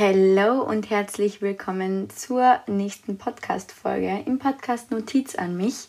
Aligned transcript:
Hallo 0.00 0.62
und 0.62 0.90
herzlich 0.90 1.42
willkommen 1.42 2.08
zur 2.08 2.60
nächsten 2.68 3.18
Podcast-Folge 3.18 4.22
im 4.26 4.38
Podcast 4.38 4.92
Notiz 4.92 5.34
an 5.34 5.56
mich. 5.56 5.88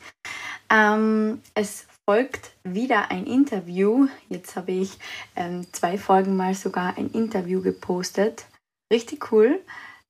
Ähm, 0.71 1.43
es 1.53 1.85
folgt 2.09 2.53
wieder 2.63 3.11
ein 3.11 3.27
Interview. 3.27 4.07
Jetzt 4.27 4.55
habe 4.55 4.71
ich 4.71 4.97
ähm, 5.35 5.71
zwei 5.73 5.99
Folgen 5.99 6.35
mal 6.35 6.55
sogar 6.55 6.97
ein 6.97 7.11
Interview 7.11 7.61
gepostet. 7.61 8.47
Richtig 8.91 9.31
cool. 9.31 9.61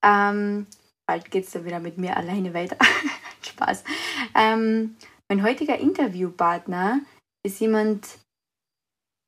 Ähm, 0.01 0.65
bald 1.05 1.29
geht 1.29 1.47
es 1.47 1.51
dann 1.51 1.65
wieder 1.65 1.81
mit 1.81 1.97
mir 1.97 2.15
alleine 2.15 2.53
weiter. 2.53 2.77
Spaß. 3.41 3.83
Ähm, 4.33 4.95
mein 5.27 5.43
heutiger 5.43 5.77
Interviewpartner 5.77 7.01
ist 7.43 7.59
jemand 7.59 8.07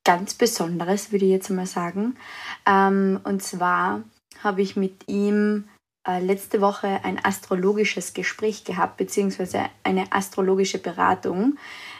ganz 0.02 0.32
Besonderes, 0.32 1.12
würde 1.12 1.26
ich 1.26 1.30
jetzt 1.30 1.50
mal 1.50 1.66
sagen. 1.66 2.16
Ähm, 2.64 3.20
und 3.24 3.42
zwar 3.42 4.02
habe 4.42 4.62
ich 4.62 4.76
mit 4.76 5.08
ihm 5.08 5.68
äh, 6.06 6.20
letzte 6.20 6.60
Woche 6.60 7.00
ein 7.04 7.24
astrologisches 7.24 8.12
Gespräch 8.14 8.64
gehabt, 8.64 8.96
beziehungsweise 8.96 9.66
eine 9.84 10.12
astrologische 10.12 10.78
Beratung. 10.78 11.56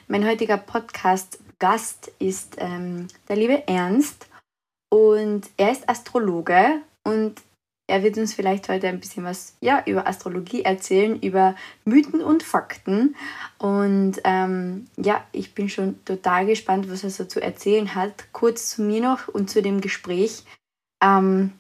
Mein 0.09 0.27
heutiger 0.27 0.57
Podcast-Gast 0.57 2.13
ist 2.19 2.57
ähm, 2.59 3.09
der 3.29 3.37
liebe 3.37 3.67
Ernst 3.69 4.27
und 4.91 5.49
er 5.57 5.73
ist 5.73 5.89
Astrologe 5.89 6.81
und 7.05 7.41
er 7.89 8.03
wird 8.03 8.17
uns 8.17 8.33
vielleicht 8.33 8.69
heute 8.69 8.89
ein 8.89 9.01
bisschen 9.01 9.25
was 9.25 9.57
ja, 9.61 9.83
über 9.87 10.07
Astrologie 10.07 10.63
erzählen, 10.63 11.21
über 11.21 11.55
Mythen 11.85 12.23
und 12.23 12.43
Fakten. 12.43 13.17
Und 13.59 14.21
ähm, 14.25 14.87
ja, 14.97 15.25
ich 15.33 15.55
bin 15.55 15.69
schon 15.69 16.03
total 16.05 16.47
gespannt, 16.47 16.91
was 16.91 17.05
er 17.05 17.11
so 17.11 17.25
zu 17.25 17.41
erzählen 17.43 17.95
hat. 17.95 18.33
Kurz 18.33 18.71
zu 18.71 18.83
mir 18.83 19.03
noch 19.03 19.29
und 19.29 19.51
zu 19.51 19.63
dem 19.63 19.81
Gespräch. 19.81 20.45
Ähm, 21.03 21.53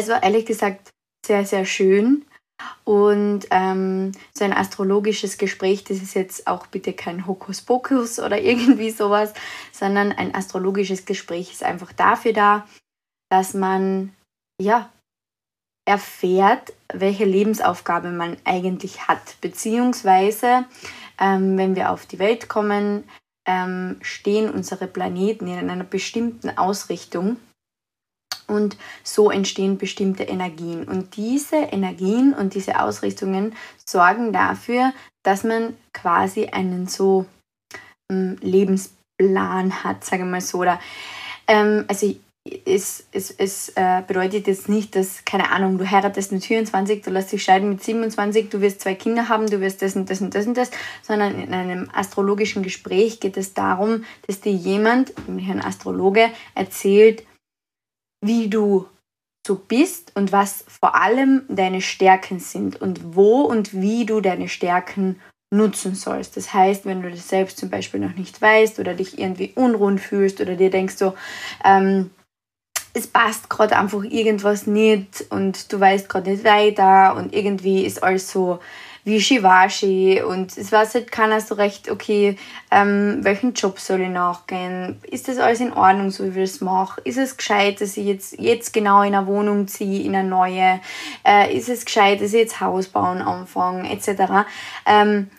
es 0.00 0.08
war 0.08 0.22
ehrlich 0.22 0.46
gesagt 0.46 0.90
sehr, 1.26 1.44
sehr 1.44 1.64
schön. 1.64 2.24
Und 2.84 3.46
ähm, 3.50 4.12
so 4.34 4.44
ein 4.44 4.52
astrologisches 4.52 5.38
Gespräch, 5.38 5.84
das 5.84 5.98
ist 5.98 6.14
jetzt 6.14 6.46
auch 6.46 6.66
bitte 6.66 6.92
kein 6.92 7.26
Hokuspokus 7.26 8.18
oder 8.18 8.40
irgendwie 8.42 8.90
sowas, 8.90 9.32
sondern 9.72 10.12
ein 10.12 10.34
astrologisches 10.34 11.04
Gespräch 11.06 11.52
ist 11.52 11.62
einfach 11.62 11.92
dafür 11.92 12.32
da, 12.32 12.66
dass 13.30 13.54
man 13.54 14.14
ja 14.60 14.90
erfährt, 15.86 16.72
welche 16.92 17.24
Lebensaufgabe 17.24 18.10
man 18.10 18.36
eigentlich 18.44 19.08
hat. 19.08 19.40
Beziehungsweise, 19.40 20.66
ähm, 21.18 21.56
wenn 21.56 21.76
wir 21.76 21.90
auf 21.90 22.06
die 22.06 22.18
Welt 22.18 22.48
kommen, 22.48 23.04
ähm, 23.46 23.96
stehen 24.02 24.50
unsere 24.50 24.86
Planeten 24.86 25.46
in 25.46 25.70
einer 25.70 25.84
bestimmten 25.84 26.56
Ausrichtung 26.58 27.38
und 28.50 28.76
so 29.02 29.30
entstehen 29.30 29.78
bestimmte 29.78 30.24
Energien. 30.24 30.84
Und 30.84 31.16
diese 31.16 31.56
Energien 31.56 32.34
und 32.34 32.54
diese 32.54 32.80
Ausrichtungen 32.80 33.54
sorgen 33.84 34.32
dafür, 34.32 34.92
dass 35.22 35.44
man 35.44 35.76
quasi 35.92 36.46
einen 36.46 36.86
so 36.86 37.26
ähm, 38.10 38.36
Lebensplan 38.40 39.84
hat, 39.84 40.04
sage 40.04 40.24
ich 40.24 40.28
mal 40.28 40.40
so. 40.40 40.58
Oder, 40.58 40.80
ähm, 41.46 41.84
also 41.88 42.14
es, 42.64 43.04
es, 43.12 43.30
es 43.30 43.68
äh, 43.76 44.02
bedeutet 44.06 44.46
jetzt 44.46 44.68
nicht, 44.68 44.96
dass, 44.96 45.24
keine 45.24 45.50
Ahnung, 45.50 45.76
du 45.76 45.90
heiratest 45.90 46.32
mit 46.32 46.44
24, 46.44 47.02
du 47.02 47.10
lässt 47.10 47.32
dich 47.32 47.42
scheiden 47.42 47.68
mit 47.68 47.82
27, 47.82 48.48
du 48.48 48.60
wirst 48.60 48.80
zwei 48.80 48.94
Kinder 48.94 49.28
haben, 49.28 49.46
du 49.46 49.60
wirst 49.60 49.82
das 49.82 49.94
und 49.94 50.08
das 50.08 50.20
und 50.22 50.34
das 50.34 50.46
und 50.46 50.56
das, 50.56 50.70
sondern 51.02 51.38
in 51.38 51.52
einem 51.52 51.90
astrologischen 51.92 52.62
Gespräch 52.62 53.20
geht 53.20 53.36
es 53.36 53.52
darum, 53.52 54.04
dass 54.26 54.40
dir 54.40 54.52
jemand, 54.52 55.12
nämlich 55.28 55.50
ein 55.50 55.62
Astrologe, 55.62 56.30
erzählt, 56.54 57.24
wie 58.20 58.48
du 58.48 58.86
so 59.46 59.54
bist 59.54 60.12
und 60.14 60.32
was 60.32 60.64
vor 60.68 60.94
allem 60.94 61.42
deine 61.48 61.80
Stärken 61.80 62.40
sind 62.40 62.80
und 62.80 63.14
wo 63.14 63.42
und 63.42 63.72
wie 63.72 64.04
du 64.04 64.20
deine 64.20 64.48
Stärken 64.48 65.20
nutzen 65.52 65.94
sollst. 65.94 66.36
Das 66.36 66.54
heißt, 66.54 66.84
wenn 66.84 67.02
du 67.02 67.10
das 67.10 67.28
selbst 67.28 67.58
zum 67.58 67.70
Beispiel 67.70 68.00
noch 68.00 68.14
nicht 68.14 68.40
weißt 68.40 68.78
oder 68.78 68.94
dich 68.94 69.18
irgendwie 69.18 69.52
unrund 69.54 70.00
fühlst 70.00 70.40
oder 70.40 70.54
dir 70.56 70.70
denkst 70.70 70.96
so, 70.96 71.14
ähm, 71.64 72.10
es 72.92 73.06
passt 73.06 73.48
gerade 73.48 73.76
einfach 73.76 74.02
irgendwas 74.02 74.66
nicht 74.66 75.24
und 75.30 75.72
du 75.72 75.78
weißt 75.78 76.08
gerade 76.08 76.30
nicht 76.30 76.44
weiter 76.44 77.16
und 77.16 77.32
irgendwie 77.34 77.84
ist 77.84 78.02
alles 78.02 78.30
so 78.30 78.60
wie 79.10 79.20
Shivashi 79.20 80.22
und 80.22 80.56
es 80.56 80.72
weiß 80.72 80.94
halt 80.94 81.12
keiner 81.12 81.40
so 81.40 81.56
recht, 81.56 81.90
okay, 81.90 82.36
ähm, 82.70 83.18
welchen 83.22 83.52
Job 83.52 83.78
soll 83.78 84.02
ich 84.02 84.08
nachgehen? 84.08 85.00
Ist 85.10 85.28
das 85.28 85.38
alles 85.38 85.60
in 85.60 85.72
Ordnung, 85.72 86.10
so 86.10 86.24
wie 86.24 86.40
ich 86.40 86.52
das 86.52 86.60
mache? 86.60 87.00
Ist 87.02 87.18
es 87.18 87.36
gescheit, 87.36 87.80
dass 87.80 87.96
ich 87.96 88.06
jetzt, 88.06 88.38
jetzt 88.38 88.72
genau 88.72 89.02
in 89.02 89.14
eine 89.14 89.26
Wohnung 89.26 89.68
ziehe, 89.68 90.04
in 90.04 90.14
eine 90.14 90.28
neue? 90.28 90.80
Äh, 91.26 91.56
ist 91.56 91.68
es 91.68 91.84
gescheit, 91.84 92.20
dass 92.20 92.32
ich 92.32 92.40
jetzt 92.40 92.60
Haus 92.60 92.88
bauen 92.88 93.20
anfange, 93.20 93.90
etc.? 93.90 94.46
Ähm, 94.86 95.30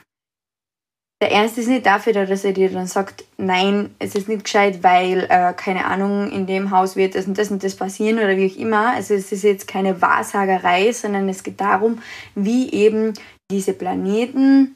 der 1.21 1.31
Ernst 1.31 1.59
ist 1.59 1.67
nicht 1.67 1.85
dafür 1.85 2.13
da, 2.13 2.25
dass 2.25 2.43
er 2.43 2.51
dir 2.51 2.71
dann 2.71 2.87
sagt, 2.87 3.23
nein, 3.37 3.93
es 3.99 4.15
ist 4.15 4.27
nicht 4.27 4.43
gescheit, 4.43 4.81
weil, 4.81 5.27
äh, 5.29 5.53
keine 5.53 5.85
Ahnung, 5.85 6.31
in 6.31 6.47
dem 6.47 6.71
Haus 6.71 6.95
wird 6.95 7.13
das 7.13 7.27
und 7.27 7.37
das 7.37 7.51
und 7.51 7.63
das 7.63 7.75
passieren 7.75 8.17
oder 8.17 8.35
wie 8.37 8.51
auch 8.51 8.57
immer. 8.57 8.93
Also 8.93 9.13
es 9.13 9.31
ist 9.31 9.43
jetzt 9.43 9.67
keine 9.67 10.01
Wahrsagerei, 10.01 10.91
sondern 10.91 11.29
es 11.29 11.43
geht 11.43 11.61
darum, 11.61 12.01
wie 12.33 12.71
eben 12.71 13.13
diese 13.51 13.73
Planeten 13.73 14.75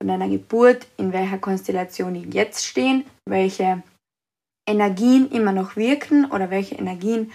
von 0.00 0.08
deiner 0.08 0.28
Geburt, 0.28 0.86
in 0.96 1.12
welcher 1.12 1.38
Konstellation 1.38 2.14
die 2.14 2.30
jetzt 2.30 2.66
stehen, 2.66 3.04
welche 3.28 3.82
Energien 4.68 5.30
immer 5.30 5.52
noch 5.52 5.76
wirken 5.76 6.30
oder 6.30 6.50
welche 6.50 6.76
Energien 6.76 7.32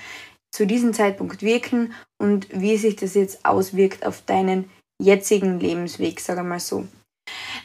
zu 0.51 0.65
diesem 0.65 0.93
Zeitpunkt 0.93 1.41
wirken 1.43 1.93
und 2.17 2.47
wie 2.51 2.77
sich 2.77 2.95
das 2.95 3.13
jetzt 3.13 3.45
auswirkt 3.45 4.05
auf 4.05 4.23
deinen 4.25 4.69
jetzigen 5.01 5.59
Lebensweg, 5.59 6.19
sage 6.19 6.41
ich 6.41 6.47
mal 6.47 6.59
so. 6.59 6.87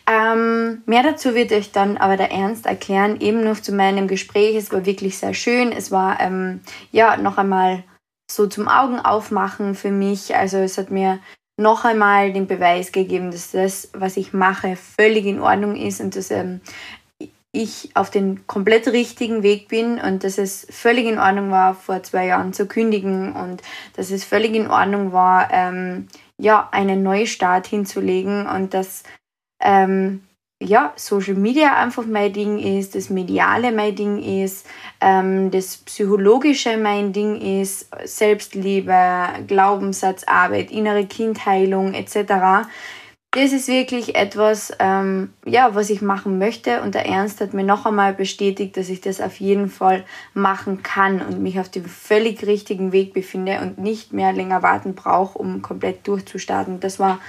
Ähm, 0.07 0.83
mehr 0.87 1.03
dazu 1.03 1.35
wird 1.35 1.53
euch 1.53 1.71
dann 1.71 1.97
aber 1.97 2.17
der 2.17 2.33
Ernst 2.33 2.67
erklären, 2.67 3.21
eben 3.21 3.45
noch 3.45 3.61
zu 3.61 3.73
meinem 3.73 4.09
Gespräch. 4.09 4.57
Es 4.57 4.73
war 4.73 4.85
wirklich 4.85 5.17
sehr 5.17 5.35
schön. 5.35 5.71
Es 5.73 5.91
war 5.91 6.21
ähm, 6.21 6.61
ja 6.91 7.17
noch 7.17 7.39
einmal 7.39 7.85
so 8.31 8.47
zum 8.47 8.69
Augen 8.69 8.99
aufmachen 8.99 9.75
für 9.75 9.93
mich. 9.93 10.35
Also 10.35 10.59
es 10.59 10.77
hat 10.79 10.91
mir 10.91 11.21
noch 11.57 11.85
einmal 11.85 12.33
den 12.33 12.47
Beweis 12.47 12.93
gegeben, 12.93 13.31
dass 13.31 13.51
das, 13.51 13.91
was 13.93 14.17
ich 14.17 14.33
mache, 14.33 14.77
völlig 14.77 15.27
in 15.27 15.41
Ordnung 15.41 15.77
ist 15.77 16.01
und 16.01 16.17
dass 16.17 16.31
ähm, 16.31 16.61
ich 17.53 17.91
auf 17.95 18.11
den 18.11 18.47
komplett 18.47 18.89
richtigen 18.89 19.43
Weg 19.43 19.69
bin 19.69 19.99
und 19.99 20.25
dass 20.25 20.39
es 20.39 20.67
völlig 20.71 21.07
in 21.07 21.19
Ordnung 21.19 21.51
war, 21.51 21.75
vor 21.75 22.03
zwei 22.03 22.27
Jahren 22.27 22.55
zu 22.55 22.67
kündigen 22.67 23.33
und 23.33 23.63
dass 23.95 24.11
es 24.11 24.25
völlig 24.25 24.55
in 24.55 24.71
Ordnung 24.71 25.13
war, 25.13 25.51
ähm, 25.53 26.09
ja, 26.39 26.69
einen 26.73 27.03
Neustart 27.03 27.67
hinzulegen 27.67 28.47
und 28.47 28.73
dass 28.73 29.03
ähm, 29.61 30.23
ja, 30.65 30.93
Social 30.97 31.35
Media 31.35 31.77
einfach 31.77 32.07
mein 32.07 32.33
Ding 32.33 32.59
ist, 32.59 32.95
das 32.95 33.11
Mediale 33.11 33.73
mein 33.73 33.95
Ding 33.95 34.23
ist, 34.43 34.67
ähm, 35.01 35.51
das 35.51 35.79
Psychologische 35.79 36.77
mein 36.77 37.13
Ding 37.13 37.61
ist, 37.61 37.89
Selbstliebe, 38.05 38.95
Glaubenssatzarbeit, 39.47 40.71
innere 40.71 41.07
Kindheilung 41.07 41.95
etc. 41.95 42.69
Das 43.35 43.53
ist 43.53 43.67
wirklich 43.67 44.15
etwas, 44.15 44.75
ähm, 44.79 45.33
ja, 45.47 45.75
was 45.75 45.89
ich 45.89 46.03
machen 46.03 46.39
möchte 46.39 46.83
und 46.83 46.95
der 46.95 47.07
Ernst 47.07 47.41
hat 47.41 47.55
mir 47.55 47.65
noch 47.65 47.87
einmal 47.87 48.13
bestätigt, 48.13 48.77
dass 48.77 48.91
ich 48.91 49.01
das 49.01 49.23
auf 49.23 49.41
jeden 49.41 49.71
Fall 49.71 50.05
machen 50.35 50.83
kann 50.83 51.23
und 51.23 51.43
mich 51.43 51.59
auf 51.59 51.71
dem 51.71 51.87
völlig 51.87 52.47
richtigen 52.47 52.93
Weg 52.93 53.15
befinde 53.15 53.61
und 53.63 53.79
nicht 53.79 54.13
mehr 54.13 54.35
länger 54.35 54.63
warten 54.63 54.95
brauche, 54.95 55.39
um 55.39 55.63
komplett 55.63 56.07
durchzustarten. 56.07 56.81
Das 56.81 56.99
war 56.99 57.21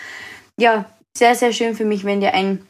ja 0.57 0.85
sehr, 1.15 1.35
sehr 1.35 1.53
schön 1.53 1.73
für 1.73 1.85
mich, 1.85 2.03
wenn 2.03 2.19
dir 2.19 2.33
ein 2.33 2.67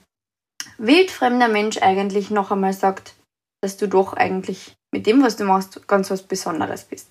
wildfremder 0.77 1.47
Mensch 1.47 1.77
eigentlich 1.77 2.29
noch 2.29 2.51
einmal 2.51 2.73
sagt, 2.73 3.13
dass 3.61 3.77
du 3.77 3.87
doch 3.87 4.13
eigentlich 4.13 4.75
mit 4.93 5.07
dem, 5.07 5.23
was 5.23 5.37
du 5.37 5.45
machst, 5.45 5.87
ganz 5.87 6.11
was 6.11 6.23
Besonderes 6.23 6.83
bist. 6.83 7.09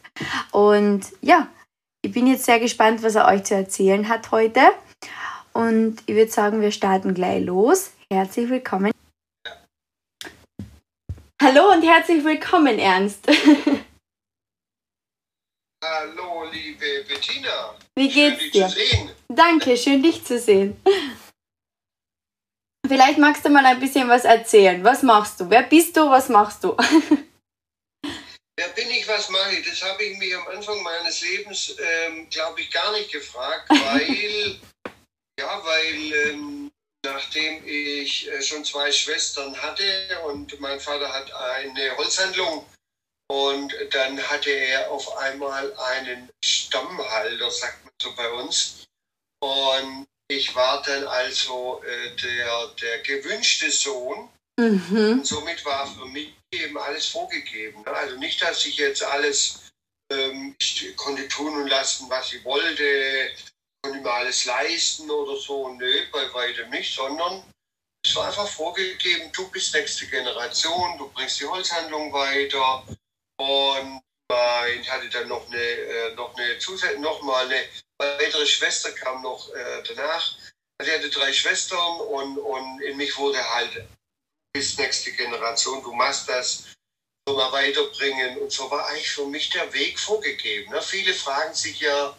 Und 0.53 1.07
ja, 1.21 1.49
ich 2.05 2.13
bin 2.13 2.27
jetzt 2.27 2.45
sehr 2.45 2.61
gespannt, 2.61 3.03
was 3.03 3.15
er 3.15 3.27
euch 3.27 3.45
zu 3.45 3.55
erzählen 3.55 4.09
hat 4.09 4.31
heute. 4.31 4.61
Und 5.53 6.03
ich 6.07 6.15
würde 6.15 6.31
sagen, 6.31 6.61
wir 6.61 6.73
starten 6.73 7.15
gleich 7.15 7.45
los. 7.45 7.93
Herzlich 8.11 8.49
willkommen. 8.49 8.93
Hallo 11.43 11.73
und 11.73 11.83
herzlich 11.83 12.25
willkommen, 12.25 12.79
Ernst. 12.79 13.27
Hallo, 15.85 16.45
liebe 16.53 17.05
Bettina. 17.09 17.75
Wie 17.97 18.09
geht's 18.09 18.41
schön, 18.43 18.53
dir? 18.53 18.71
Danke, 19.29 19.77
schön 19.77 20.01
dich 20.03 20.25
zu 20.25 20.39
sehen. 20.39 20.77
Vielleicht 22.93 23.17
magst 23.17 23.43
du 23.43 23.49
mal 23.49 23.65
ein 23.65 23.81
bisschen 23.81 24.07
was 24.07 24.27
erzählen. 24.27 24.85
Was 24.85 25.03
machst 25.03 25.41
du? 25.41 25.49
Wer 25.49 25.63
bist 25.63 25.97
du? 25.97 26.11
Was 26.11 26.29
machst 26.29 26.63
du? 26.63 26.77
Wer 28.59 28.69
bin 28.77 28.91
ich, 28.91 29.09
was 29.09 29.31
mache 29.31 29.57
ich? 29.57 29.67
Das 29.67 29.83
habe 29.83 30.05
ich 30.05 30.19
mich 30.19 30.37
am 30.37 30.47
Anfang 30.49 30.83
meines 30.83 31.23
Lebens, 31.23 31.75
ähm, 31.79 32.29
glaube 32.29 32.61
ich, 32.61 32.71
gar 32.71 32.93
nicht 32.93 33.11
gefragt, 33.11 33.71
weil, 33.71 34.61
ja, 35.41 35.65
weil 35.65 36.13
ähm, 36.13 36.71
nachdem 37.03 37.67
ich 37.67 38.31
äh, 38.31 38.43
schon 38.43 38.63
zwei 38.63 38.93
Schwestern 38.93 39.57
hatte 39.57 40.21
und 40.27 40.61
mein 40.61 40.79
Vater 40.79 41.11
hat 41.11 41.33
eine 41.33 41.97
Holzhandlung 41.97 42.67
Und 43.31 43.75
dann 43.93 44.23
hatte 44.23 44.51
er 44.51 44.91
auf 44.91 45.17
einmal 45.17 45.75
einen 45.79 46.29
Stammhalter, 46.45 47.51
sagt 47.51 47.87
man 47.87 47.95
so 48.03 48.15
bei 48.15 48.31
uns. 48.33 48.85
Und 49.41 50.07
ich 50.37 50.55
war 50.55 50.83
dann 50.83 51.05
also 51.05 51.83
äh, 51.85 52.17
der, 52.17 52.67
der 52.81 52.99
gewünschte 53.01 53.71
Sohn. 53.71 54.29
Mhm. 54.59 55.13
Und 55.13 55.27
somit 55.27 55.65
war 55.65 55.87
für 55.87 56.07
mich 56.07 56.35
eben 56.53 56.77
alles 56.79 57.07
vorgegeben. 57.07 57.83
Ne? 57.83 57.91
Also 57.91 58.17
nicht, 58.17 58.43
dass 58.43 58.67
ich 58.67 58.77
jetzt 58.77 59.03
alles 59.03 59.63
ähm, 60.13 60.55
ich 60.61 60.97
konnte 60.97 61.27
tun 61.29 61.55
und 61.55 61.69
lassen, 61.69 62.09
was 62.11 62.33
ich 62.33 62.45
wollte, 62.45 63.31
konnte 63.83 64.01
mir 64.01 64.13
alles 64.13 64.45
leisten 64.45 65.11
oder 65.11 65.37
so. 65.37 65.69
Nö, 65.71 66.07
bei 66.13 66.33
weitem 66.35 66.71
nicht, 66.71 66.95
sondern 66.95 67.43
es 68.05 68.15
war 68.17 68.27
einfach 68.27 68.49
vorgegeben, 68.49 69.31
du 69.33 69.49
bist 69.51 69.75
nächste 69.75 70.07
Generation, 70.07 70.99
du 70.99 71.09
bringst 71.11 71.41
die 71.41 71.47
Holzhandlung 71.47 72.13
weiter. 72.13 72.85
Und 73.39 74.03
ich 74.81 74.91
hatte 74.91 75.09
dann 75.11 75.29
noch 75.29 75.47
eine, 75.47 75.61
äh, 75.61 76.15
noch 76.15 76.35
eine 76.37 76.59
Zusatz, 76.59 76.99
noch 76.99 77.23
mal 77.23 77.45
eine 77.47 77.65
weitere 78.19 78.47
Schwester 78.47 78.93
kam 78.93 79.23
noch 79.23 79.53
äh, 79.55 79.83
danach. 79.89 80.37
Also 80.79 80.93
ich 80.93 80.99
hatte 80.99 81.11
drei 81.11 81.33
Schwestern 81.33 82.01
und, 82.01 82.39
und 82.39 82.83
in 82.83 82.97
mich 82.97 83.17
wurde 83.17 83.39
halt 83.55 83.85
bis 84.53 84.77
nächste 84.79 85.13
Generation, 85.13 85.83
du 85.83 85.93
machst 85.93 86.29
das, 86.29 86.65
mal 87.31 87.53
weiterbringen. 87.53 88.39
Und 88.39 88.53
so 88.53 88.71
war 88.71 88.87
eigentlich 88.89 89.11
für 89.11 89.27
mich 89.27 89.51
der 89.51 89.73
Weg 89.73 89.99
vorgegeben. 89.99 90.73
Ne? 90.73 90.83
Viele 90.83 91.15
fragen 91.15 91.55
sich 91.55 91.81
ja, 91.81 92.17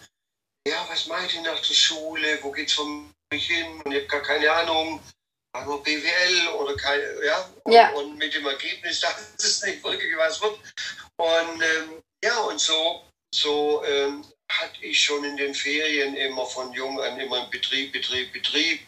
ja, 0.68 0.86
was 0.90 1.08
mache 1.08 1.26
ich 1.26 1.42
nach 1.42 1.60
der 1.60 1.74
Schule? 1.74 2.40
Wo 2.42 2.52
geht 2.52 2.70
es 2.70 2.74
für 2.74 2.86
mich 2.86 3.48
hin? 3.48 3.82
Und 3.82 3.92
ich 3.92 4.00
habe 4.00 4.08
gar 4.08 4.22
keine 4.22 4.52
Ahnung. 4.52 5.02
Nur 5.66 5.84
BWL 5.84 6.48
oder 6.60 6.76
keine, 6.76 7.04
ja? 7.24 7.50
Und, 7.64 7.74
ja. 7.74 7.92
und 7.92 8.18
mit 8.18 8.34
dem 8.34 8.46
Ergebnis, 8.48 9.00
dass 9.02 9.34
es 9.38 9.62
nicht 9.64 9.84
wirklich 9.84 10.16
was 10.18 10.42
wird. 10.42 10.58
Und 11.18 11.62
ähm, 11.62 12.04
ja, 12.24 12.40
und 12.40 12.60
so, 12.60 13.04
so 13.36 13.84
ähm, 13.86 14.26
hatte 14.60 14.84
ich 14.84 15.02
schon 15.02 15.24
in 15.24 15.38
den 15.38 15.54
Ferien 15.54 16.16
immer 16.16 16.46
von 16.46 16.72
jung 16.74 17.00
an 17.02 17.20
immer 17.20 17.46
Betrieb, 17.48 17.92
Betrieb, 17.92 18.34
Betrieb. 18.34 18.82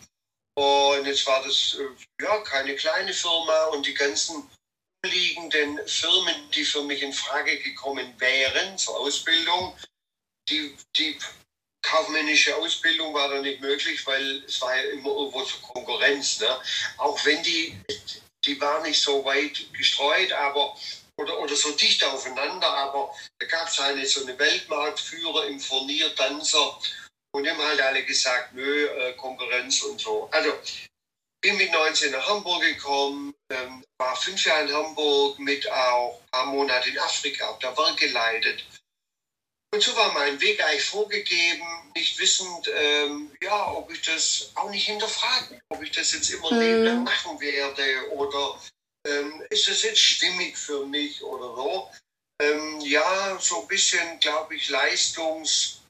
Und 0.57 1.05
jetzt 1.05 1.25
war 1.27 1.43
das 1.43 1.77
äh, 1.79 2.23
ja 2.23 2.37
keine 2.41 2.75
kleine 2.75 3.13
Firma 3.13 3.65
und 3.65 3.85
die 3.85 3.93
ganzen 3.93 4.49
umliegenden 5.03 5.85
Firmen, 5.87 6.49
die 6.51 6.63
für 6.63 6.83
mich 6.83 7.01
in 7.01 7.13
Frage 7.13 7.59
gekommen 7.59 8.13
wären 8.19 8.77
zur 8.77 8.99
Ausbildung, 8.99 9.77
die, 10.49 10.75
die 10.95 11.17
kaufmännische 11.81 12.55
Ausbildung 12.55 13.13
war 13.13 13.29
da 13.29 13.41
nicht 13.41 13.61
möglich, 13.61 14.05
weil 14.07 14.43
es 14.45 14.59
war 14.61 14.75
ja 14.75 14.83
immer 14.91 15.09
irgendwo 15.09 15.43
zur 15.43 15.61
Konkurrenz. 15.61 16.39
Ne? 16.39 16.59
Auch 16.97 17.23
wenn 17.25 17.41
die, 17.43 17.77
die 18.43 18.59
war 18.59 18.81
nicht 18.81 18.99
so 18.99 19.23
weit 19.25 19.71
gestreut, 19.73 20.31
aber 20.31 20.75
oder, 21.17 21.39
oder 21.39 21.55
so 21.55 21.71
dicht 21.71 22.03
aufeinander, 22.03 22.67
aber 22.67 23.13
da 23.39 23.47
gab 23.47 23.67
es 23.67 23.79
eine 23.79 24.05
so 24.05 24.23
eine 24.23 24.37
Weltmarktführer 24.37 25.47
im 25.47 25.59
Furnier, 25.59 26.13
Tanzer 26.15 26.79
und 27.35 27.43
die 27.43 27.49
haben 27.49 27.61
halt 27.61 27.81
alle 27.81 28.03
gesagt, 28.03 28.53
nö, 28.53 28.85
äh, 28.85 29.13
Konkurrenz 29.13 29.81
und 29.81 29.99
so. 29.99 30.29
Also 30.31 30.53
bin 31.41 31.57
mit 31.57 31.71
19 31.71 32.11
nach 32.11 32.27
Hamburg 32.27 32.61
gekommen, 32.63 33.35
ähm, 33.49 33.83
war 33.97 34.15
fünf 34.15 34.43
Jahre 34.45 34.63
in 34.63 34.73
Hamburg 34.73 35.37
mit 35.39 35.69
auch 35.69 36.19
ein 36.19 36.31
paar 36.31 36.45
Monate 36.47 36.89
in 36.89 36.99
Afrika, 36.99 37.47
habe 37.47 37.59
da 37.61 37.77
Werk 37.77 37.97
geleitet. 37.97 38.65
Und 39.73 39.83
so 39.83 39.95
war 39.97 40.13
mein 40.13 40.39
Weg 40.39 40.63
eigentlich 40.63 40.85
vorgegeben, 40.85 41.91
nicht 41.95 42.17
wissend, 42.17 42.69
ähm, 42.73 43.31
ja, 43.41 43.71
ob 43.73 43.91
ich 43.91 44.01
das 44.01 44.51
auch 44.55 44.69
nicht 44.69 44.85
hinterfragen, 44.85 45.59
ob 45.69 45.83
ich 45.83 45.91
das 45.91 46.13
jetzt 46.13 46.29
immer 46.29 46.51
mhm. 46.51 47.03
machen 47.03 47.39
werde 47.41 48.11
oder 48.11 48.57
ähm, 49.15 49.43
ist 49.49 49.67
das 49.67 49.83
jetzt 49.83 50.01
stimmig 50.01 50.57
für 50.57 50.85
mich 50.85 51.23
oder 51.23 51.55
so. 51.55 51.91
Ähm, 52.41 52.81
ja, 52.81 53.37
so 53.39 53.61
ein 53.61 53.67
bisschen, 53.67 54.19
glaube 54.19 54.55
ich, 54.55 54.69
Leistungs, 54.69 55.81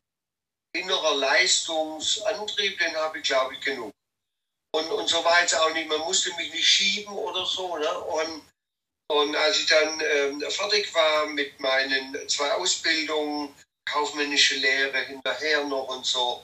innerer 0.75 1.16
Leistungsantrieb, 1.16 2.77
den 2.77 2.95
habe 2.95 3.19
ich, 3.19 3.24
glaube 3.24 3.56
ich, 3.56 3.62
genug. 3.62 3.92
Und, 4.75 4.92
und 4.92 5.07
so 5.07 5.24
war 5.24 5.42
jetzt 5.42 5.56
auch 5.56 5.74
nicht, 5.74 5.88
man 5.88 6.01
musste 6.01 6.36
mich 6.36 6.51
nicht 6.51 6.68
schieben 6.68 7.13
oder 7.13 7.45
so. 7.45 7.77
Ne? 7.77 8.00
Und, 8.00 8.44
und 9.07 9.36
als 9.36 9.60
ich 9.60 9.68
dann 9.68 10.01
ähm, 10.01 10.42
fertig 10.51 10.94
war 10.94 11.27
mit 11.27 11.60
meinen 11.60 12.27
zwei 12.27 12.51
Ausbildungen, 12.51 13.56
kaufmännische 13.86 14.56
Lehre 14.56 15.00
hinterher 15.06 15.63
noch 15.63 15.88
und 15.88 16.06
so, 16.06 16.44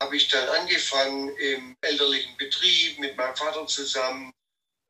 habe 0.00 0.16
ich 0.16 0.28
dann 0.28 0.48
angefangen 0.48 1.34
im 1.36 1.76
elterlichen 1.80 2.36
Betrieb 2.36 2.98
mit 2.98 3.16
meinem 3.16 3.34
Vater 3.34 3.66
zusammen 3.66 4.32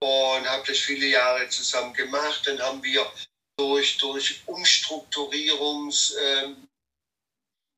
und 0.03 0.49
habe 0.49 0.65
das 0.67 0.79
viele 0.79 1.07
Jahre 1.07 1.49
zusammen 1.49 1.95
gemacht. 1.95 2.43
Dann 2.47 2.61
haben 2.61 2.83
wir 2.83 3.11
durch, 3.57 3.99
durch 3.99 4.43
Umstrukturierungs, 4.47 6.17
ähm, 6.21 6.69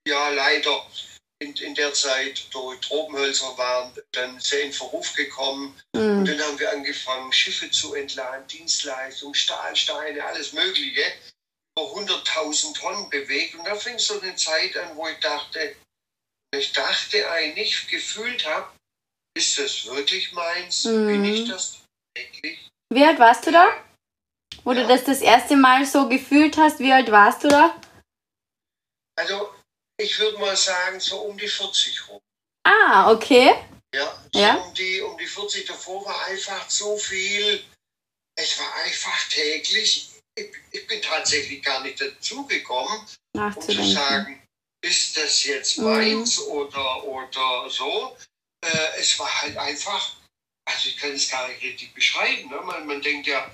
ja, 0.06 0.28
leider 0.30 0.86
in, 1.40 1.54
in 1.56 1.74
der 1.74 1.92
Zeit 1.92 2.46
durch 2.52 2.80
Tropenhölzer 2.80 3.56
waren 3.58 3.92
dann 4.12 4.38
sehr 4.40 4.62
in 4.62 4.72
Verruf 4.72 5.14
gekommen. 5.14 5.78
Mhm. 5.94 6.18
Und 6.18 6.28
dann 6.28 6.40
haben 6.40 6.58
wir 6.58 6.70
angefangen, 6.70 7.32
Schiffe 7.32 7.70
zu 7.70 7.94
entladen, 7.94 8.46
Dienstleistungen, 8.46 9.34
Stahlsteine, 9.34 10.24
alles 10.24 10.52
Mögliche. 10.52 11.04
Über 11.76 11.90
100.000 11.92 12.78
Tonnen 12.78 13.10
bewegt. 13.10 13.56
Und 13.56 13.64
da 13.64 13.74
fing 13.74 13.98
so 13.98 14.20
eine 14.20 14.36
Zeit 14.36 14.76
an, 14.76 14.96
wo 14.96 15.08
ich 15.08 15.18
dachte, 15.18 15.74
ich 16.54 16.72
dachte 16.72 17.28
eigentlich, 17.30 17.88
gefühlt 17.88 18.46
habe, 18.46 18.70
ist 19.36 19.58
das 19.58 19.84
wirklich 19.86 20.32
meins? 20.32 20.84
Mhm. 20.84 21.06
Bin 21.06 21.24
ich 21.24 21.48
das 21.48 21.72
wirklich? 21.72 21.83
Wie 22.90 23.04
alt 23.04 23.18
warst 23.18 23.46
du 23.46 23.52
da? 23.52 23.68
Wo 24.62 24.72
ja. 24.72 24.82
du 24.82 24.88
das 24.88 25.04
das 25.04 25.20
erste 25.20 25.56
Mal 25.56 25.84
so 25.84 26.08
gefühlt 26.08 26.56
hast, 26.56 26.78
wie 26.78 26.92
alt 26.92 27.10
warst 27.10 27.44
du 27.44 27.48
da? 27.48 27.80
Also 29.16 29.52
ich 29.96 30.18
würde 30.18 30.38
mal 30.38 30.56
sagen, 30.56 30.98
so 31.00 31.20
um 31.22 31.36
die 31.36 31.48
40 31.48 32.08
rum. 32.08 32.20
Ah, 32.66 33.12
okay. 33.12 33.54
Ja, 33.94 34.24
so 34.32 34.40
ja. 34.40 34.56
Um, 34.56 34.74
die, 34.74 35.00
um 35.00 35.16
die 35.18 35.26
40 35.26 35.66
davor 35.66 36.04
war 36.04 36.26
einfach 36.26 36.68
so 36.68 36.96
viel. 36.96 37.64
Es 38.36 38.58
war 38.58 38.74
einfach 38.84 39.28
täglich. 39.28 40.10
Ich, 40.36 40.50
ich 40.72 40.86
bin 40.88 41.00
tatsächlich 41.00 41.62
gar 41.62 41.80
nicht 41.82 42.00
dazugekommen, 42.00 43.06
um 43.34 43.60
zu 43.60 43.92
sagen, 43.92 44.42
ist 44.84 45.16
das 45.16 45.44
jetzt 45.44 45.78
mhm. 45.78 45.84
meins 45.84 46.40
mhm. 46.40 46.52
oder, 46.52 47.04
oder 47.04 47.70
so. 47.70 48.16
Äh, 48.64 48.98
es 48.98 49.16
war 49.18 49.42
halt 49.42 49.56
einfach, 49.56 50.16
also 50.64 50.88
ich 50.88 50.96
kann 50.96 51.12
es 51.12 51.30
gar 51.30 51.48
nicht 51.48 51.62
richtig 51.62 51.94
beschreiben. 51.94 52.48
Ne? 52.48 52.60
Man, 52.62 52.86
man 52.86 53.02
denkt 53.02 53.26
ja, 53.26 53.50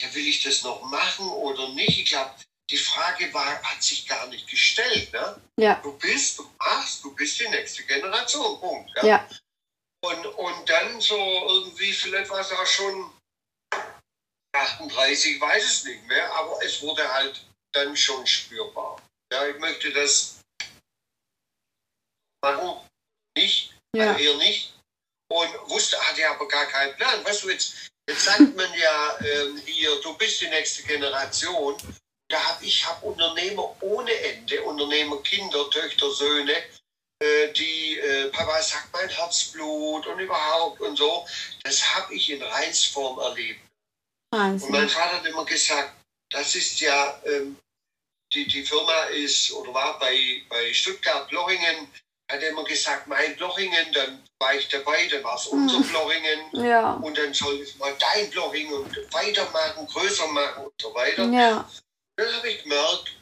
ja, 0.00 0.14
will 0.14 0.26
ich 0.26 0.42
das 0.42 0.62
noch 0.62 0.82
machen 0.82 1.28
oder 1.28 1.68
nicht? 1.70 1.98
Ich 1.98 2.08
glaube, 2.10 2.34
die 2.70 2.78
Frage 2.78 3.32
war, 3.32 3.62
hat 3.62 3.82
sich 3.82 4.06
gar 4.06 4.26
nicht 4.28 4.48
gestellt. 4.48 5.12
Ne? 5.12 5.40
Ja. 5.58 5.74
Du 5.76 5.96
bist, 5.98 6.38
du 6.38 6.50
machst, 6.58 7.02
du 7.02 7.14
bist 7.14 7.40
die 7.40 7.48
nächste 7.48 7.84
Generation. 7.84 8.60
Punkt. 8.60 8.90
Ja. 8.96 9.06
ja. 9.06 9.28
Und, 10.04 10.26
und 10.26 10.68
dann 10.68 11.00
so 11.00 11.16
irgendwie, 11.16 11.92
vielleicht 11.92 12.30
war 12.30 12.40
es 12.40 12.52
auch 12.52 12.66
schon 12.66 13.10
38, 14.54 15.40
weiß 15.40 15.64
es 15.64 15.84
nicht 15.84 16.06
mehr, 16.06 16.32
aber 16.34 16.62
es 16.62 16.80
wurde 16.82 17.10
halt 17.12 17.44
dann 17.72 17.96
schon 17.96 18.26
spürbar. 18.26 19.02
Ja, 19.32 19.46
ich 19.46 19.58
möchte 19.58 19.92
das 19.92 20.40
machen, 22.42 22.80
nicht, 23.36 23.74
ja. 23.94 24.10
also 24.10 24.20
eher 24.20 24.36
nicht. 24.36 24.77
Und 25.30 25.70
wusste, 25.70 25.98
hatte 26.00 26.28
aber 26.28 26.48
gar 26.48 26.66
keinen 26.66 26.96
Plan. 26.96 27.24
Weißt 27.24 27.44
du, 27.44 27.50
jetzt, 27.50 27.90
jetzt 28.08 28.24
sagt 28.24 28.56
man 28.56 28.72
ja 28.74 29.18
ähm, 29.20 29.60
hier, 29.66 30.00
du 30.00 30.16
bist 30.16 30.40
die 30.40 30.48
nächste 30.48 30.82
Generation 30.84 31.76
da 32.28 32.44
habe 32.44 32.64
ich 32.64 32.86
hab 32.86 33.02
Unternehmer 33.02 33.74
ohne 33.80 34.12
Ende, 34.12 34.62
Unternehmer, 34.62 35.22
Kinder, 35.22 35.68
Töchter, 35.70 36.10
Söhne, 36.10 36.62
äh, 37.20 37.52
die 37.52 37.98
äh, 37.98 38.28
Papa 38.30 38.62
sagt 38.62 38.92
mein 38.92 39.08
Herzblut 39.08 40.06
und 40.06 40.18
überhaupt 40.18 40.80
und 40.80 40.96
so. 40.96 41.26
Das 41.62 41.82
habe 41.94 42.14
ich 42.14 42.30
in 42.30 42.42
Reinsform 42.42 43.18
erlebt. 43.18 43.60
Wahnsinn. 44.30 44.68
Und 44.68 44.72
mein 44.72 44.88
Vater 44.88 45.16
hat 45.16 45.26
immer 45.26 45.46
gesagt, 45.46 45.94
das 46.30 46.54
ist 46.54 46.80
ja, 46.80 47.20
ähm, 47.24 47.56
die, 48.34 48.46
die 48.46 48.62
Firma 48.62 49.04
ist 49.04 49.50
oder 49.52 49.72
war 49.72 49.98
bei, 49.98 50.42
bei 50.50 50.72
Stuttgart 50.74 51.28
Blochingen, 51.30 51.90
hat 52.30 52.42
immer 52.42 52.64
gesagt, 52.64 53.06
mein 53.06 53.36
Blochingen, 53.36 53.92
dann 53.92 54.22
war 54.38 54.54
ich 54.54 54.68
dabei, 54.68 55.06
dann 55.08 55.24
war 55.24 55.36
es 55.36 55.50
hm. 55.50 55.62
unser 55.62 55.80
Blochingen 55.80 56.66
ja. 56.66 56.92
und 56.94 57.16
dann 57.16 57.32
soll 57.32 57.60
es 57.60 57.76
mal 57.76 57.94
dein 57.98 58.30
Blochingen 58.30 58.72
und 58.72 59.14
weitermachen, 59.14 59.86
größer 59.86 60.26
machen 60.28 60.66
und 60.66 60.74
so 60.80 60.94
weiter. 60.94 61.24
Ja. 61.24 61.68
Dann 62.16 62.36
habe 62.36 62.50
ich 62.50 62.62
gemerkt, 62.62 63.16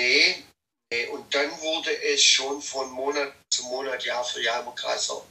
nee, 0.00 0.44
nee. 0.92 1.06
Und 1.08 1.34
dann 1.34 1.50
wurde 1.60 2.02
es 2.02 2.22
schon 2.22 2.62
von 2.62 2.90
Monat 2.90 3.32
zu 3.50 3.64
Monat, 3.64 4.04
Jahr 4.04 4.24
für 4.24 4.42
Jahr 4.42 4.62
immer 4.62 4.74
krasser. 4.74 5.22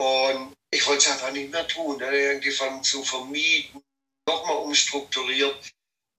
Und 0.00 0.54
ich 0.70 0.86
wollte 0.86 1.04
es 1.04 1.12
einfach 1.12 1.30
nicht 1.30 1.50
mehr 1.50 1.66
tun. 1.68 1.98
Dann 1.98 2.14
angefangen 2.14 2.82
zu 2.82 3.04
vermieten, 3.04 3.82
nochmal 4.26 4.56
umstrukturiert. 4.56 5.70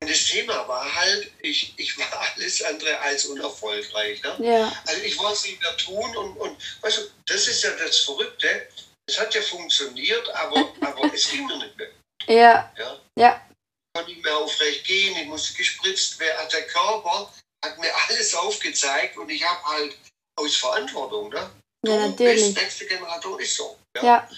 Und 0.04 0.10
das 0.10 0.26
Thema 0.26 0.68
war 0.68 0.94
halt, 0.96 1.32
ich, 1.40 1.74
ich 1.78 1.98
war 1.98 2.28
alles 2.36 2.62
andere 2.62 3.00
als 3.00 3.24
unerfolgreich. 3.24 4.22
Ne? 4.22 4.36
Ja. 4.40 4.84
Also 4.86 5.02
ich 5.02 5.18
wollte 5.18 5.34
es 5.36 5.46
nicht 5.46 5.62
mehr 5.62 5.78
tun 5.78 6.18
und, 6.18 6.36
und 6.36 6.82
weißt 6.82 6.98
du, 6.98 7.02
das 7.26 7.48
ist 7.48 7.64
ja 7.64 7.70
das 7.78 8.00
Verrückte. 8.00 8.68
Es 9.08 9.18
hat 9.18 9.34
ja 9.34 9.42
funktioniert, 9.42 10.30
aber, 10.36 10.74
aber 10.82 11.14
es 11.14 11.30
ging 11.30 11.48
noch 11.48 11.58
nicht 11.58 11.78
mehr. 11.78 11.90
Ja. 12.28 12.74
ja. 12.78 13.00
ja. 13.18 13.48
konnte 13.96 14.12
nicht 14.12 14.26
mehr 14.26 14.38
aufrecht 14.38 14.84
gehen, 14.84 15.16
ich 15.16 15.28
musste 15.28 15.54
gespritzt 15.54 16.20
werden. 16.20 16.50
Der 16.52 16.68
Körper 16.68 17.34
hat 17.64 17.80
mir 17.80 17.92
alles 18.10 18.36
aufgezeigt 18.36 19.16
und 19.16 19.30
ich 19.30 19.42
habe 19.42 19.64
halt 19.64 19.98
aus 20.36 20.58
Verantwortung, 20.58 21.30
ne? 21.30 21.50
Ja, 21.86 22.08
natürlich. 22.08 22.44
bist 22.44 22.58
nächste 22.58 22.88
Generation, 22.88 23.40
ist 23.40 23.56
so. 23.56 23.80
Ja. 24.02 24.30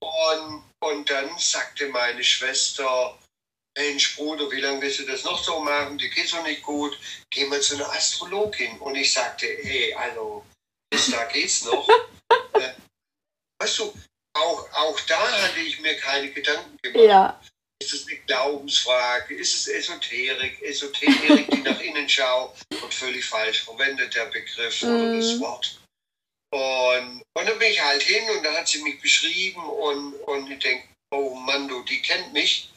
Und, 0.00 0.64
und 0.80 1.08
dann 1.08 1.38
sagte 1.38 1.86
meine 1.90 2.24
Schwester, 2.24 3.16
Mensch, 3.76 4.16
Bruder, 4.16 4.50
wie 4.50 4.60
lange 4.60 4.80
willst 4.82 5.00
du 5.00 5.06
das 5.06 5.24
noch 5.24 5.42
so 5.42 5.60
machen? 5.60 5.96
Die 5.98 6.10
geht 6.10 6.28
so 6.28 6.42
nicht 6.42 6.62
gut. 6.62 6.98
Geh 7.30 7.46
mal 7.46 7.60
zu 7.60 7.74
einer 7.76 7.90
Astrologin. 7.90 8.78
Und 8.80 8.96
ich 8.96 9.12
sagte, 9.12 9.46
hey, 9.46 9.94
hallo, 9.96 10.44
bis 10.90 11.10
da 11.10 11.24
geht's 11.24 11.64
noch. 11.64 11.88
äh, 12.54 12.72
weißt 13.58 13.78
du, 13.78 13.94
auch, 14.34 14.68
auch 14.72 15.00
da 15.00 15.42
hatte 15.42 15.60
ich 15.60 15.80
mir 15.80 15.96
keine 15.96 16.30
Gedanken 16.30 16.76
gemacht. 16.82 17.04
Ja. 17.04 17.40
Ist 17.82 17.94
es 17.94 18.06
eine 18.06 18.18
Glaubensfrage? 18.18 19.34
Ist 19.34 19.54
es 19.54 19.68
Esoterik? 19.68 20.62
Esoterik, 20.62 21.50
die 21.50 21.62
nach 21.62 21.80
innen 21.80 22.08
schaut, 22.08 22.54
wird 22.70 22.94
völlig 22.94 23.24
falsch 23.24 23.64
verwendet, 23.64 24.14
der 24.14 24.26
Begriff 24.26 24.82
oder 24.82 25.16
das 25.16 25.32
Mhm. 25.32 25.40
Wort. 25.40 25.80
Und, 26.52 27.22
und 27.34 27.48
dann 27.48 27.58
bin 27.58 27.70
ich 27.72 27.82
halt 27.82 28.02
hin 28.02 28.28
und 28.36 28.44
da 28.44 28.52
hat 28.52 28.68
sie 28.68 28.82
mich 28.82 29.00
beschrieben 29.00 29.64
und, 29.64 30.14
und 30.14 30.50
ich 30.50 30.58
denke, 30.58 30.86
oh 31.10 31.34
Mann, 31.34 31.66
du, 31.66 31.82
die 31.82 32.02
kennt 32.02 32.32
mich. 32.34 32.71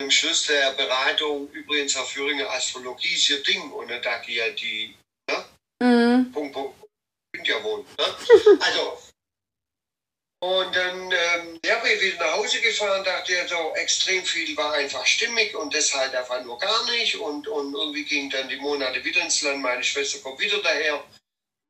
Und 0.00 0.04
Im 0.04 0.10
Schluss 0.10 0.46
der 0.46 0.72
Beratung, 0.72 1.50
übrigens 1.50 1.94
Herr 1.94 2.06
Führinger, 2.06 2.48
Astrologie 2.48 3.14
ist 3.14 3.28
ihr 3.28 3.42
Ding. 3.42 3.70
Und 3.70 3.90
dann 3.90 4.00
dachte 4.00 4.30
ich 4.30 4.38
ja, 4.38 4.48
die, 4.48 4.96
ne? 5.28 5.44
Mhm. 5.82 6.32
Punkt, 6.32 6.54
Punkt, 6.54 6.80
Punkt, 7.34 7.46
ja 7.46 7.62
wohnen. 7.62 7.84
Ne? 7.98 8.06
Also, 8.60 8.98
und 10.42 10.74
dann 10.74 11.12
ähm, 11.12 11.60
ja, 11.62 11.78
bin 11.80 11.92
ich 11.92 12.00
wieder 12.00 12.24
nach 12.24 12.32
Hause 12.38 12.62
gefahren, 12.62 13.04
dachte 13.04 13.34
ja 13.34 13.46
so, 13.46 13.74
extrem 13.74 14.24
viel 14.24 14.56
war 14.56 14.72
einfach 14.72 15.04
stimmig 15.04 15.54
und 15.54 15.74
das 15.74 15.92
halt 15.94 16.14
einfach 16.14 16.42
nur 16.44 16.58
gar 16.58 16.90
nicht. 16.90 17.16
Und, 17.16 17.46
und 17.46 17.74
irgendwie 17.74 18.04
ging 18.06 18.30
dann 18.30 18.48
die 18.48 18.56
Monate 18.56 19.04
wieder 19.04 19.20
ins 19.20 19.42
Land, 19.42 19.60
meine 19.60 19.84
Schwester 19.84 20.20
kommt 20.20 20.40
wieder 20.40 20.62
daher. 20.62 21.04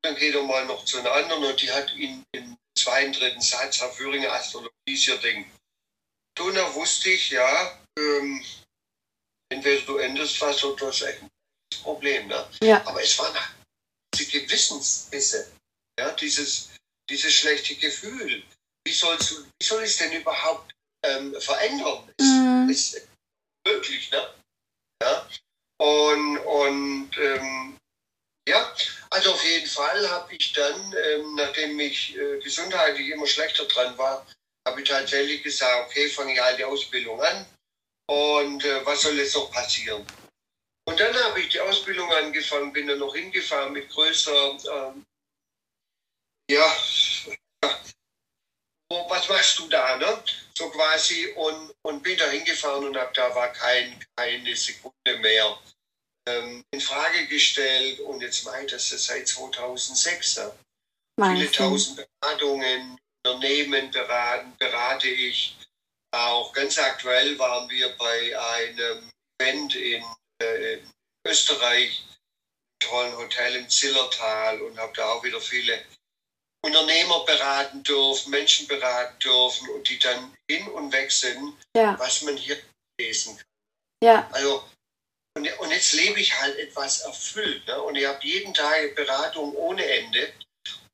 Dann 0.03 0.15
geht 0.15 0.37
er 0.37 0.43
mal 0.45 0.65
noch 0.67 0.85
zu 0.85 1.01
einer 1.01 1.11
anderen 1.11 1.47
und 1.47 1.61
die 1.61 1.73
hat 1.73 1.93
ihn 1.97 2.25
im 2.31 2.57
zweiten, 2.79 3.13
dritten 3.13 3.41
Satz, 3.41 3.81
Herr 3.81 3.91
Führinger, 3.91 4.33
Astrologie 4.33 4.71
ist 4.87 5.09
ihr 5.09 5.19
Ding. 5.19 5.51
Du, 6.37 6.49
da 6.53 6.73
wusste 6.77 7.11
ich, 7.11 7.31
ja, 7.31 7.80
ähm, 7.99 8.45
entweder 9.51 9.83
du 9.83 9.97
änderst 9.99 10.41
was 10.41 10.63
oder 10.65 10.87
das 10.87 10.97
ist 10.97 11.07
echt 11.07 11.23
ein 11.23 11.31
Problem. 11.83 12.29
Ne? 12.29 12.49
Ja. 12.63 12.87
Aber 12.87 13.03
es 13.03 13.19
waren 13.19 13.35
halt 13.35 13.55
diese 14.15 14.31
Gewissensbisse, 14.31 15.51
ja, 15.99 16.11
dieses, 16.13 16.71
dieses 17.09 17.33
schlechte 17.33 17.75
Gefühl. 17.77 18.43
Wie, 18.87 18.93
sollst 18.93 19.31
du, 19.31 19.45
wie 19.45 19.67
soll 19.67 19.83
ich 19.83 19.91
es 19.91 19.97
denn 19.99 20.13
überhaupt 20.13 20.73
ähm, 21.05 21.39
verändern? 21.41 22.09
Mhm. 22.21 22.69
Ist, 22.71 22.95
ist 22.95 23.09
möglich, 23.67 24.11
ne? 24.11 24.35
Ja. 25.03 25.29
Und, 25.79 26.39
und 26.39 27.11
ähm, 27.19 27.77
ja, 28.49 28.75
also 29.11 29.33
auf 29.33 29.45
jeden 29.45 29.69
Fall 29.69 30.09
habe 30.11 30.35
ich 30.35 30.53
dann, 30.53 30.95
ähm, 31.05 31.35
nachdem 31.35 31.79
ich 31.81 32.17
äh, 32.17 32.39
gesundheitlich 32.41 33.09
immer 33.09 33.27
schlechter 33.27 33.65
dran 33.67 33.97
war, 33.97 34.27
habe 34.67 34.83
ich 34.83 34.89
tatsächlich 34.89 35.43
gesagt, 35.43 35.89
okay, 35.89 36.09
fange 36.09 36.35
ich 36.35 36.41
halt 36.41 36.59
die 36.59 36.65
Ausbildung 36.65 37.21
an 37.23 37.47
und 38.11 38.64
äh, 38.64 38.85
was 38.85 39.02
soll 39.02 39.17
jetzt 39.17 39.37
noch 39.37 39.52
passieren? 39.52 40.05
Und 40.85 40.99
dann 40.99 41.14
habe 41.14 41.40
ich 41.40 41.50
die 41.50 41.61
Ausbildung 41.61 42.11
angefangen, 42.12 42.73
bin 42.73 42.88
dann 42.88 42.99
noch 42.99 43.14
hingefahren 43.14 43.73
mit 43.73 43.88
größer, 43.88 44.59
ähm, 44.73 45.07
ja, 46.50 46.76
was 49.09 49.29
machst 49.29 49.61
du 49.61 49.69
da, 49.69 49.97
ne? 49.99 50.25
So 50.59 50.69
quasi 50.71 51.29
und, 51.37 51.73
und 51.83 52.02
bin 52.02 52.19
da 52.19 52.29
hingefahren 52.29 52.85
und 52.85 52.97
hab, 52.97 53.14
da 53.14 53.33
war 53.33 53.52
kein, 53.52 54.05
keine 54.17 54.57
Sekunde 54.57 55.19
mehr 55.21 55.57
ähm, 56.26 56.64
in 56.73 56.81
Frage 56.81 57.29
gestellt 57.29 58.00
und 58.00 58.23
jetzt 58.23 58.45
meint 58.45 58.73
das 58.73 58.88
seit 58.88 59.29
2006. 59.29 60.37
Ne? 60.38 60.52
Viele 61.23 61.52
tausend 61.52 62.09
Beratungen, 62.21 62.99
Unternehmen 63.25 63.93
beraten, 63.93 64.52
berate 64.59 65.09
ich. 65.09 65.60
Auch 66.12 66.52
ganz 66.52 66.79
aktuell 66.79 67.38
waren 67.38 67.69
wir 67.69 67.97
bei 67.97 68.38
einem 68.38 69.11
Event 69.38 69.75
in 69.75 70.05
äh, 70.43 70.79
Österreich, 71.26 72.02
im 72.83 72.88
tollen 72.88 73.17
Hotel 73.17 73.57
im 73.57 73.69
Zillertal 73.69 74.61
und 74.62 74.79
habe 74.79 74.93
da 74.97 75.09
auch 75.12 75.23
wieder 75.23 75.40
viele 75.40 75.85
Unternehmer 76.62 77.25
beraten 77.25 77.83
dürfen, 77.83 78.31
Menschen 78.31 78.67
beraten 78.67 79.19
dürfen 79.21 79.69
und 79.71 79.88
die 79.88 79.99
dann 79.99 80.35
hin 80.50 80.67
und 80.69 80.93
weg 80.93 81.11
sind, 81.11 81.57
Ja, 81.76 81.99
was 81.99 82.23
man 82.23 82.37
hier 82.37 82.61
lesen 83.00 83.37
kann. 83.37 83.47
ja, 84.05 84.29
Also, 84.33 84.64
und, 85.37 85.59
und 85.61 85.71
jetzt 85.71 85.93
lebe 85.93 86.21
ich 86.21 86.38
halt 86.40 86.59
etwas 86.59 87.00
erfüllt. 87.02 87.67
Ne? 87.67 87.81
Und 87.83 87.95
ich 87.95 88.05
habe 88.05 88.19
jeden 88.26 88.52
Tag 88.52 88.95
Beratung 88.97 89.55
ohne 89.55 89.85
Ende 89.85 90.33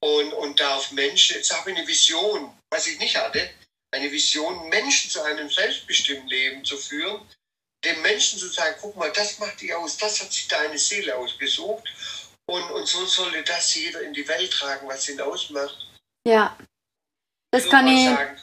und, 0.01 0.33
und 0.35 0.61
darf 0.61 0.93
Menschen, 0.93 1.37
jetzt 1.37 1.53
habe 1.53 1.71
ich 1.71 1.79
eine 1.79 1.87
Vision, 1.87 2.57
was 2.71 2.87
ich 2.87 2.99
nicht 2.99 3.17
hatte, 3.17 3.51
eine 3.97 4.13
Vision, 4.13 4.69
Menschen 4.69 5.11
zu 5.11 5.23
einem 5.23 5.51
selbstbestimmten 5.51 6.29
Leben 6.29 6.65
zu 6.65 6.77
führen, 6.77 7.21
dem 7.85 8.03
Menschen 8.03 8.39
zu 8.39 8.49
sagen, 8.49 8.77
guck 8.81 8.97
mal, 8.97 9.13
das 9.13 9.39
macht 9.39 9.61
dich 9.61 9.75
aus, 9.75 9.97
das 9.97 10.21
hat 10.21 10.33
sich 10.33 10.49
deine 10.49 10.79
Seele 10.79 11.17
ausgesucht 11.17 11.85
und, 12.47 12.71
und 12.71 12.87
so 12.87 13.05
sollte 13.07 13.43
das 13.43 13.75
jeder 13.75 14.03
in 14.03 14.13
die 14.13 14.27
Welt 14.29 14.51
tragen, 14.53 14.87
was 14.89 15.09
ihn 15.09 15.21
ausmacht. 15.21 15.77
ja. 16.27 16.57
Das 17.53 17.65
Ich 17.65 17.71
kann 17.71 17.87
ich, 17.87 18.05
sagen, 18.05 18.37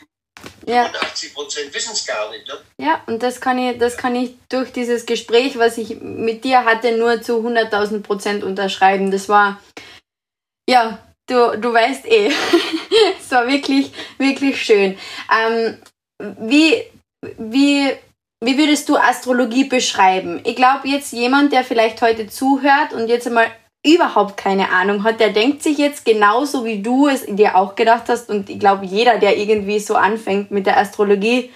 ja, 0.65 0.85
85 0.85 1.33
Prozent 1.33 1.73
wissen 1.73 1.93
es 1.93 2.05
gar 2.05 2.31
nicht. 2.31 2.47
Ne? 2.47 2.61
ja, 2.77 3.03
und 3.05 3.21
das 3.21 3.39
kann 3.41 3.57
ich, 3.59 3.77
das 3.77 3.97
kann 3.97 4.15
ich 4.15 4.35
durch 4.49 4.71
dieses 4.71 5.05
Gespräch, 5.05 5.57
was 5.57 5.77
ich 5.77 5.99
mit 5.99 6.43
dir 6.43 6.63
hatte, 6.63 6.97
nur 6.97 7.21
zu 7.21 7.45
100.000 7.45 8.01
Prozent 8.01 8.43
unterschreiben. 8.43 9.11
Das 9.11 9.29
war, 9.29 9.61
ja, 10.67 11.12
du, 11.33 11.59
du 11.59 11.73
weißt 11.73 12.05
eh, 12.05 12.31
es 13.19 13.31
war 13.31 13.47
wirklich, 13.47 13.91
wirklich 14.17 14.61
schön. 14.61 14.97
Ähm, 15.31 15.77
wie, 16.39 16.83
wie, 17.37 17.91
wie 18.43 18.57
würdest 18.57 18.87
du 18.89 18.97
Astrologie 18.97 19.65
beschreiben? 19.65 20.41
Ich 20.43 20.55
glaube, 20.55 20.87
jetzt 20.87 21.11
jemand, 21.13 21.51
der 21.51 21.63
vielleicht 21.63 22.01
heute 22.01 22.27
zuhört 22.27 22.93
und 22.93 23.07
jetzt 23.07 23.27
einmal 23.27 23.47
überhaupt 23.85 24.37
keine 24.37 24.69
Ahnung 24.69 25.03
hat, 25.03 25.19
der 25.19 25.31
denkt 25.31 25.61
sich 25.61 25.77
jetzt 25.77 26.05
genauso 26.05 26.63
wie 26.63 26.81
du 26.81 27.07
es 27.07 27.25
dir 27.25 27.57
auch 27.57 27.75
gedacht 27.75 28.05
hast 28.07 28.29
und 28.29 28.49
ich 28.49 28.59
glaube, 28.59 28.85
jeder, 28.85 29.17
der 29.17 29.37
irgendwie 29.37 29.79
so 29.79 29.95
anfängt 29.95 30.51
mit 30.51 30.65
der 30.65 30.77
Astrologie, 30.77 31.51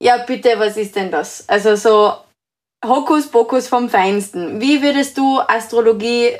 ja 0.00 0.18
bitte, 0.18 0.54
was 0.58 0.76
ist 0.76 0.94
denn 0.94 1.10
das? 1.10 1.48
Also 1.48 1.74
so 1.74 2.12
Hokuspokus 2.86 3.66
vom 3.66 3.88
Feinsten. 3.88 4.60
Wie 4.60 4.82
würdest 4.82 5.18
du 5.18 5.40
Astrologie 5.40 6.36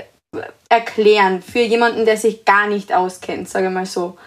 erklären 0.69 1.43
für 1.43 1.61
jemanden, 1.61 2.05
der 2.05 2.17
sich 2.17 2.45
gar 2.45 2.67
nicht 2.67 2.93
auskennt, 2.93 3.49
sage 3.49 3.71
mal 3.71 3.87
so? 3.87 4.19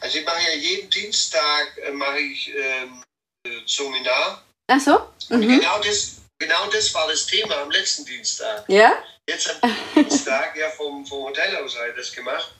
Also 0.00 0.18
ich 0.18 0.24
mache 0.24 0.42
ja 0.42 0.54
jeden 0.54 0.90
Dienstag 0.90 1.78
äh, 1.78 1.90
mache 1.90 2.20
ich 2.20 2.54
ähm, 2.54 3.02
äh, 3.46 3.60
Seminar. 3.66 4.44
Ach 4.70 4.80
so? 4.80 5.08
Und 5.30 5.40
Mhm. 5.40 5.58
genau, 5.60 5.78
das, 5.80 6.16
genau 6.38 6.66
das 6.70 6.92
war 6.94 7.08
das 7.08 7.26
Thema 7.26 7.56
am 7.62 7.70
letzten 7.70 8.04
Dienstag. 8.04 8.68
Ja? 8.68 9.02
Jetzt 9.28 9.56
am 9.62 9.74
Dienstag, 9.94 10.56
ja, 10.56 10.68
vom, 10.70 11.04
vom 11.06 11.24
Hotel 11.24 11.56
aus 11.56 11.76
habe 11.76 11.90
ich 11.90 11.96
das 11.96 12.12
gemacht. 12.12 12.54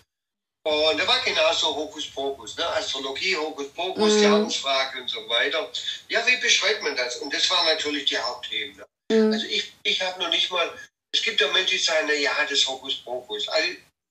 Und 0.66 0.98
da 0.98 1.06
war 1.06 1.20
genauso 1.20 1.76
Hokuspokus, 1.76 2.56
ne? 2.56 2.66
Astrologie, 2.68 3.36
Hokuspokus, 3.36 4.14
Mhm. 4.14 4.20
Glaubensfrage 4.20 5.02
und 5.02 5.08
so 5.08 5.28
weiter. 5.28 5.70
Ja, 6.08 6.26
wie 6.26 6.38
beschreibt 6.38 6.82
man 6.82 6.96
das? 6.96 7.16
Und 7.16 7.32
das 7.34 7.48
waren 7.50 7.66
natürlich 7.66 8.06
die 8.06 8.16
Hauptthemen. 8.16 8.76
Ne? 8.76 8.86
Mhm. 9.12 9.32
Also 9.34 9.44
ich, 9.46 9.74
ich 9.82 10.00
habe 10.00 10.18
noch 10.22 10.30
nicht 10.30 10.50
mal, 10.50 10.70
es 11.14 11.22
gibt 11.22 11.40
ja 11.40 11.46
Menschen, 11.52 11.70
die 11.70 11.78
sagen, 11.78 12.06
na 12.08 12.14
ja, 12.14 12.44
das 12.48 12.66
Hokuspokus. 12.66 13.48
Also, 13.48 13.68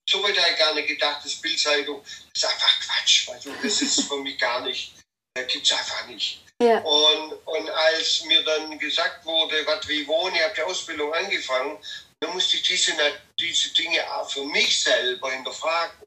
so 0.10 0.24
weit 0.24 0.38
habe 0.38 0.52
ich 0.52 0.58
gar 0.58 0.74
nicht 0.74 0.88
gedacht, 0.88 1.24
das 1.24 1.36
Bildzeitung, 1.36 2.02
das 2.04 2.44
ist 2.44 2.46
einfach 2.46 2.80
Quatsch. 2.80 3.30
Also 3.30 3.54
das 3.62 3.82
ist 3.82 4.02
für 4.02 4.18
mich 4.18 4.38
gar 4.38 4.62
nicht, 4.62 4.94
das 5.34 5.48
gibt 5.48 5.66
es 5.66 5.72
einfach 5.72 6.08
nicht. 6.08 6.42
Ja. 6.62 6.80
Und, 6.80 7.34
und 7.46 7.70
als 7.70 8.24
mir 8.26 8.44
dann 8.44 8.78
gesagt 8.80 9.26
wurde, 9.26 9.66
was 9.66 9.88
wie 9.88 10.08
wohnen, 10.08 10.36
ich 10.36 10.44
habe 10.44 10.56
die 10.56 10.62
Ausbildung 10.62 11.14
angefangen, 11.14 11.78
dann 12.20 12.34
musste 12.34 12.58
ich 12.58 12.64
diese, 12.64 12.94
diese 13.40 13.70
Dinge 13.74 14.16
auch 14.16 14.30
für 14.30 14.46
mich 14.46 14.82
selber 14.82 15.32
hinterfragen. 15.32 15.98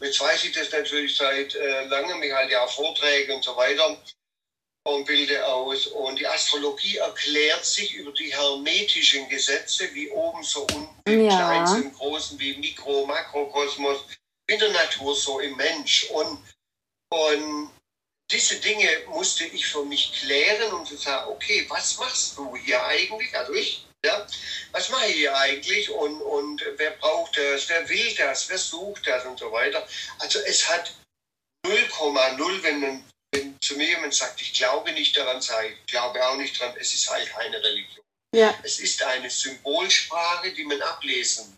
Und 0.00 0.06
jetzt 0.06 0.20
weiß 0.20 0.44
ich 0.44 0.52
das 0.52 0.70
natürlich 0.70 1.16
seit 1.16 1.54
äh, 1.54 1.84
langem, 1.86 2.22
ich 2.22 2.32
halte 2.32 2.52
ja 2.52 2.64
auch 2.64 2.72
Vorträge 2.72 3.34
und 3.34 3.44
so 3.44 3.54
weiter 3.56 3.98
bilde 5.04 5.44
aus. 5.46 5.86
Und 5.86 6.18
die 6.18 6.26
Astrologie 6.26 6.96
erklärt 6.96 7.64
sich 7.64 7.94
über 7.94 8.12
die 8.12 8.32
hermetischen 8.34 9.28
Gesetze, 9.28 9.92
wie 9.94 10.10
oben 10.10 10.42
so 10.42 10.62
unten, 10.62 10.88
im 11.06 11.24
Ja. 11.24 11.36
Kleinen, 11.36 11.66
so 11.66 11.76
im 11.76 11.92
Großen, 11.94 12.38
wie 12.38 12.56
Mikro-, 12.56 13.06
Makrokosmos, 13.06 13.98
in 14.48 14.58
der 14.58 14.72
Natur 14.72 15.14
so 15.14 15.40
im 15.40 15.56
Mensch. 15.56 16.10
Und, 16.10 16.42
und 17.10 17.70
diese 18.30 18.56
Dinge 18.56 18.88
musste 19.08 19.44
ich 19.44 19.66
für 19.66 19.84
mich 19.84 20.12
klären, 20.12 20.72
um 20.72 20.84
zu 20.84 20.96
sagen, 20.96 21.30
okay, 21.30 21.64
was 21.68 21.98
machst 21.98 22.36
du 22.36 22.54
hier 22.56 22.82
eigentlich? 22.84 23.34
Also 23.36 23.54
ich, 23.54 23.86
ja, 24.04 24.26
was 24.72 24.88
mache 24.90 25.06
ich 25.06 25.16
hier 25.16 25.36
eigentlich 25.36 25.90
und, 25.90 26.20
und 26.20 26.62
wer 26.76 26.90
braucht 26.92 27.36
das, 27.36 27.68
wer 27.68 27.88
will 27.88 28.14
das, 28.16 28.48
wer 28.48 28.58
sucht 28.58 29.06
das 29.06 29.24
und 29.24 29.38
so 29.38 29.50
weiter. 29.50 29.86
Also 30.18 30.38
es 30.40 30.68
hat 30.68 30.92
0,0, 31.66 32.62
wenn 32.62 32.80
man 32.80 33.04
wenn 33.32 33.56
zu 33.60 33.76
mir 33.76 33.88
jemand 33.88 34.14
sagt, 34.14 34.40
ich 34.40 34.54
glaube 34.54 34.92
nicht 34.92 35.16
daran, 35.16 35.40
sage 35.40 35.74
ich 35.74 35.86
glaube 35.86 36.24
auch 36.26 36.36
nicht 36.36 36.60
daran, 36.60 36.76
es 36.78 36.94
ist 36.94 37.10
halt 37.10 37.28
keine 37.30 37.62
Religion. 37.62 38.04
Ja. 38.34 38.58
Es 38.62 38.78
ist 38.80 39.02
eine 39.02 39.30
Symbolsprache, 39.30 40.52
die 40.52 40.64
man 40.64 40.80
ablesen 40.82 41.56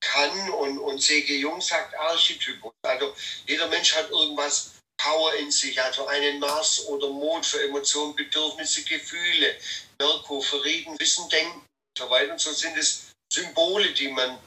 kann 0.00 0.50
und, 0.50 0.78
und 0.78 1.00
C.G. 1.00 1.38
Jung 1.38 1.60
sagt 1.60 1.94
Archetypus. 1.94 2.72
Also 2.82 3.14
jeder 3.46 3.68
Mensch 3.68 3.94
hat 3.94 4.10
irgendwas 4.10 4.72
Power 4.98 5.34
in 5.34 5.50
sich, 5.50 5.80
also 5.80 6.06
einen 6.06 6.38
Mars 6.38 6.86
oder 6.86 7.08
Mond 7.08 7.46
für 7.46 7.62
Emotionen, 7.62 8.14
Bedürfnisse, 8.14 8.82
Gefühle, 8.84 9.58
Merkur 9.98 10.42
für 10.42 10.62
Reden, 10.64 10.98
Wissen, 11.00 11.28
Denken 11.28 11.60
und 11.60 11.98
so 11.98 12.10
weiter. 12.10 12.32
Und 12.32 12.40
so 12.40 12.52
sind 12.52 12.76
es 12.76 13.12
Symbole, 13.32 13.92
die 13.92 14.08
man 14.08 14.38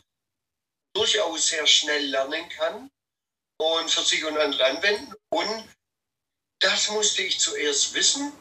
durchaus 0.96 1.48
sehr 1.48 1.67
schnell 1.67 2.05
lernen 2.05 2.48
kann 2.50 2.89
und 3.58 3.91
für 3.91 4.03
sich 4.03 4.24
und 4.24 4.38
andere 4.38 4.65
anwenden. 4.65 5.13
Und 5.29 5.70
das 6.65 6.89
musste 6.89 7.22
ich 7.22 7.39
zuerst 7.39 7.93
wissen. 7.93 8.34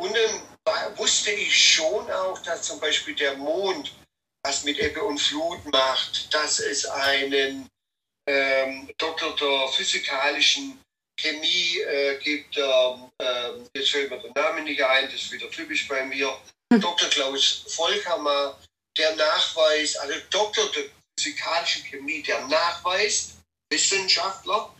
Und 0.00 0.16
dann 0.64 0.96
wusste 0.96 1.30
ich 1.30 1.74
schon 1.74 2.10
auch, 2.10 2.38
dass 2.42 2.62
zum 2.62 2.80
Beispiel 2.80 3.14
der 3.14 3.36
Mond 3.36 3.92
was 4.44 4.64
mit 4.64 4.78
Ebbe 4.78 5.02
und 5.02 5.18
Flut 5.18 5.64
macht, 5.66 6.32
dass 6.32 6.60
es 6.60 6.86
einen 6.86 7.68
ähm, 8.26 8.90
Doktor 8.96 9.34
der 9.36 9.68
physikalischen 9.68 10.80
Chemie 11.20 11.78
äh, 11.80 12.18
gibt, 12.22 12.56
ähm, 12.56 13.10
äh, 13.18 13.50
jetzt 13.74 13.90
fällt 13.90 14.10
mir 14.10 14.20
der 14.20 14.32
Name 14.42 14.62
nicht 14.62 14.82
ein, 14.82 15.06
das 15.06 15.14
ist 15.14 15.32
wieder 15.32 15.50
typisch 15.50 15.88
bei 15.88 16.04
mir, 16.04 16.28
hm. 16.72 16.80
Dr. 16.80 17.08
Klaus 17.10 17.64
Volkammer, 17.76 18.56
der 18.96 19.16
nachweist, 19.16 19.98
also 19.98 20.14
Doktor 20.30 20.70
der 20.72 20.84
physikalischen 21.18 21.84
Chemie, 21.84 22.22
der 22.22 22.46
nachweist, 22.46 23.38
Wissenschaftler, 23.70 24.74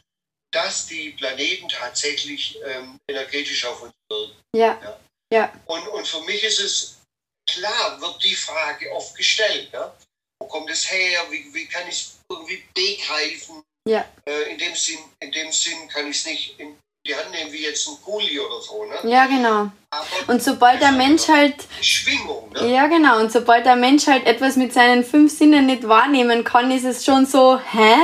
dass 0.50 0.86
die 0.86 1.10
Planeten 1.10 1.68
tatsächlich 1.68 2.58
ähm, 2.64 2.98
energetisch 3.08 3.64
auf 3.66 3.82
uns 3.82 3.92
wirken. 4.10 4.36
Ja. 4.54 4.80
ja. 4.82 5.00
ja. 5.32 5.52
Und, 5.66 5.86
und 5.88 6.06
für 6.06 6.20
mich 6.22 6.42
ist 6.42 6.60
es 6.60 6.98
klar, 7.48 8.00
wird 8.00 8.22
die 8.22 8.34
Frage 8.34 8.90
oft 8.92 9.14
gestellt. 9.16 9.70
Ja? 9.72 9.94
Wo 10.40 10.46
kommt 10.46 10.70
es 10.70 10.90
her? 10.90 11.26
Wie, 11.30 11.52
wie 11.52 11.66
kann 11.66 11.88
ich 11.88 11.94
es 11.94 12.18
irgendwie 12.28 12.62
begreifen? 12.74 13.62
Ja. 13.88 14.04
Äh, 14.26 14.52
in, 14.52 14.58
dem 14.58 14.74
Sinn, 14.74 14.98
in 15.20 15.32
dem 15.32 15.50
Sinn 15.52 15.88
kann 15.88 16.10
ich 16.10 16.18
es 16.18 16.26
nicht 16.26 16.60
in 16.60 16.78
die 17.06 17.14
Hand 17.14 17.30
nehmen 17.30 17.50
wie 17.52 17.64
jetzt 17.64 17.88
ein 17.88 17.96
Kuli 18.04 18.38
oder 18.38 18.60
so. 18.60 18.84
Ne? 18.84 19.10
Ja, 19.10 19.26
genau. 19.26 19.70
Aber 19.90 20.06
und 20.26 20.42
sobald 20.42 20.80
der 20.82 20.92
Mensch 20.92 21.26
halt. 21.28 21.54
Schwingung, 21.80 22.52
ne? 22.52 22.70
Ja, 22.70 22.86
genau. 22.86 23.18
Und 23.18 23.32
sobald 23.32 23.64
der 23.64 23.76
Mensch 23.76 24.06
halt 24.06 24.26
etwas 24.26 24.56
mit 24.56 24.74
seinen 24.74 25.04
fünf 25.04 25.36
Sinnen 25.36 25.66
nicht 25.66 25.88
wahrnehmen 25.88 26.44
kann, 26.44 26.70
ist 26.70 26.84
es 26.84 27.04
schon 27.04 27.24
so, 27.24 27.58
hä? 27.58 27.94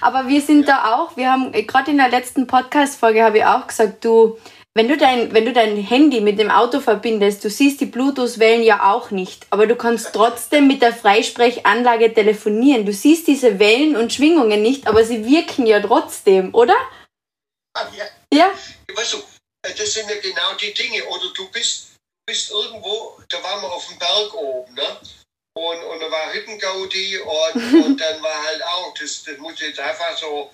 Aber 0.00 0.28
wir 0.28 0.40
sind 0.40 0.68
da 0.68 0.94
auch, 0.94 1.16
wir 1.16 1.30
haben, 1.30 1.52
gerade 1.52 1.90
in 1.90 1.98
der 1.98 2.08
letzten 2.08 2.46
Podcast-Folge 2.46 3.22
habe 3.22 3.38
ich 3.38 3.44
auch 3.44 3.66
gesagt, 3.66 4.04
du, 4.04 4.38
wenn 4.74 4.88
du, 4.88 4.96
dein, 4.96 5.32
wenn 5.32 5.44
du 5.44 5.52
dein 5.52 5.76
Handy 5.76 6.20
mit 6.20 6.38
dem 6.38 6.50
Auto 6.50 6.80
verbindest, 6.80 7.42
du 7.42 7.50
siehst 7.50 7.80
die 7.80 7.86
Bluetooth-Wellen 7.86 8.62
ja 8.62 8.92
auch 8.92 9.10
nicht, 9.10 9.46
aber 9.50 9.66
du 9.66 9.74
kannst 9.74 10.12
trotzdem 10.12 10.68
mit 10.68 10.82
der 10.82 10.94
Freisprechanlage 10.94 12.14
telefonieren. 12.14 12.86
Du 12.86 12.92
siehst 12.92 13.26
diese 13.26 13.58
Wellen 13.58 13.96
und 13.96 14.12
Schwingungen 14.12 14.62
nicht, 14.62 14.86
aber 14.86 15.04
sie 15.04 15.24
wirken 15.26 15.66
ja 15.66 15.80
trotzdem, 15.80 16.54
oder? 16.54 16.76
Ah, 17.74 17.86
ja. 17.96 18.04
Ja. 18.32 18.52
Weißt 18.94 19.14
du, 19.14 19.18
äh, 19.62 19.74
das 19.76 19.94
sind 19.94 20.08
ja 20.08 20.16
genau 20.20 20.54
die 20.60 20.72
Dinge. 20.72 21.04
Oder 21.06 21.32
du 21.34 21.50
bist, 21.50 21.96
bist 22.26 22.50
irgendwo, 22.50 23.18
da 23.28 23.42
waren 23.42 23.62
wir 23.62 23.72
auf 23.72 23.86
dem 23.88 23.98
Berg 23.98 24.34
oben, 24.34 24.74
ne? 24.74 25.00
Und, 25.58 25.82
und 25.82 26.00
da 26.00 26.08
war 26.08 26.32
Hüttengaudi 26.32 27.18
und, 27.18 27.74
und 27.84 28.00
dann 28.00 28.22
war 28.22 28.44
halt 28.44 28.62
auch, 28.62 28.94
das, 28.94 29.24
das 29.24 29.36
muss 29.38 29.58
jetzt 29.60 29.80
einfach 29.80 30.16
so, 30.16 30.52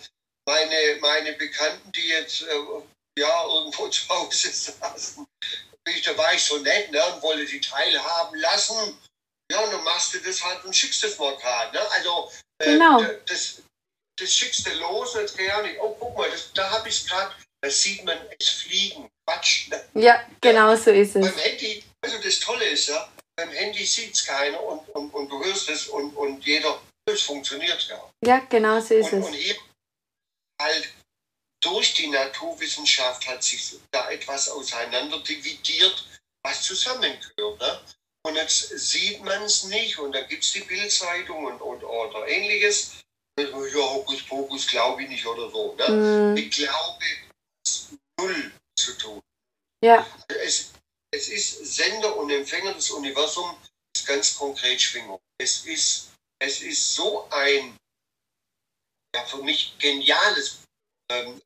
meine, 0.48 0.96
meine 1.00 1.32
Bekannten, 1.34 1.92
die 1.92 2.08
jetzt 2.08 2.42
äh, 2.42 2.54
ja, 3.18 3.44
irgendwo 3.44 3.88
zu 3.90 4.08
Hause 4.08 4.50
saßen. 4.50 5.26
Da 6.06 6.16
war 6.16 6.32
ich 6.32 6.42
so 6.42 6.56
nett 6.58 6.90
ne, 6.90 7.04
und 7.08 7.22
wollte 7.22 7.44
die 7.44 7.60
teilhaben 7.60 8.38
lassen. 8.38 8.98
Ja, 9.52 9.60
und 9.60 9.72
dann 9.72 9.84
machst 9.84 10.14
du 10.14 10.18
das 10.20 10.42
halt 10.42 10.64
und 10.64 10.74
schickst 10.74 11.04
das 11.04 11.18
mal 11.18 11.36
gerade. 11.36 11.76
Ne? 11.76 11.90
Also, 11.90 12.32
äh, 12.62 12.72
genau. 12.72 13.02
das, 13.26 13.62
das 14.18 14.32
schickst 14.32 14.66
du 14.66 14.72
los 14.76 15.14
und 15.14 15.20
jetzt 15.20 15.36
kann 15.36 15.66
ich 15.66 15.78
oh, 15.78 15.94
guck 16.00 16.16
mal, 16.16 16.30
das, 16.30 16.50
da 16.54 16.70
habe 16.70 16.88
ich 16.88 17.02
es 17.02 17.06
gerade, 17.06 17.34
da 17.60 17.68
sieht 17.68 18.02
man 18.04 18.18
es 18.38 18.48
fliegen. 18.48 19.10
Quatsch. 19.26 19.68
Ne? 19.68 19.84
Ja, 19.94 20.26
genau 20.40 20.70
ja, 20.70 20.76
so 20.76 20.90
ist 20.90 21.16
es. 21.16 21.26
Beim 21.26 21.38
Handy, 21.38 21.84
also 22.02 22.18
das 22.18 22.40
Tolle 22.40 22.64
ist 22.64 22.88
ja, 22.88 23.08
beim 23.36 23.50
Handy 23.50 23.84
sieht 23.84 24.14
es 24.14 24.24
keiner 24.24 24.62
und, 24.62 24.88
und, 24.90 25.12
und 25.12 25.28
du 25.28 25.44
hörst 25.44 25.68
es 25.68 25.88
und, 25.88 26.14
und 26.16 26.44
jeder, 26.44 26.80
es 27.06 27.22
funktioniert 27.22 27.86
ja. 27.88 28.10
Ja, 28.24 28.38
genau 28.48 28.80
so 28.80 28.94
ist 28.94 29.12
und, 29.12 29.20
es. 29.20 29.26
Und 29.26 29.34
hier 29.34 29.56
halt 30.60 30.88
durch 31.60 31.94
die 31.94 32.08
Naturwissenschaft 32.08 33.26
hat 33.26 33.42
sich 33.42 33.78
da 33.90 34.10
etwas 34.10 34.48
auseinander 34.48 35.22
dividiert, 35.22 36.04
was 36.42 36.62
zusammengehört. 36.62 37.60
Ne? 37.60 37.80
Und 38.26 38.36
jetzt 38.36 38.68
sieht 38.78 39.22
man 39.22 39.42
es 39.42 39.64
nicht 39.64 39.98
und 39.98 40.12
da 40.12 40.22
gibt 40.22 40.44
es 40.44 40.52
die 40.52 40.60
Bildzeitung 40.60 41.44
und, 41.44 41.60
und, 41.60 41.84
oder 41.84 42.26
ähnliches. 42.28 42.92
Ja, 43.38 43.46
Hokus 43.52 44.22
Pokus 44.22 44.66
glaube 44.66 45.02
ich 45.02 45.08
nicht 45.08 45.26
oder 45.26 45.50
so. 45.50 45.74
Ne? 45.74 45.88
Mhm. 45.88 46.36
Ich 46.36 46.50
glaube, 46.50 47.04
es 47.66 47.88
null 48.18 48.52
zu 48.78 48.96
tun. 48.98 49.22
Ja. 49.82 50.06
Es, 50.28 50.72
es 51.14 51.28
ist 51.28 51.76
Sender 51.76 52.16
und 52.16 52.30
Empfänger 52.30 52.74
des 52.74 52.90
Universums, 52.90 53.56
ist 53.96 54.06
ganz 54.06 54.34
konkret 54.36 54.80
Schwingung. 54.80 55.20
Es 55.38 55.64
ist, 55.64 56.10
es 56.40 56.60
ist 56.62 56.94
so 56.94 57.28
ein 57.30 57.76
ja, 59.14 59.24
für 59.26 59.42
mich 59.42 59.76
geniales 59.78 60.62
ähm, 61.10 61.40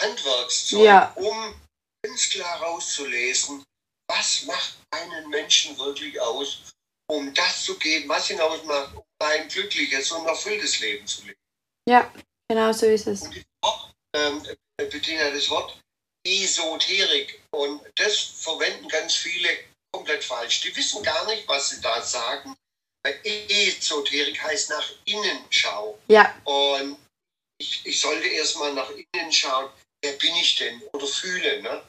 Handwerkszeug, 0.00 0.84
ja. 0.84 1.12
um 1.16 1.54
ganz 2.02 2.30
klar 2.30 2.62
rauszulesen, 2.62 3.64
was 4.08 4.44
macht 4.44 4.78
einen 4.90 5.28
Menschen 5.28 5.76
wirklich 5.78 6.18
aus, 6.20 6.72
um 7.10 7.32
das 7.34 7.64
zu 7.64 7.78
geben, 7.78 8.08
was 8.08 8.30
ihn 8.30 8.40
ausmacht, 8.40 8.94
um 8.94 9.04
ein 9.18 9.48
glückliches 9.48 10.10
und 10.12 10.26
erfülltes 10.26 10.80
Leben 10.80 11.06
zu 11.06 11.22
leben. 11.22 11.40
Ja, 11.88 12.12
genau 12.48 12.72
so 12.72 12.86
ist 12.86 13.06
es. 13.06 13.22
Und 13.22 13.44
Wort, 13.62 13.94
ähm, 14.14 14.42
Bettina, 14.76 15.30
das 15.30 15.50
Wort 15.50 15.78
Esoterik, 16.26 17.40
und 17.50 17.80
das 17.96 18.18
verwenden 18.18 18.88
ganz 18.88 19.14
viele 19.14 19.48
komplett 19.92 20.24
falsch. 20.24 20.60
Die 20.60 20.76
wissen 20.76 21.02
gar 21.02 21.26
nicht, 21.26 21.46
was 21.48 21.70
sie 21.70 21.80
da 21.80 22.02
sagen. 22.02 22.56
Weil 23.02 23.20
Esoterik 23.24 24.42
heißt 24.42 24.70
nach 24.70 24.90
innen 25.04 25.44
schauen. 25.50 25.96
Ja. 26.08 26.34
Und 26.44 26.98
ich, 27.58 27.86
ich 27.86 28.00
sollte 28.00 28.26
erstmal 28.26 28.74
nach 28.74 28.90
innen 28.90 29.32
schauen, 29.32 29.70
wer 30.02 30.12
bin 30.12 30.34
ich 30.36 30.56
denn 30.56 30.82
oder 30.92 31.06
fühle, 31.06 31.62
ne? 31.62 31.82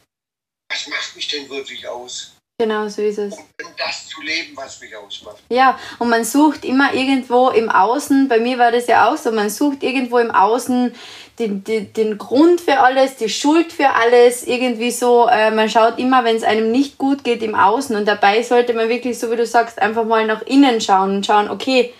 Was 0.70 0.88
macht 0.88 1.16
mich 1.16 1.28
denn 1.28 1.50
wirklich 1.50 1.88
aus? 1.88 2.34
Genau, 2.60 2.88
so 2.88 3.04
ist 3.04 3.20
es. 3.20 3.38
Um 3.38 3.46
das 3.78 4.08
zu 4.08 4.20
leben, 4.22 4.58
was 4.58 4.82
mich 4.82 4.96
ausmacht. 4.96 5.38
Ja, 5.50 5.78
und 6.00 6.10
man 6.10 6.24
sucht 6.24 6.66
immer 6.66 6.92
irgendwo 6.92 7.50
im 7.50 7.70
Außen, 7.70 8.28
bei 8.28 8.40
mir 8.40 8.58
war 8.58 8.72
das 8.72 8.88
ja 8.88 9.08
auch 9.08 9.18
so, 9.18 9.32
man 9.32 9.52
sucht 9.52 9.84
irgendwo 9.84 10.18
im 10.18 10.32
Außen 10.32 10.92
den, 11.38 11.64
den, 11.64 11.94
den 11.94 12.18
Grund 12.18 12.60
für 12.60 12.80
alles, 12.80 13.18
die 13.18 13.30
Schuld 13.30 13.72
für 13.72 13.90
alles, 13.90 14.48
irgendwie 14.48 14.90
so, 14.90 15.28
äh, 15.28 15.52
man 15.52 15.70
schaut 15.70 16.00
immer, 16.00 16.24
wenn 16.24 16.36
es 16.36 16.44
einem 16.44 16.72
nicht 16.72 16.98
gut 16.98 17.24
geht 17.24 17.44
im 17.44 17.54
Außen 17.54 17.96
und 17.96 18.08
dabei 18.08 18.42
sollte 18.42 18.74
man 18.74 18.90
wirklich, 18.90 19.20
so 19.20 19.32
wie 19.32 19.36
du 19.36 19.46
sagst, 19.46 19.80
einfach 19.80 20.06
mal 20.06 20.26
nach 20.26 20.42
innen 20.42 20.82
schauen 20.82 21.18
und 21.18 21.26
schauen, 21.28 21.52
okay, 21.52 21.94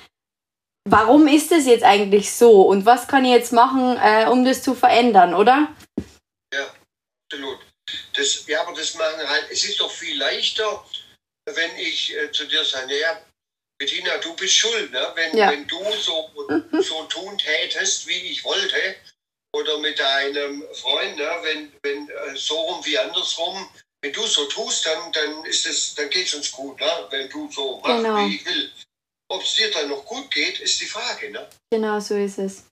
warum 0.90 1.28
ist 1.28 1.52
es 1.52 1.68
jetzt 1.68 1.84
eigentlich 1.84 2.32
so 2.32 2.64
und 2.64 2.84
was 2.88 3.08
kann 3.08 3.26
ich 3.26 3.32
jetzt 3.32 3.54
machen, 3.54 3.96
äh, 4.04 4.28
um 4.28 4.44
das 4.44 4.64
zu 4.64 4.74
verändern, 4.74 5.36
oder? 5.36 5.68
Ja, 6.52 6.66
absolut. 7.30 7.67
Das, 8.14 8.46
ja, 8.48 8.62
aber 8.62 8.74
das 8.74 8.96
machen 8.96 9.28
halt, 9.28 9.50
es 9.52 9.64
ist 9.64 9.80
doch 9.80 9.92
viel 9.92 10.18
leichter, 10.18 10.86
wenn 11.46 11.78
ich 11.78 12.16
äh, 12.16 12.32
zu 12.32 12.46
dir 12.46 12.64
sage, 12.64 13.00
ja, 13.00 13.22
Bettina, 13.78 14.18
du 14.18 14.36
bist 14.36 14.56
schuld, 14.56 14.92
ne? 14.92 15.12
wenn, 15.16 15.38
ja. 15.38 15.52
wenn 15.52 15.68
du 15.68 15.80
so, 15.94 16.30
so 16.82 17.04
tun 17.04 17.38
tätest, 17.38 18.08
wie 18.08 18.32
ich 18.32 18.44
wollte, 18.44 18.96
oder 19.54 19.78
mit 19.80 20.00
deinem 20.00 20.64
Freund, 20.74 21.18
ne? 21.18 21.30
wenn, 21.44 21.74
wenn 21.84 22.10
äh, 22.10 22.36
so 22.36 22.60
rum 22.60 22.86
wie 22.86 22.98
andersrum, 22.98 23.70
wenn 24.02 24.14
du 24.14 24.26
so 24.26 24.46
tust, 24.46 24.86
dann, 24.86 25.12
dann 25.12 25.46
ist 25.46 25.66
es, 25.66 25.96
dann 25.96 26.10
geht 26.10 26.28
es 26.28 26.34
uns 26.34 26.52
gut, 26.52 26.80
ne? 26.80 27.08
wenn 27.12 27.30
du 27.30 27.50
so 27.52 27.80
machst, 27.80 28.04
genau. 28.04 28.18
wie 28.18 28.36
ich 28.36 28.46
will. 28.46 28.72
Ob 29.30 29.44
es 29.44 29.56
dir 29.56 29.70
dann 29.72 29.90
noch 29.90 30.06
gut 30.06 30.32
geht, 30.32 30.60
ist 30.60 30.80
die 30.82 30.86
Frage. 30.86 31.32
Ne? 31.32 31.48
Genau 31.72 32.00
so 32.00 32.16
ist 32.16 32.40
es. 32.40 32.64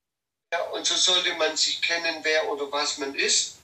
Ja, 0.53 0.61
und 0.69 0.85
so 0.85 0.95
sollte 0.95 1.33
man 1.35 1.55
sich 1.57 1.81
kennen, 1.81 2.19
wer 2.23 2.49
oder 2.49 2.71
was 2.71 2.97
man 2.97 3.13
ist. 3.15 3.54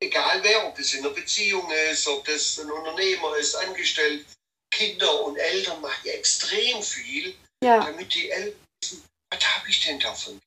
Egal 0.00 0.40
wer, 0.42 0.68
ob 0.68 0.78
es 0.78 0.94
in 0.94 1.04
einer 1.04 1.14
Beziehung 1.14 1.68
ist, 1.90 2.06
ob 2.06 2.24
das 2.24 2.60
ein 2.60 2.70
Unternehmer 2.70 3.36
ist, 3.36 3.54
angestellt, 3.56 4.24
Kinder 4.70 5.24
und 5.24 5.36
Eltern 5.36 5.80
machen 5.80 6.02
ja 6.04 6.12
extrem 6.12 6.82
viel, 6.82 7.34
ja. 7.64 7.80
damit 7.80 8.14
die 8.14 8.30
Eltern 8.30 8.60
wissen, 8.80 9.04
was 9.30 9.56
habe 9.56 9.68
ich 9.68 9.84
denn 9.84 9.98
davon? 9.98 10.40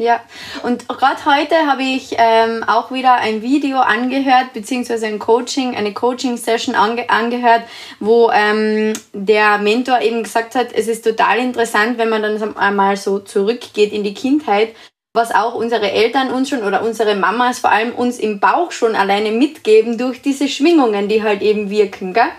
Ja, 0.00 0.24
und 0.62 0.86
gerade 0.86 1.24
heute 1.24 1.66
habe 1.66 1.82
ich 1.82 2.14
ähm, 2.18 2.62
auch 2.62 2.92
wieder 2.92 3.14
ein 3.14 3.42
Video 3.42 3.80
angehört, 3.80 4.52
beziehungsweise 4.52 5.08
ein 5.08 5.18
Coaching, 5.18 5.74
eine 5.74 5.92
Coaching-Session 5.92 6.76
ange 6.76 7.10
angehört, 7.10 7.64
wo 7.98 8.30
ähm, 8.30 8.92
der 9.12 9.58
Mentor 9.58 10.00
eben 10.00 10.22
gesagt 10.22 10.54
hat, 10.54 10.72
es 10.72 10.86
ist 10.86 11.02
total 11.02 11.38
interessant, 11.38 11.98
wenn 11.98 12.10
man 12.10 12.22
dann 12.22 12.56
einmal 12.56 12.96
so 12.96 13.18
zurückgeht 13.18 13.92
in 13.92 14.04
die 14.04 14.14
Kindheit, 14.14 14.76
was 15.14 15.30
auch 15.32 15.54
unsere 15.54 15.90
Eltern 15.90 16.30
uns 16.30 16.48
schon 16.48 16.62
oder 16.62 16.82
unsere 16.82 17.14
Mamas 17.14 17.58
vor 17.58 17.70
allem 17.70 17.94
uns 17.94 18.18
im 18.18 18.40
Bauch 18.40 18.72
schon 18.72 18.94
alleine 18.94 19.32
mitgeben 19.32 19.98
durch 19.98 20.22
diese 20.22 20.48
Schwingungen, 20.48 21.08
die 21.08 21.22
halt 21.22 21.42
eben 21.42 21.70
wirken, 21.70 22.12
gell? 22.14 22.30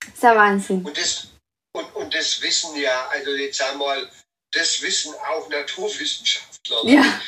Das 0.00 0.14
ist 0.14 0.22
ja 0.22 0.34
Wahnsinn. 0.36 0.84
Und 0.84 0.96
das, 0.96 1.28
und, 1.72 1.94
und 1.94 2.14
das 2.14 2.40
wissen 2.42 2.76
ja, 2.80 3.08
also 3.08 3.30
jetzt 3.32 3.58
sagen 3.58 3.78
wir 3.78 3.86
mal, 3.86 4.10
das 4.52 4.82
wissen 4.82 5.14
auch 5.28 5.48
Naturwissenschaftler. 5.48 6.84
Ja. 6.84 7.20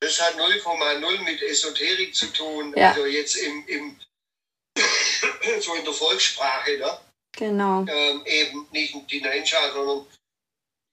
Das 0.00 0.20
hat 0.20 0.34
0,0 0.34 1.22
mit 1.22 1.42
Esoterik 1.42 2.14
zu 2.14 2.26
tun, 2.32 2.72
Ja. 2.76 2.90
also 2.90 3.06
jetzt 3.06 3.36
im, 3.36 3.66
im 3.66 4.00
so 5.60 5.74
in 5.74 5.84
der 5.84 5.94
Volkssprache, 5.94 6.78
ne? 6.78 6.98
Genau. 7.36 7.84
ähm, 7.88 8.22
eben 8.24 8.66
nicht 8.70 8.94
die 9.10 9.20
Nature, 9.20 9.72
sondern 9.72 10.06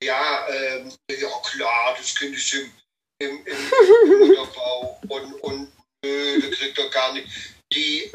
ja, 0.04 0.48
ähm, 0.48 0.92
ja 1.10 1.28
klar, 1.50 1.94
das 1.96 2.14
Kind 2.14 2.36
ist 2.36 2.52
im, 2.54 2.72
im, 3.18 3.46
im, 3.46 4.28
Mutterbauch 4.28 5.00
und, 5.08 5.34
und 5.40 5.72
nö, 6.04 6.40
das 6.40 6.58
kriegt 6.58 6.78
er 6.78 6.90
gar 6.90 7.12
nicht. 7.12 7.28
Die 7.72 8.10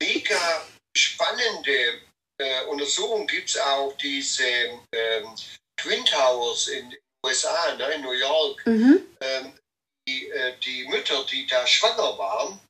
mega 0.00 0.66
spannende 0.96 2.00
äh, 2.38 2.64
Untersuchung 2.66 3.26
gibt 3.26 3.50
es 3.50 3.58
auch, 3.58 3.96
diese 3.98 4.44
ähm, 4.44 5.34
Twin 5.76 6.04
Towers 6.04 6.68
in 6.68 6.90
den 6.90 6.98
USA, 7.24 7.74
ne, 7.74 7.94
in 7.94 8.02
New 8.02 8.12
York. 8.12 8.66
Mhm. 8.66 9.06
Ähm, 9.20 9.52
die, 10.06 10.28
äh, 10.28 10.58
die 10.60 10.86
Mütter, 10.88 11.24
die 11.24 11.46
da 11.46 11.66
schwanger 11.66 12.18
waren, 12.18 12.60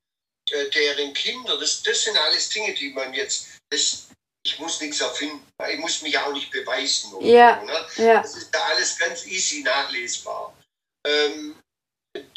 äh, 0.50 0.70
deren 0.70 1.12
Kinder, 1.14 1.58
das, 1.58 1.82
das 1.82 2.02
sind 2.02 2.16
alles 2.16 2.48
Dinge, 2.50 2.74
die 2.74 2.90
man 2.90 3.12
jetzt, 3.12 3.58
das, 3.70 4.08
ich 4.46 4.58
muss 4.58 4.80
nichts 4.80 5.00
erfinden, 5.00 5.44
ich 5.72 5.78
muss 5.78 6.02
mich 6.02 6.16
auch 6.18 6.32
nicht 6.32 6.50
beweisen. 6.50 7.12
Oder 7.14 7.26
Ja. 7.26 7.60
so, 7.60 7.66
ne? 7.66 7.86
Ja. 8.08 8.22
Das 8.22 8.36
ist 8.36 8.50
da 8.54 8.62
alles 8.66 8.98
ganz 8.98 9.26
easy 9.26 9.62
nachlesbar. 9.62 10.54
Ähm, 11.06 11.56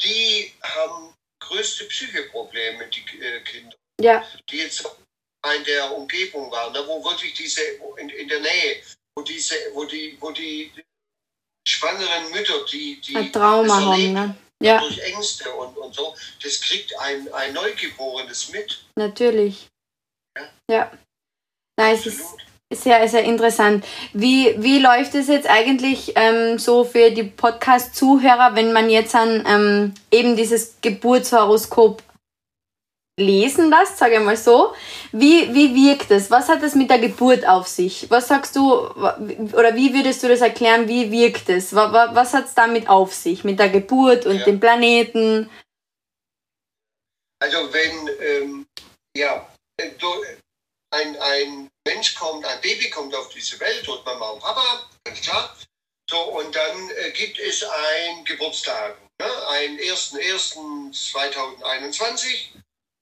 die 0.02 0.52
haben 0.62 1.14
größte 1.40 1.84
Psycheprobleme, 1.84 2.88
die 2.88 3.20
äh, 3.20 3.40
Kinder, 3.42 3.76
Ja. 4.00 4.26
die 4.50 4.58
jetzt 4.58 4.84
in 5.56 5.64
der 5.64 5.92
Umgebung 5.96 6.50
waren, 6.50 6.72
ne, 6.72 6.82
wo 6.86 7.02
wirklich 7.04 7.32
diese, 7.34 7.62
in, 7.98 8.08
in 8.08 8.28
der 8.28 8.40
Nähe, 8.40 8.82
wo 9.14 9.22
diese, 9.22 9.54
wo 9.72 9.84
die, 9.84 10.16
wo 10.20 10.30
die 10.30 10.72
schwangeren 11.66 12.30
Mütter, 12.32 12.64
die, 12.66 13.00
die 13.00 13.16
Ein 13.16 13.32
Trauma 13.32 13.80
haben, 13.80 13.92
erleben, 13.92 14.12
ne? 14.14 14.36
Ja, 14.60 14.80
durch 14.80 14.98
Ängste 14.98 15.54
und, 15.54 15.76
und 15.78 15.94
so, 15.94 16.16
das 16.42 16.60
kriegt 16.60 16.92
ein, 16.98 17.32
ein 17.32 17.52
Neugeborenes 17.52 18.48
mit. 18.48 18.84
natürlich. 18.96 19.68
Ja. 20.36 20.50
Ja. 20.68 20.98
Nein, 21.78 21.94
es 21.94 22.06
ist 22.06 22.34
sehr, 22.74 23.08
sehr 23.08 23.22
interessant. 23.22 23.86
Wie, 24.12 24.54
wie 24.58 24.78
läuft 24.80 25.14
es 25.14 25.28
jetzt 25.28 25.48
eigentlich 25.48 26.12
ähm, 26.16 26.58
so 26.58 26.84
für 26.84 27.10
die 27.10 27.22
Podcast-Zuhörer, 27.22 28.56
wenn 28.56 28.72
man 28.72 28.90
jetzt 28.90 29.14
an 29.14 29.44
ähm, 29.46 29.94
eben 30.10 30.36
dieses 30.36 30.74
Geburtshoroskop 30.82 32.02
lesen 33.20 33.70
lässt, 33.70 33.96
sage 33.98 34.14
ich 34.14 34.20
mal 34.20 34.36
so. 34.36 34.74
Wie, 35.12 35.52
wie 35.54 35.74
wirkt 35.74 36.10
es? 36.10 36.30
Was 36.30 36.48
hat 36.48 36.62
es 36.62 36.74
mit 36.74 36.90
der 36.90 36.98
Geburt 36.98 37.46
auf 37.48 37.66
sich? 37.68 38.08
Was 38.10 38.28
sagst 38.28 38.54
du, 38.56 38.72
oder 38.72 39.74
wie 39.74 39.92
würdest 39.94 40.22
du 40.22 40.28
das 40.28 40.40
erklären, 40.40 40.86
wie 40.88 41.10
wirkt 41.10 41.48
es? 41.48 41.74
Wa- 41.74 41.92
wa- 41.92 42.10
Was 42.14 42.34
hat 42.34 42.46
es 42.46 42.54
damit 42.54 42.88
auf 42.88 43.12
sich, 43.14 43.42
mit 43.44 43.58
der 43.58 43.70
Geburt 43.70 44.26
und 44.26 44.36
Ja. 44.38 44.44
dem 44.44 44.60
Planeten? 44.60 45.48
Also 47.40 47.58
wenn 47.72 48.08
ähm, 48.20 48.66
ja, 49.16 49.48
äh, 49.80 49.90
du- 49.98 50.24
ein, 50.90 51.16
ein 51.20 51.70
Mensch 51.86 52.14
kommt, 52.14 52.44
ein 52.44 52.60
Baby 52.60 52.90
kommt 52.90 53.14
auf 53.14 53.30
diese 53.30 53.58
Welt 53.60 53.86
durch 53.86 54.04
Mama 54.04 54.30
und 54.30 54.40
Papa, 54.40 54.90
ganz 55.04 55.20
klar. 55.20 55.56
So, 56.10 56.20
und 56.38 56.52
dann 56.54 56.90
äh, 56.90 57.12
gibt 57.12 57.38
es 57.38 57.62
ein 57.62 58.24
Geburtstag, 58.24 58.98
ne? 59.20 59.48
ein 59.48 59.78
1.1.2021 59.78 62.54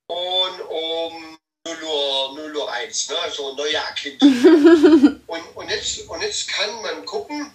und 0.08 0.60
um 0.62 1.38
0 1.66 1.82
Uhr, 1.82 2.34
0 2.34 2.56
Uhr 2.56 2.72
1, 2.72 3.08
ne? 3.10 3.18
also 3.20 3.56
ein 3.56 3.94
Kind. 3.94 4.20
und, 4.22 5.56
und, 5.56 5.70
jetzt, 5.70 6.00
und 6.08 6.20
jetzt 6.20 6.48
kann 6.48 6.82
man 6.82 7.04
gucken, 7.04 7.52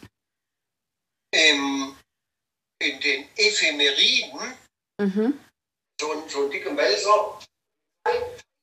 im, 1.34 1.98
in 2.80 3.00
den 3.00 3.30
Ephemeriden, 3.36 4.58
Mhm. 5.02 5.40
so 6.00 6.12
ein, 6.12 6.30
so 6.30 6.44
ein 6.44 6.52
dicker 6.52 6.78
Wälzer. 6.78 7.40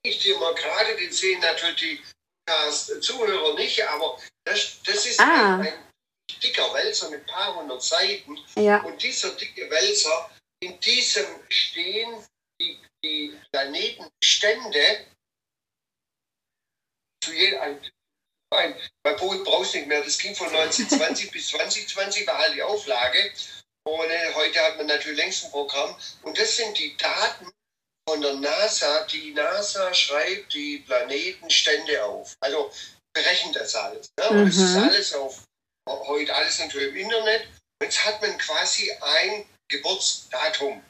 Ich 0.09 0.18
dir 0.21 0.38
mal 0.38 0.55
gerade, 0.55 0.97
den 0.97 1.12
sehen 1.12 1.40
natürlich 1.40 1.81
die 1.81 2.03
Podcast-Zuhörer 2.47 3.55
nicht, 3.55 3.83
aber 3.88 4.18
das, 4.44 4.81
das 4.85 5.07
ist 5.07 5.21
Ah. 5.21 5.57
ein, 5.57 5.66
ein 5.68 5.85
dicker 6.42 6.73
Wälzer 6.75 7.11
mit 7.11 7.21
ein 7.21 7.27
paar 7.27 7.55
hundert 7.57 7.83
Seiten. 7.83 8.38
Ja. 8.57 8.83
Und 8.83 9.03
dieser 9.03 9.31
dicke 9.37 9.68
Wälzer, 9.71 10.31
in 10.61 10.81
diesem 10.81 11.27
stehen 11.51 12.25
die, 12.61 12.81
die 13.05 13.38
Planetenstände 13.53 15.07
zu 17.23 17.33
jedem. 17.33 17.61
Ein, 17.61 17.90
ein, 18.55 18.81
bei 19.03 19.12
Boot 19.14 19.44
brauchst 19.44 19.75
du 19.75 19.79
nicht 19.79 19.88
mehr. 19.88 20.03
Das 20.03 20.18
ging 20.18 20.35
von 20.35 20.49
1920 20.49 21.31
bis 21.33 21.49
2020 21.49 22.27
war 22.27 22.38
halt 22.38 22.55
die 22.55 22.62
Auflage. 22.62 23.33
Und 23.87 24.11
äh, 24.11 24.35
heute 24.35 24.61
hat 24.61 24.77
man 24.79 24.87
natürlich 24.87 25.18
längst 25.18 25.44
ein 25.44 25.51
Programm. 25.51 25.94
Und 26.23 26.38
das 26.38 26.57
sind 26.57 26.79
die 26.79 26.97
Daten 26.97 27.51
von 28.09 28.23
der 28.23 28.35
NASA. 28.35 29.05
Die 29.05 29.33
NASA 29.33 29.92
schreibt 29.92 30.55
die 30.55 30.79
Planetenstände 30.79 32.03
auf. 32.05 32.35
Also 32.40 32.73
berechnet 33.14 33.57
das 33.57 33.75
alles. 33.75 34.09
Ne? 34.18 34.29
Und 34.31 34.49
es 34.49 34.57
ist 34.57 34.75
Mhm. 34.77 34.85
alles 34.88 35.14
auf, 35.14 35.42
heute 35.88 36.35
alles 36.35 36.59
natürlich 36.59 36.88
im 36.88 36.97
Internet. 36.97 37.42
Und 37.81 37.85
jetzt 37.87 38.03
hat 38.05 38.21
man 38.23 38.37
quasi 38.38 38.90
ein 39.01 39.44
Geburtsdatum. 39.71 40.83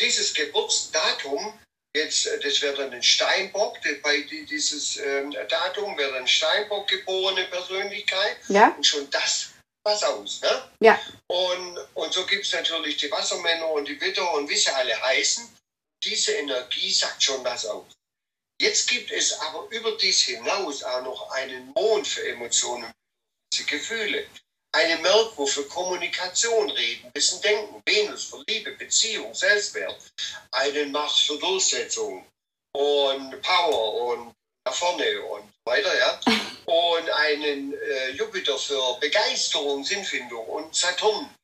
Dieses 0.00 0.32
Geburtsdatum, 0.32 1.58
jetzt, 1.94 2.26
das 2.42 2.62
wäre 2.62 2.76
dann 2.76 2.92
ein 2.92 3.02
Steinbock, 3.02 3.76
bei 4.02 4.22
die- 4.22 4.46
dieses 4.46 4.96
ähm, 4.96 5.32
Datum 5.48 5.98
wäre 5.98 6.12
dann 6.12 6.26
Steinbock 6.26 6.88
geborene 6.88 7.44
Persönlichkeit. 7.44 8.38
Ja. 8.48 8.68
Und 8.76 8.86
schon 8.86 9.10
das 9.10 9.50
was 9.84 10.02
aus. 10.02 10.40
Ne? 10.42 10.70
Ja. 10.80 11.00
Und, 11.28 11.78
und 11.94 12.12
so 12.12 12.24
gibt 12.26 12.44
es 12.46 12.52
natürlich 12.52 12.96
die 12.96 13.10
Wassermänner 13.10 13.68
und 13.70 13.86
die 13.86 14.00
Witter 14.00 14.32
und 14.34 14.48
wie 14.48 14.56
sie 14.56 14.70
alle 14.70 14.98
heißen. 15.00 15.48
Diese 16.04 16.32
Energie 16.32 16.90
sagt 16.92 17.22
schon 17.22 17.44
was 17.44 17.66
aus. 17.66 17.86
Jetzt 18.60 18.88
gibt 18.88 19.10
es 19.10 19.38
aber 19.40 19.68
über 19.70 19.96
dies 19.96 20.22
hinaus 20.22 20.82
auch 20.82 21.02
noch 21.02 21.30
einen 21.30 21.68
Mond 21.74 22.06
für 22.06 22.26
Emotionen, 22.28 22.92
Gefühle. 23.66 24.26
Eine 24.72 24.96
Merkur 24.98 25.46
für 25.46 25.64
Kommunikation, 25.64 26.70
Reden, 26.70 27.10
Wissen, 27.14 27.40
Denken, 27.40 27.82
Venus 27.86 28.24
für 28.24 28.44
Liebe, 28.48 28.72
Beziehung, 28.72 29.34
Selbstwert. 29.34 30.12
Einen 30.50 30.92
Mars 30.92 31.20
für 31.20 31.38
Durchsetzung 31.38 32.26
und 32.72 33.42
Power 33.42 33.94
und 33.94 34.34
nach 34.66 34.74
vorne 34.74 35.22
und 35.22 35.50
weiter, 35.64 35.96
ja. 35.96 36.20
Und 36.66 37.10
einen 37.10 37.72
äh, 37.72 38.10
Jupiter 38.10 38.58
für 38.58 38.98
Begeisterung, 39.00 39.82
Sinnfindung 39.84 40.46
und 40.46 40.74
Saturn, 40.74 41.34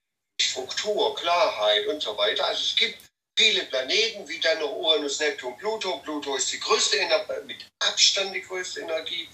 Struktur, 0.41 1.15
Klarheit 1.15 1.87
und 1.87 2.03
so 2.03 2.17
weiter. 2.19 2.47
Also 2.47 2.63
es 2.63 2.77
gibt 2.77 2.99
viele 3.37 3.65
Planeten, 3.67 4.27
wie 4.29 4.41
dann 4.41 4.59
noch 4.61 4.73
Uranus, 4.73 5.21
Neptun, 5.21 5.57
Pluto. 5.59 5.99
Pluto 5.99 6.37
ist 6.37 6.53
die 6.53 6.61
größte 6.61 6.97
Energie, 6.97 7.47
mit 7.47 7.67
Abstand 7.81 8.35
die 8.35 8.43
größte 8.43 8.81
Energie. 8.81 9.29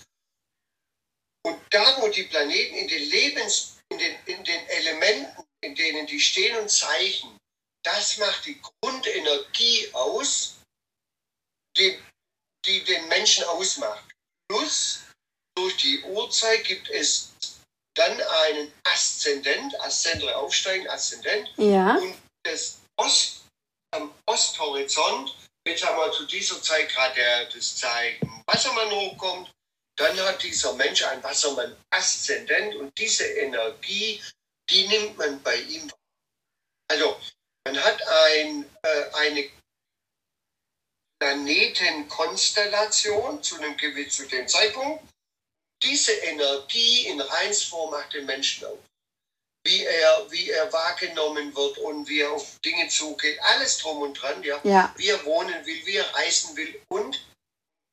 Und 1.46 1.60
da, 1.70 2.00
wo 2.00 2.08
die 2.08 2.24
Planeten 2.24 2.74
in 2.76 2.88
den 2.88 3.08
Lebens, 3.10 3.78
in 3.90 3.98
den, 3.98 4.16
in 4.26 4.44
den 4.44 4.68
Elementen, 4.68 5.44
in 5.62 5.74
denen 5.74 6.06
die 6.06 6.20
stehen 6.20 6.56
und 6.58 6.70
zeichnen, 6.70 7.36
das 7.82 8.18
macht 8.18 8.44
die 8.46 8.60
Grundenergie 8.60 9.88
aus, 9.92 10.56
die, 11.76 11.98
die 12.66 12.84
den 12.84 13.08
Menschen 13.08 13.44
ausmacht. 13.44 14.04
Plus, 14.48 15.00
durch 15.56 15.76
die 15.78 16.02
Uhrzeit 16.04 16.64
gibt 16.64 16.90
es 16.90 17.32
dann 17.94 18.20
einen 18.20 18.72
Aszendent, 18.84 19.78
Aszendre 19.80 20.36
aufsteigen, 20.36 20.88
Aszendent, 20.88 21.50
Ja. 21.56 21.96
und 21.96 22.16
das 22.44 22.78
Ost, 22.96 23.39
am 23.92 24.12
Osthorizont, 24.26 25.35
haben 25.66 25.98
wir 25.98 26.12
zu 26.12 26.26
dieser 26.26 26.62
Zeit 26.62 26.88
gerade 26.90 27.14
der, 27.14 27.46
das 27.46 27.76
Zeichen 27.76 28.42
Wassermann 28.46 28.90
hochkommt, 28.90 29.50
dann 29.96 30.18
hat 30.20 30.42
dieser 30.42 30.72
Mensch 30.74 31.03
ein 31.05 31.22
Wassermann 31.22 31.76
Aszendent 31.90 32.74
und 32.76 32.96
diese 32.98 33.24
Energie, 33.24 34.22
die 34.68 34.88
nimmt 34.88 35.16
man 35.18 35.40
bei 35.42 35.57
ihm. 35.57 35.90
Also 36.88 37.20
man 37.64 37.83
hat 37.85 38.03
ein, 38.03 38.68
äh, 38.83 39.05
eine 39.12 39.50
Planetenkonstellation 41.20 43.42
zu, 43.42 43.57
einem, 43.57 43.76
gewi- 43.76 44.09
zu 44.09 44.26
dem 44.26 44.48
Zeitpunkt. 44.48 45.05
Diese 45.83 46.12
Energie 46.12 47.07
in 47.07 47.20
Reinsform 47.20 47.90
macht 47.90 48.14
den 48.14 48.24
Menschen 48.26 48.66
auf 48.66 48.79
wie 49.66 49.85
er, 49.85 50.27
wie 50.31 50.51
er 50.51 50.73
wahrgenommen 50.73 51.55
wird 51.55 51.79
und 51.79 52.09
wie 52.09 52.20
er 52.20 52.33
auf 52.33 52.59
Dinge 52.64 52.88
zugeht, 52.88 53.38
alles 53.42 53.79
drum 53.79 54.03
und 54.03 54.14
dran, 54.14 54.42
ja. 54.42 54.61
Ja. 54.64 54.94
Wie 54.96 55.09
er 55.09 55.25
wohnen 55.25 55.66
will, 55.66 55.87
wie 55.87 55.96
er 55.96 56.14
reisen 56.14 56.57
will. 56.57 56.81
Und 56.88 57.27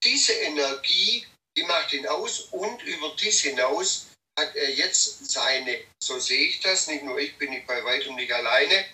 diese 0.04 0.34
Energie, 0.34 1.26
die 1.58 1.64
macht 1.64 1.92
ihn 1.94 2.08
aus 2.08 2.42
und 2.52 2.82
über 2.84 3.16
dies 3.20 3.42
hinaus 3.42 4.08
hat 4.40 4.56
er 4.56 4.70
jetzt 4.70 5.32
seine, 5.32 5.84
so 6.02 6.20
sehe 6.20 6.48
ich 6.48 6.60
das, 6.60 6.88
nicht 6.88 7.04
nur 7.04 7.18
ich 7.18 7.38
bin 7.38 7.50
nicht 7.50 7.66
bei 7.66 7.84
weitem 7.84 8.16
nicht 8.16 8.32
alleine, 8.32 8.86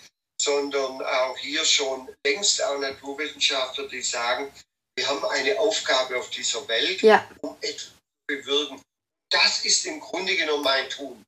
sondern 0.42 1.02
auch 1.02 1.38
hier 1.38 1.66
schon 1.66 2.10
längst 2.26 2.64
auch 2.64 2.80
Naturwissenschaftler, 2.80 3.88
die 3.88 4.02
sagen, 4.02 4.52
wir 4.96 5.08
haben 5.08 5.24
eine 5.26 5.60
Aufgabe 5.60 6.18
auf 6.18 6.30
dieser 6.30 6.68
Welt, 6.68 7.02
ja. 7.02 7.30
um 7.42 7.58
etwas 7.62 7.88
zu 7.88 8.28
bewirken. 8.28 8.82
Das 9.30 9.66
ist 9.66 9.86
im 9.86 10.00
Grunde 10.00 10.36
genommen 10.36 10.64
mein 10.64 10.90
Tun. 10.90 11.24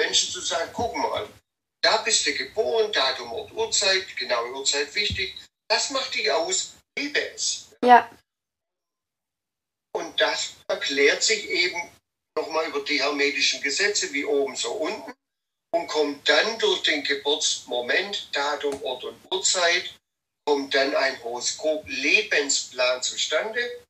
Menschen 0.00 0.30
zu 0.30 0.40
sagen, 0.40 0.70
guck 0.72 0.96
mal, 0.96 1.28
da 1.82 1.98
bist 1.98 2.26
du 2.26 2.34
geboren, 2.34 2.92
Datum, 2.92 3.32
Ort, 3.32 3.52
Uhrzeit, 3.52 4.16
genaue 4.16 4.52
Uhrzeit 4.52 4.94
wichtig. 4.94 5.36
Das 5.68 5.90
macht 5.90 6.14
dich 6.14 6.30
aus, 6.30 6.74
liebe 6.98 7.20
es. 7.34 7.68
Ja. 7.84 8.10
Und 9.94 10.20
das 10.20 10.54
erklärt 10.68 11.22
sich 11.22 11.48
eben 11.48 11.80
nochmal 12.36 12.66
über 12.68 12.84
die 12.84 13.00
hermetischen 13.00 13.60
Gesetze, 13.62 14.12
wie 14.12 14.24
oben 14.24 14.56
so 14.56 14.72
unten, 14.72 15.12
und 15.70 15.86
kommt 15.88 16.28
dann 16.28 16.58
durch 16.58 16.82
den 16.82 17.02
Geburtsmoment, 17.04 18.34
Datum, 18.34 18.82
Ort 18.82 19.04
und 19.04 19.32
Uhrzeit, 19.32 19.94
kommt 20.46 20.74
dann 20.74 20.94
ein 20.96 21.22
Horoskop, 21.22 21.86
Lebensplan 21.86 23.02
zustande. 23.02 23.84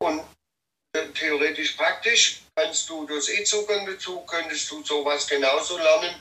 Und 0.00 0.24
theoretisch 1.14 1.72
praktisch 1.72 2.40
kannst 2.54 2.88
du, 2.88 3.06
du 3.06 3.16
hast 3.16 3.28
eh 3.28 3.44
Zugang 3.44 3.86
dazu, 3.86 4.20
könntest 4.20 4.70
du 4.70 4.82
sowas 4.82 5.26
genauso 5.26 5.76
lernen. 5.78 6.14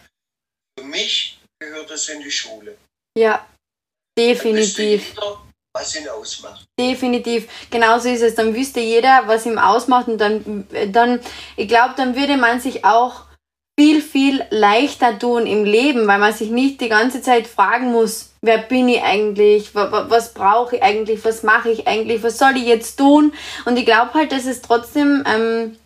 Für 0.78 0.86
mich 0.86 1.40
gehört 1.60 1.90
das 1.90 2.08
in 2.10 2.22
die 2.22 2.32
Schule. 2.32 2.78
Ja, 3.18 3.48
definitiv. 4.18 5.10
Jeder, 5.10 5.42
was 5.74 5.96
ihn 5.96 6.08
ausmacht. 6.08 6.66
Definitiv, 6.80 7.48
genauso 7.70 8.10
ist 8.10 8.22
es. 8.22 8.36
Dann 8.36 8.56
wüsste 8.56 8.80
jeder, 8.80 9.28
was 9.28 9.46
ihm 9.46 9.58
ausmacht 9.58 10.08
und 10.08 10.18
dann, 10.18 10.68
dann 10.92 11.20
ich 11.56 11.68
glaube, 11.68 11.96
dann 11.98 12.16
würde 12.16 12.38
man 12.38 12.60
sich 12.60 12.86
auch 12.86 13.26
viel, 13.80 14.02
viel 14.02 14.46
leichter 14.50 15.18
tun 15.18 15.46
im 15.46 15.64
Leben, 15.64 16.08
weil 16.08 16.20
man 16.20 16.34
sich 16.34 16.50
nicht 16.50 16.82
die 16.82 16.90
ganze 16.90 17.22
Zeit 17.22 17.48
fragen 17.48 17.92
muss, 17.92 18.27
wer 18.42 18.58
bin 18.60 18.90
ich 18.90 19.02
eigentlich, 19.02 19.74
was, 19.74 20.34
brauche 20.34 20.78
ich 20.78 20.84
eigentlich, 20.84 21.24
was 21.26 21.44
mache 21.44 21.70
ich 21.70 21.88
eigentlich, 21.88 22.24
was 22.24 22.38
soll 22.38 22.58
ich 22.58 22.66
jetzt 22.66 22.98
tun? 22.98 23.34
Und 23.66 23.78
ich 23.78 23.86
glaube 23.86 24.14
halt, 24.14 24.32
dass 24.32 24.46
es 24.46 24.62
trotzdem, 24.62 25.24
ähm, 25.28 25.78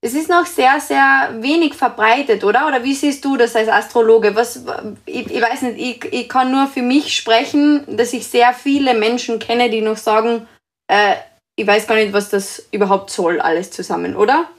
es 0.00 0.14
ist 0.14 0.28
noch 0.28 0.44
sehr, 0.44 0.80
sehr 0.80 1.34
wenig 1.40 1.74
verbreitet, 1.74 2.44
oder? 2.44 2.66
Oder 2.66 2.84
wie 2.84 2.94
siehst 2.94 3.24
du 3.24 3.36
das 3.36 3.56
als 3.56 3.68
Astrologe? 3.68 4.34
Was, 4.34 4.60
ich, 5.06 5.30
ich 5.30 5.40
weiß 5.40 5.62
nicht, 5.62 6.04
ich, 6.04 6.12
ich 6.12 6.28
kann 6.28 6.50
nur 6.50 6.66
für 6.66 6.82
mich 6.82 7.16
sprechen, 7.16 7.84
dass 7.96 8.12
ich 8.12 8.26
sehr 8.26 8.52
viele 8.52 8.94
Menschen 8.94 9.38
kenne, 9.38 9.70
die 9.70 9.80
noch 9.80 9.96
sagen, 9.96 10.46
äh, 10.88 11.16
ich 11.56 11.66
weiß 11.66 11.86
gar 11.86 11.94
nicht, 11.94 12.12
was 12.12 12.28
das 12.28 12.64
überhaupt 12.70 13.10
soll, 13.10 13.40
alles 13.40 13.70
zusammen, 13.70 14.16
oder? 14.16 14.50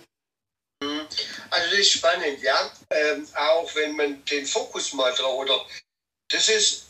Mhm. 0.82 1.02
Also 1.50 1.70
das 1.70 1.80
ist 1.80 1.92
spannend, 1.92 2.42
ja. 2.42 2.72
Ähm, 2.90 3.28
auch 3.36 3.74
wenn 3.76 3.96
man 3.96 4.26
den 4.26 4.46
Fokus 4.46 4.94
mal 4.94 5.14
drauf, 5.14 5.40
oder 5.40 5.66
das 6.32 6.50
ist 6.50 6.85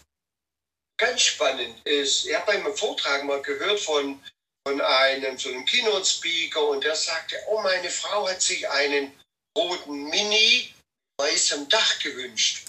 ganz 0.98 1.22
spannend. 1.22 1.86
Ist, 1.86 2.26
ich 2.26 2.36
habe 2.36 2.46
bei 2.48 2.54
einem 2.54 2.76
Vortrag 2.76 3.24
mal 3.24 3.42
gehört 3.42 3.80
von, 3.80 4.22
von 4.68 4.82
einem 4.82 5.38
so 5.38 5.50
einem 5.50 5.66
Keynote-Speaker 5.66 6.64
und 6.70 6.84
der 6.84 6.96
sagte, 6.96 7.38
oh, 7.48 7.62
meine 7.62 7.90
Frau 7.90 8.28
hat 8.28 8.42
sich 8.42 8.68
einen 8.70 9.12
roten 9.58 10.10
Mini 10.10 10.74
weißem 11.18 11.70
Dach 11.70 12.00
gewünscht. 12.00 12.66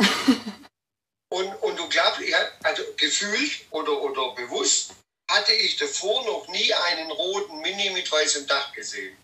und, 1.33 1.55
und 1.63 1.79
du 1.79 1.89
glaubst, 1.89 2.21
also 2.63 2.83
gefühlt 2.97 3.67
oder, 3.71 4.01
oder 4.01 4.35
bewusst 4.35 4.93
hatte 5.31 5.53
ich 5.53 5.77
davor 5.77 6.25
noch 6.25 6.49
nie 6.49 6.73
einen 6.73 7.11
roten 7.11 7.61
Mini 7.61 7.91
mit 7.91 8.11
weißem 8.11 8.47
Dach 8.47 8.73
gesehen. 8.73 9.17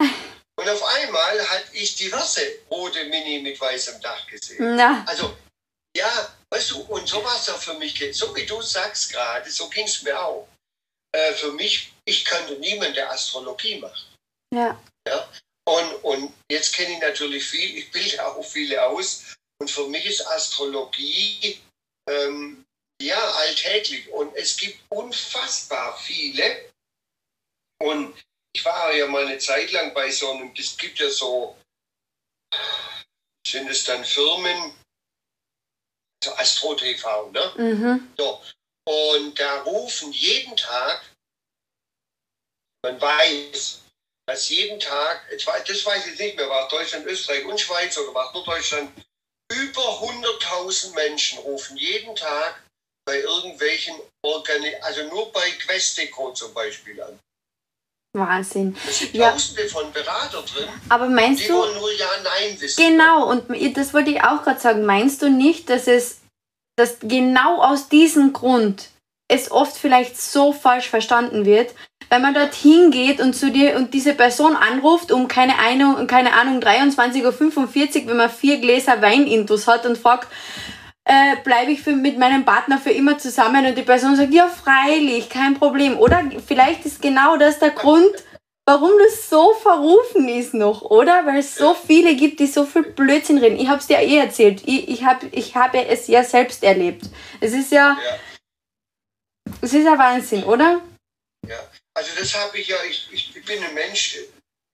Und 0.60 0.68
auf 0.68 0.84
einmal 0.84 1.48
hatte 1.48 1.74
ich 1.74 1.96
diverse 1.96 2.42
rote 2.70 3.04
Mini 3.06 3.40
mit 3.40 3.58
weißem 3.58 4.00
Dach 4.02 4.26
gesehen. 4.26 4.76
Na. 4.76 5.02
Also, 5.06 5.34
ja, 5.96 6.36
weißt 6.50 6.70
du, 6.72 6.80
und 6.82 7.08
so 7.08 7.22
war 7.24 7.36
es 7.36 7.48
auch 7.48 7.58
für 7.58 7.74
mich. 7.74 7.98
So 8.16 8.34
wie 8.34 8.46
du 8.46 8.62
sagst 8.62 9.12
gerade, 9.12 9.50
so 9.50 9.68
ging 9.68 9.86
es 9.86 10.02
mir 10.02 10.20
auch. 10.20 10.48
Äh, 11.12 11.32
für 11.34 11.52
mich, 11.52 11.92
ich 12.04 12.24
kannte 12.24 12.54
niemanden, 12.54 12.94
der 12.94 13.10
Astrologie 13.10 13.78
macht. 13.78 14.10
Ja. 14.54 14.80
ja? 15.06 15.28
Und, 15.66 15.94
und 16.04 16.34
jetzt 16.50 16.74
kenne 16.74 16.94
ich 16.94 17.00
natürlich 17.00 17.44
viel, 17.44 17.78
ich 17.78 17.90
bilde 17.90 18.24
auch 18.26 18.44
viele 18.44 18.84
aus. 18.84 19.34
Und 19.60 19.70
für 19.70 19.86
mich 19.88 20.06
ist 20.06 20.26
Astrologie 20.26 21.60
ähm, 22.08 22.64
ja 23.00 23.20
alltäglich. 23.32 24.08
Und 24.10 24.34
es 24.36 24.56
gibt 24.56 24.80
unfassbar 24.90 25.98
viele. 25.98 26.70
Und 27.82 28.16
ich 28.52 28.64
war 28.64 28.92
ja 28.92 29.06
mal 29.06 29.26
eine 29.26 29.38
Zeit 29.38 29.70
lang 29.72 29.94
bei 29.94 30.10
so 30.10 30.30
einem, 30.30 30.52
es 30.56 30.76
gibt 30.76 30.98
ja 30.98 31.08
so, 31.08 31.56
sind 33.46 33.68
es 33.68 33.84
dann 33.84 34.04
Firmen, 34.04 34.74
so 36.22 36.32
Astro 36.36 36.74
TV, 36.74 37.30
ne? 37.30 37.52
Mhm. 37.56 38.12
So. 38.18 38.42
Und 38.86 39.38
da 39.38 39.62
rufen 39.62 40.12
jeden 40.12 40.56
Tag, 40.56 41.02
man 42.82 43.00
weiß, 43.00 43.82
dass 44.26 44.48
jeden 44.48 44.80
Tag, 44.80 45.22
das 45.30 45.84
weiß 45.86 46.06
ich 46.06 46.18
nicht 46.18 46.36
mehr, 46.36 46.48
war 46.48 46.68
Deutschland, 46.68 47.06
Österreich 47.06 47.44
und 47.44 47.60
Schweiz 47.60 47.96
oder 47.98 48.14
war 48.14 48.32
nur 48.32 48.44
Deutschland, 48.44 48.90
über 49.52 49.82
100.000 49.82 50.94
Menschen 50.94 51.38
rufen 51.40 51.76
jeden 51.76 52.14
Tag 52.14 52.62
bei 53.04 53.18
irgendwelchen 53.18 53.96
Organi 54.22 54.74
also 54.82 55.02
nur 55.08 55.32
bei 55.32 55.50
Questeco 55.50 56.32
zum 56.32 56.54
Beispiel 56.54 57.02
an. 57.02 57.18
Wahnsinn. 58.12 58.76
Es 58.88 58.98
sind 58.98 59.14
Ja. 59.14 59.30
tausende 59.30 59.68
von 59.68 59.92
Berater 59.92 60.42
drin, 60.42 60.68
Aber 60.88 61.08
meinst 61.08 61.44
die 61.44 61.48
du, 61.48 61.54
wollen 61.58 61.74
nur 61.78 61.92
Ja, 61.92 62.06
Nein 62.24 62.60
wissen. 62.60 62.82
genau, 62.82 63.30
und 63.30 63.44
das 63.76 63.94
wollte 63.94 64.10
ich 64.10 64.22
auch 64.22 64.42
gerade 64.42 64.58
sagen, 64.60 64.84
meinst 64.84 65.22
du 65.22 65.30
nicht, 65.30 65.70
dass 65.70 65.86
es, 65.86 66.18
dass 66.76 66.98
genau 67.00 67.62
aus 67.62 67.88
diesem 67.88 68.32
Grund 68.32 68.88
es 69.28 69.52
oft 69.52 69.76
vielleicht 69.76 70.20
so 70.20 70.52
falsch 70.52 70.88
verstanden 70.88 71.44
wird, 71.44 71.72
wenn 72.08 72.20
man 72.22 72.34
dorthin 72.34 72.90
geht 72.90 73.20
und 73.20 73.34
zu 73.34 73.52
dir 73.52 73.76
und 73.76 73.94
diese 73.94 74.14
Person 74.14 74.56
anruft 74.56 75.12
um 75.12 75.28
keine 75.28 75.56
Ahnung, 75.60 76.08
keine 76.08 76.32
Ahnung 76.32 76.58
23.45 76.60 77.22
Uhr, 78.02 78.06
wenn 78.08 78.16
man 78.16 78.30
vier 78.30 78.58
Gläser 78.60 79.00
Wein 79.02 79.28
intus 79.28 79.68
hat 79.68 79.86
und 79.86 79.96
fragt, 79.96 80.26
äh, 81.04 81.36
bleibe 81.42 81.72
ich 81.72 81.82
für, 81.82 81.92
mit 81.92 82.18
meinem 82.18 82.44
Partner 82.44 82.78
für 82.78 82.90
immer 82.90 83.18
zusammen 83.18 83.66
und 83.66 83.76
die 83.76 83.82
Person 83.82 84.16
sagt, 84.16 84.32
ja 84.32 84.48
freilich, 84.48 85.28
kein 85.28 85.54
Problem. 85.54 85.98
Oder 85.98 86.30
vielleicht 86.46 86.84
ist 86.86 87.02
genau 87.02 87.36
das 87.36 87.58
der 87.58 87.70
Grund, 87.70 88.10
warum 88.66 88.90
das 89.04 89.28
so 89.28 89.54
verrufen 89.54 90.28
ist 90.28 90.54
noch, 90.54 90.82
oder? 90.82 91.26
Weil 91.26 91.38
es 91.38 91.56
so 91.56 91.74
viele 91.74 92.14
gibt, 92.14 92.38
die 92.40 92.46
so 92.46 92.64
viel 92.64 92.82
Blödsinn 92.82 93.38
reden. 93.38 93.58
Ich 93.58 93.68
habe 93.68 93.78
es 93.80 93.86
dir 93.86 93.98
eh 93.98 94.18
erzählt. 94.18 94.62
Ich, 94.66 94.88
ich, 94.88 95.04
hab, 95.04 95.24
ich 95.32 95.56
habe 95.56 95.84
es 95.86 96.06
ja 96.06 96.22
selbst 96.22 96.62
erlebt. 96.62 97.06
Es 97.40 97.52
ist 97.52 97.72
ja, 97.72 97.96
Ja. 98.04 98.18
es 99.62 99.72
ist 99.72 99.84
ja 99.84 99.98
Wahnsinn, 99.98 100.44
oder? 100.44 100.80
Ja, 101.48 101.58
also 101.94 102.10
das 102.18 102.34
habe 102.34 102.58
ich 102.58 102.68
ja, 102.68 102.76
ich, 102.88 103.08
ich 103.12 103.44
bin 103.44 103.62
ein 103.64 103.74
Mensch, 103.74 104.18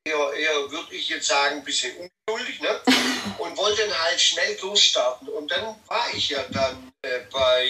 eher, 0.07 0.33
eher 0.33 0.71
würde 0.71 0.95
ich 0.95 1.09
jetzt 1.09 1.27
sagen, 1.27 1.57
ein 1.57 1.65
bisschen 1.65 1.93
ungeduldig, 1.97 2.61
ne? 2.61 2.81
Und 3.39 3.57
wollte 3.57 3.83
dann 3.83 4.03
halt 4.05 4.21
schnell 4.21 4.57
durchstarten. 4.57 5.29
Und 5.29 5.51
dann 5.51 5.77
war 5.87 6.07
ich 6.15 6.31
ja 6.31 6.43
dann 6.51 6.93
äh, 7.03 7.21
bei 7.31 7.69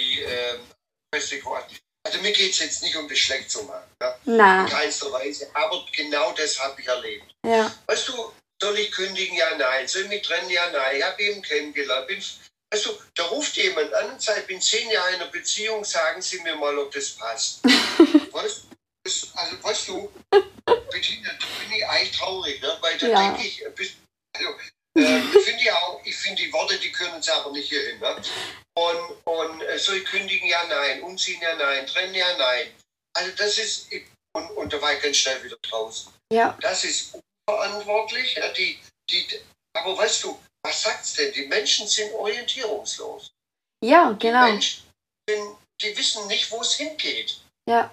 Festival. 1.14 1.64
Also 2.06 2.20
mir 2.20 2.32
geht 2.32 2.52
es 2.52 2.60
jetzt 2.60 2.82
nicht 2.82 2.96
um 2.96 3.08
das 3.08 3.18
schlecht 3.18 3.50
zu 3.50 3.64
machen, 3.64 3.90
ne? 4.00 4.14
Na, 4.24 4.62
in 4.62 4.70
keinster 4.70 5.10
Weise, 5.12 5.50
aber 5.54 5.84
genau 5.92 6.32
das 6.32 6.58
habe 6.60 6.80
ich 6.80 6.86
erlebt. 6.86 7.34
ja. 7.44 7.72
Weißt 7.86 8.08
du, 8.08 8.32
soll 8.60 8.78
ich 8.78 8.90
kündigen? 8.92 9.36
Ja, 9.36 9.56
nein. 9.56 9.86
Soll 9.86 10.02
ich 10.02 10.08
mich 10.08 10.22
trennen? 10.22 10.48
Ja, 10.48 10.70
nein. 10.70 10.96
Ich 10.96 11.02
habe 11.02 11.22
ihn 11.22 11.42
kennengelernt. 11.42 12.06
Bin, 12.06 12.22
weißt 12.70 12.86
du, 12.86 12.90
da 13.14 13.24
ruft 13.24 13.56
jemand 13.56 13.92
an 13.92 14.12
und 14.12 14.22
sagt, 14.22 14.40
ich 14.40 14.46
bin 14.46 14.60
zehn 14.60 14.90
Jahre 14.90 15.10
in 15.10 15.16
einer 15.16 15.30
Beziehung, 15.30 15.84
sagen 15.84 16.22
Sie 16.22 16.40
mir 16.40 16.56
mal, 16.56 16.78
ob 16.78 16.90
das 16.92 17.10
passt. 17.10 17.60
weißt, 18.32 18.62
das, 19.06 19.30
also, 19.34 19.62
weißt 19.62 19.88
du, 19.88 20.12
Bettina, 20.90 21.30
da 21.32 21.46
bin 21.60 21.72
ich 21.76 21.86
eigentlich 21.86 22.16
traurig, 22.16 22.60
ne? 22.60 22.76
weil 22.80 22.98
da 22.98 23.06
Ja. 23.06 23.30
denke 23.32 23.46
ich, 23.46 23.62
bis- 23.74 23.94
also, 24.34 24.50
äh, 24.96 25.18
ich 25.20 25.44
finde 25.44 25.64
ja 25.64 25.74
auch, 25.76 26.00
ich 26.04 26.16
finde 26.16 26.42
die 26.42 26.52
Worte, 26.52 26.78
die 26.78 26.92
können 26.92 27.18
es 27.20 27.28
aber 27.28 27.50
nicht 27.52 27.68
hierhin. 27.68 27.98
Ne? 28.00 28.22
Und, 28.76 29.26
und 29.26 29.62
äh, 29.62 29.78
soll 29.78 29.96
ich 29.98 30.04
kündigen? 30.04 30.48
Ja, 30.48 30.64
nein. 30.66 31.02
Umziehen? 31.02 31.40
Ja, 31.40 31.54
nein. 31.56 31.86
Trennen? 31.86 32.14
Ja, 32.14 32.36
nein. 32.36 32.74
Also 33.16 33.32
das 33.36 33.56
ist, 33.58 33.88
und, 34.34 34.50
und 34.52 34.72
da 34.72 34.80
war 34.82 34.92
ich 34.94 35.02
ganz 35.02 35.16
schnell 35.16 35.42
wieder 35.44 35.56
draußen. 35.62 36.12
Ja, 36.32 36.56
Das 36.60 36.84
ist 36.84 37.16
unverantwortlich. 37.48 38.34
Ja, 38.34 38.48
die, 38.52 38.78
die, 39.10 39.26
aber 39.74 39.96
weißt 39.96 40.24
du, 40.24 40.38
was 40.62 40.82
sagt's 40.82 41.14
denn? 41.14 41.32
Die 41.32 41.46
Menschen 41.46 41.86
sind 41.86 42.12
orientierungslos. 42.14 43.30
ja, 43.84 44.12
Die 44.12 44.18
genau. 44.26 44.44
Menschen 44.50 44.82
sind, 45.28 45.56
die 45.80 45.96
wissen 45.96 46.26
nicht, 46.26 46.50
wo 46.50 46.60
es 46.60 46.74
hingeht. 46.74 47.38
Ja. 47.68 47.92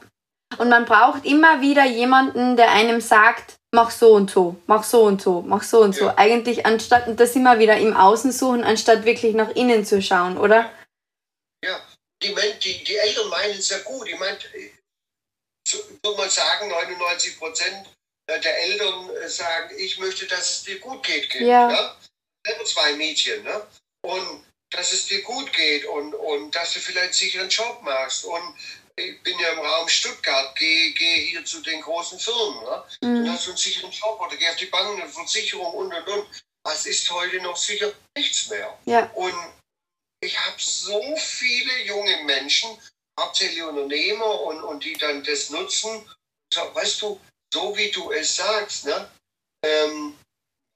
Und 0.57 0.69
man 0.69 0.85
braucht 0.85 1.25
immer 1.25 1.61
wieder 1.61 1.85
jemanden, 1.85 2.55
der 2.55 2.71
einem 2.71 3.01
sagt, 3.01 3.55
mach 3.73 3.91
so 3.91 4.13
und 4.13 4.29
so, 4.29 4.55
mach 4.67 4.83
so 4.83 5.03
und 5.03 5.21
so, 5.21 5.41
mach 5.41 5.63
so 5.63 5.81
und 5.81 5.95
so. 5.95 6.05
Ja. 6.05 6.17
Eigentlich 6.17 6.65
anstatt 6.65 7.07
und 7.07 7.19
das 7.19 7.35
immer 7.35 7.59
wieder 7.59 7.77
im 7.77 7.95
Außen 7.95 8.31
suchen, 8.31 8.63
anstatt 8.63 9.05
wirklich 9.05 9.33
nach 9.33 9.49
innen 9.55 9.85
zu 9.85 10.01
schauen, 10.01 10.37
oder? 10.37 10.71
Ja, 11.65 11.79
die, 12.21 12.35
die, 12.61 12.83
die 12.83 12.95
Eltern 12.95 13.29
meinen 13.29 13.57
es 13.57 13.69
ja 13.69 13.79
gut. 13.79 14.07
Ich 14.07 14.19
meine, 14.19 14.37
so, 15.67 15.77
würde 16.03 16.17
man 16.17 16.29
sagen, 16.29 16.69
99 16.69 17.37
Prozent 17.37 17.87
der 18.29 18.59
Eltern 18.63 19.09
äh, 19.09 19.27
sagen, 19.27 19.75
ich 19.77 19.99
möchte, 19.99 20.25
dass 20.27 20.49
es 20.49 20.63
dir 20.63 20.79
gut 20.79 21.03
geht, 21.03 21.29
Kind. 21.29 21.47
Ja. 21.47 21.67
Ne? 21.67 21.95
Selber 22.45 22.65
zwei 22.65 22.93
Mädchen. 22.93 23.43
Ne? 23.43 23.67
Und 24.01 24.45
dass 24.71 24.91
es 24.91 25.05
dir 25.07 25.21
gut 25.21 25.51
geht 25.53 25.85
und, 25.85 26.13
und 26.13 26.55
dass 26.55 26.73
du 26.73 26.79
vielleicht 26.79 27.05
einen 27.05 27.13
sicheren 27.13 27.49
Job 27.49 27.81
machst. 27.83 28.25
Und 28.25 28.55
ich 28.95 29.23
bin 29.23 29.37
ja 29.39 29.49
im 29.53 29.59
Raum 29.59 29.87
Stuttgart, 29.89 30.55
gehe 30.55 30.91
geh 30.93 31.27
hier 31.29 31.43
zu 31.45 31.61
den 31.61 31.81
großen 31.81 32.19
Firmen. 32.19 32.63
Ne? 32.63 32.83
Dann 33.01 33.23
Mhm. 33.23 33.29
hast 33.31 33.45
du 33.45 33.51
einen 33.51 33.57
sicheren 33.57 33.91
Job 33.91 34.19
oder 34.19 34.35
geh 34.37 34.47
auf 34.49 34.55
die 34.55 34.67
Bank, 34.67 35.01
eine 35.01 35.09
Versicherung 35.11 35.73
und 35.73 35.93
und 35.93 36.07
und. 36.07 36.43
Was 36.65 36.85
ist 36.85 37.09
heute 37.11 37.41
noch 37.41 37.57
sicher? 37.57 37.91
Nichts 38.15 38.49
mehr. 38.49 38.77
Ja. 38.85 39.05
Und 39.15 39.35
ich 40.21 40.37
habe 40.37 40.55
so 40.57 41.15
viele 41.17 41.83
junge 41.85 42.23
Menschen, 42.23 42.77
hauptsächlich 43.19 43.61
Unternehmer 43.63 44.41
und, 44.41 44.63
und 44.63 44.83
die 44.83 44.93
dann 44.93 45.23
das 45.23 45.49
nutzen. 45.49 46.09
So, 46.53 46.73
weißt 46.73 47.01
du, 47.01 47.19
so 47.53 47.75
wie 47.75 47.91
du 47.91 48.11
es 48.11 48.35
sagst, 48.35 48.85
ne? 48.85 49.11
Ähm, 49.65 50.17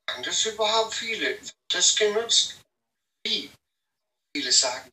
machen 0.10 0.24
das 0.24 0.46
überhaupt 0.46 0.94
viele? 0.94 1.40
Wird 1.40 1.54
das 1.70 1.96
genutzt? 1.96 2.56
Wie? 3.26 3.50
Viele 4.36 4.52
sagen, 4.52 4.90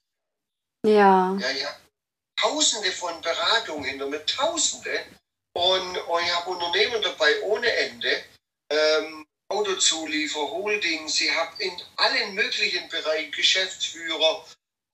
Ja. 0.87 1.37
ja, 1.40 1.50
ja. 1.50 1.76
Tausende 2.40 2.92
von 2.92 3.20
Beratungen 3.20 3.85
hinter 3.85 4.07
mir, 4.07 4.25
Tausende. 4.27 5.05
Und, 5.57 5.97
und 5.97 6.23
ich 6.25 6.35
habe 6.35 6.51
Unternehmen 6.51 7.01
dabei 7.03 7.42
ohne 7.42 7.70
Ende. 7.70 8.25
Ähm, 8.70 9.27
Autozuliefer, 9.49 10.40
Holdings, 10.40 11.20
ich 11.20 11.31
habe 11.35 11.62
in 11.62 11.73
allen 11.97 12.35
möglichen 12.35 12.88
Bereichen 12.88 13.31
Geschäftsführer, 13.31 14.44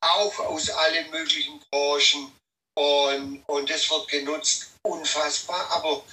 auch 0.00 0.38
aus 0.40 0.70
allen 0.70 1.10
möglichen 1.10 1.60
Branchen. 1.70 2.32
Und, 2.76 3.42
und 3.46 3.70
das 3.70 3.88
wird 3.90 4.08
genutzt, 4.08 4.72
unfassbar. 4.82 5.70
Aber 5.70 6.04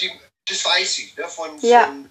die, 0.00 0.10
das 0.46 0.64
weiß 0.64 0.98
ich, 0.98 1.16
ne, 1.16 1.28
von, 1.28 1.58
Ja. 1.60 1.86
von 1.86 2.10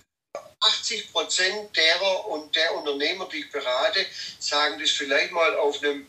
80 0.61 1.11
Prozent 1.11 1.75
derer 1.75 2.27
und 2.27 2.55
der 2.55 2.75
Unternehmer, 2.75 3.27
die 3.29 3.39
ich 3.39 3.51
berate, 3.51 4.05
sagen 4.39 4.79
das 4.79 4.91
vielleicht 4.91 5.31
mal 5.31 5.55
auf 5.57 5.81
einem, 5.81 6.07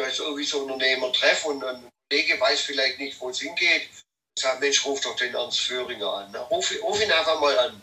da 0.00 0.06
ist 0.06 0.18
irgendwie 0.18 0.44
so 0.44 0.64
ein 0.64 0.70
Unternehmertreff 0.70 1.44
und 1.44 1.62
ein 1.62 1.90
Kollege 2.10 2.40
weiß 2.40 2.60
vielleicht 2.62 2.98
nicht, 2.98 3.20
wo 3.20 3.30
es 3.30 3.40
hingeht. 3.40 3.88
Sagt, 4.38 4.60
Mensch, 4.60 4.84
ruf 4.84 5.00
doch 5.00 5.16
den 5.16 5.34
Ernst 5.34 5.60
Föhringer 5.60 6.12
an. 6.12 6.30
Ne? 6.32 6.38
Ruf, 6.38 6.72
ruf 6.82 7.00
ihn 7.02 7.12
einfach 7.12 7.40
mal 7.40 7.58
an. 7.58 7.82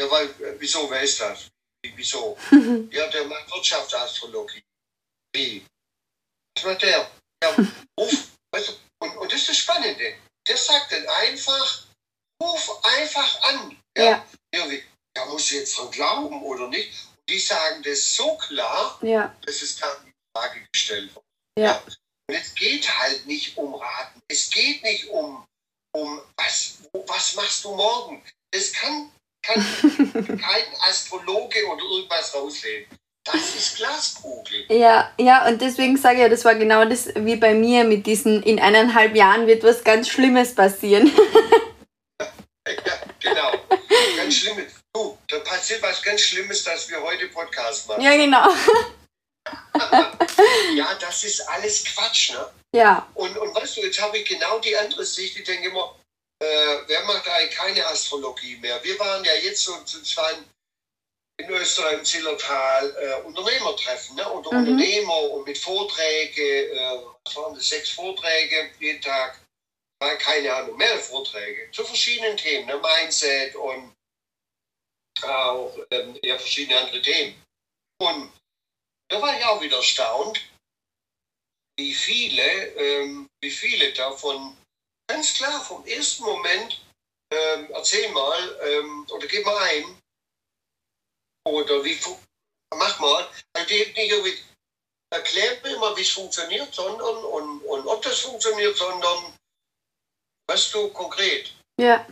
Ja, 0.00 0.10
weil, 0.10 0.26
äh, 0.26 0.54
wieso, 0.58 0.90
wer 0.90 1.00
ist 1.00 1.20
das? 1.20 1.48
Wie, 1.82 1.92
wieso? 1.96 2.36
Ja, 2.90 3.06
der 3.08 3.24
macht 3.24 3.50
Wirtschaftsastrologie. 3.50 4.62
Wie? 5.34 5.64
Was 6.56 6.64
macht 6.64 6.82
der? 6.82 7.10
Ja, 7.42 7.56
ruf, 7.98 8.28
weißt 8.52 8.68
du, 8.68 8.72
und, 9.02 9.16
und 9.16 9.32
das 9.32 9.40
ist 9.40 9.48
das 9.48 9.56
Spannende. 9.58 10.16
Der 10.46 10.56
sagt 10.56 10.92
dann 10.92 11.06
einfach, 11.08 11.84
ruf 12.42 12.84
einfach 12.84 13.42
an. 13.42 13.80
Ja. 13.96 14.26
Ja, 14.54 14.70
wie, 14.70 14.82
ja 15.16 15.24
muss 15.26 15.50
ich 15.50 15.58
jetzt 15.58 15.78
dran 15.78 15.90
glauben 15.90 16.42
oder 16.42 16.68
nicht? 16.68 16.92
Und 17.16 17.30
die 17.30 17.38
sagen 17.38 17.82
das 17.82 18.14
so 18.16 18.36
klar, 18.36 18.98
Ja. 19.02 19.34
dass 19.46 19.62
es 19.62 19.76
dann 19.76 20.06
in 20.06 20.12
Frage 20.36 20.66
gestellt 20.72 21.14
wird. 21.14 21.24
Ja. 21.58 21.82
Und 22.28 22.34
es 22.34 22.54
geht 22.54 22.88
halt 22.98 23.26
nicht 23.26 23.56
um 23.56 23.74
Raten. 23.74 24.20
Es 24.28 24.50
geht 24.50 24.82
nicht 24.82 25.08
um, 25.08 25.44
um 25.92 26.20
was, 26.36 26.78
was 26.92 27.34
machst 27.34 27.64
du 27.64 27.74
morgen. 27.74 28.22
Das 28.52 28.72
kann, 28.72 29.10
kann 29.42 29.62
kein 30.40 30.64
Astrologe 30.88 31.66
oder 31.66 31.82
irgendwas 31.82 32.34
rauslesen. 32.34 32.86
Das 33.24 33.54
ist 33.54 33.76
Glaskugel. 33.76 34.64
Ja, 34.70 35.12
ja, 35.18 35.46
und 35.46 35.60
deswegen 35.60 35.96
sage 35.96 36.16
ich 36.16 36.20
ja, 36.22 36.28
das 36.28 36.44
war 36.44 36.54
genau 36.54 36.84
das 36.86 37.10
wie 37.14 37.36
bei 37.36 37.54
mir 37.54 37.84
mit 37.84 38.06
diesen, 38.06 38.42
in 38.42 38.58
eineinhalb 38.58 39.14
Jahren 39.14 39.46
wird 39.46 39.62
was 39.62 39.84
ganz 39.84 40.08
Schlimmes 40.08 40.54
passieren. 40.54 41.12
Ja, 42.66 42.94
genau. 43.20 43.52
Ganz 44.16 44.34
schlimmes. 44.34 44.72
Du, 44.94 45.18
da 45.28 45.38
passiert 45.40 45.82
was 45.82 46.02
ganz 46.02 46.20
Schlimmes, 46.20 46.64
dass 46.64 46.88
wir 46.88 47.02
heute 47.02 47.28
Podcast 47.28 47.88
machen. 47.88 48.02
Ja, 48.02 48.16
genau. 48.16 48.48
Ja, 50.74 50.94
das 50.94 51.24
ist 51.24 51.40
alles 51.48 51.84
Quatsch, 51.84 52.32
ne? 52.32 52.52
Ja, 52.74 53.08
Und, 53.14 53.36
und 53.36 53.54
weißt 53.54 53.76
du, 53.76 53.80
jetzt 53.82 54.00
habe 54.00 54.18
ich 54.18 54.28
genau 54.28 54.58
die 54.60 54.76
andere 54.76 55.04
Sicht. 55.04 55.36
Ich 55.36 55.44
denke 55.44 55.68
immer, 55.68 55.96
äh, 56.42 56.76
wer 56.86 57.04
macht 57.04 57.28
eigentlich 57.28 57.56
keine 57.56 57.86
Astrologie 57.86 58.56
mehr? 58.56 58.82
Wir 58.84 58.98
waren 58.98 59.24
ja 59.24 59.34
jetzt 59.34 59.64
so 59.64 59.76
zu 59.84 60.02
zweit 60.02 60.38
in 61.38 61.50
Österreich 61.50 61.98
im 61.98 62.04
Zillertal 62.04 62.94
äh, 62.96 63.26
Unternehmertreffen, 63.26 64.16
ne? 64.16 64.28
Unter 64.28 64.52
Mhm. 64.52 64.58
Unternehmer 64.58 65.20
und 65.30 65.46
mit 65.46 65.58
Vorträge, 65.58 66.70
äh, 66.72 66.98
was 67.24 67.36
waren 67.36 67.54
das, 67.54 67.68
sechs 67.68 67.90
Vorträge 67.90 68.70
jeden 68.78 69.00
Tag. 69.00 69.40
War 70.02 70.16
keine 70.16 70.54
Ahnung, 70.54 70.76
mehrere 70.78 70.98
Vorträge 70.98 71.70
zu 71.72 71.84
verschiedenen 71.84 72.36
Themen, 72.36 72.66
ne? 72.66 72.78
Mindset 72.78 73.54
und 73.56 73.94
auch 75.22 75.76
ähm, 75.90 76.18
ja, 76.22 76.38
verschiedene 76.38 76.78
andere 76.78 77.02
Themen. 77.02 77.42
Und 78.00 78.32
da 79.10 79.20
war 79.20 79.36
ich 79.36 79.44
auch 79.44 79.60
wieder 79.60 79.76
erstaunt, 79.76 80.40
wie 81.76 81.94
viele, 81.94 82.42
ähm, 82.76 83.28
wie 83.42 83.50
viele 83.50 83.92
davon 83.92 84.56
ganz 85.08 85.34
klar 85.34 85.64
vom 85.64 85.84
ersten 85.86 86.22
Moment, 86.24 86.80
ähm, 87.32 87.70
erzähl 87.72 88.08
mal 88.10 88.60
ähm, 88.62 89.06
oder 89.10 89.26
gib 89.26 89.44
mal 89.44 89.58
ein. 89.64 89.98
Oder 91.46 91.82
wie 91.84 91.98
mach 92.74 92.98
mal, 93.00 93.28
also 93.54 93.68
die 93.68 93.78
nicht 93.78 94.12
irgendwie 94.12 94.38
erklärt 95.12 95.64
mir 95.64 95.74
immer, 95.74 95.96
wie 95.96 96.02
es 96.02 96.10
funktioniert, 96.10 96.72
sondern 96.72 97.24
und, 97.24 97.62
und 97.62 97.86
ob 97.88 98.02
das 98.02 98.20
funktioniert, 98.20 98.76
sondern 98.76 99.36
weißt 100.48 100.74
du 100.74 100.92
konkret. 100.92 101.52
ja, 101.80 102.06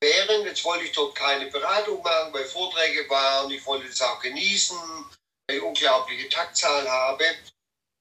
Während, 0.00 0.46
jetzt 0.46 0.64
wollte 0.64 0.84
ich 0.84 0.92
dort 0.92 1.14
keine 1.14 1.46
Beratung 1.46 2.02
machen, 2.02 2.32
weil 2.32 2.44
Vorträge 2.44 3.08
waren, 3.08 3.50
ich 3.50 3.64
wollte 3.66 3.88
es 3.88 4.00
auch 4.00 4.20
genießen, 4.20 4.78
ich 5.48 5.62
unglaubliche 5.62 6.28
Taktzahl 6.28 6.88
habe. 6.88 7.24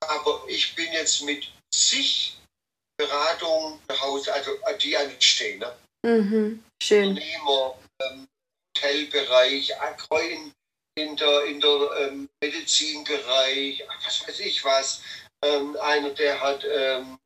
Aber 0.01 0.43
ich 0.47 0.75
bin 0.75 0.91
jetzt 0.93 1.21
mit 1.23 1.47
zig 1.73 2.37
Beratungen 2.97 3.79
nach 3.87 4.01
Hause, 4.01 4.33
also 4.33 4.51
äh, 4.65 4.77
die 4.77 4.97
anstehen. 4.97 5.59
Ne? 5.59 5.77
mhm. 6.03 6.63
schön. 6.81 7.09
Unternehmer, 7.09 7.77
ähm, 8.01 8.27
Hotelbereich, 8.75 9.79
Agro 9.79 10.17
in, 10.17 10.53
in 10.95 11.15
der, 11.15 11.45
in 11.45 11.59
der 11.59 11.91
ähm, 11.99 12.29
Medizinbereich, 12.41 13.83
was 14.03 14.27
weiß 14.27 14.39
ich 14.39 14.63
was. 14.63 15.01
Ähm, 15.43 15.77
einer, 15.81 16.09
der 16.11 16.39
hat, 16.39 16.63
ähm, 16.65 17.17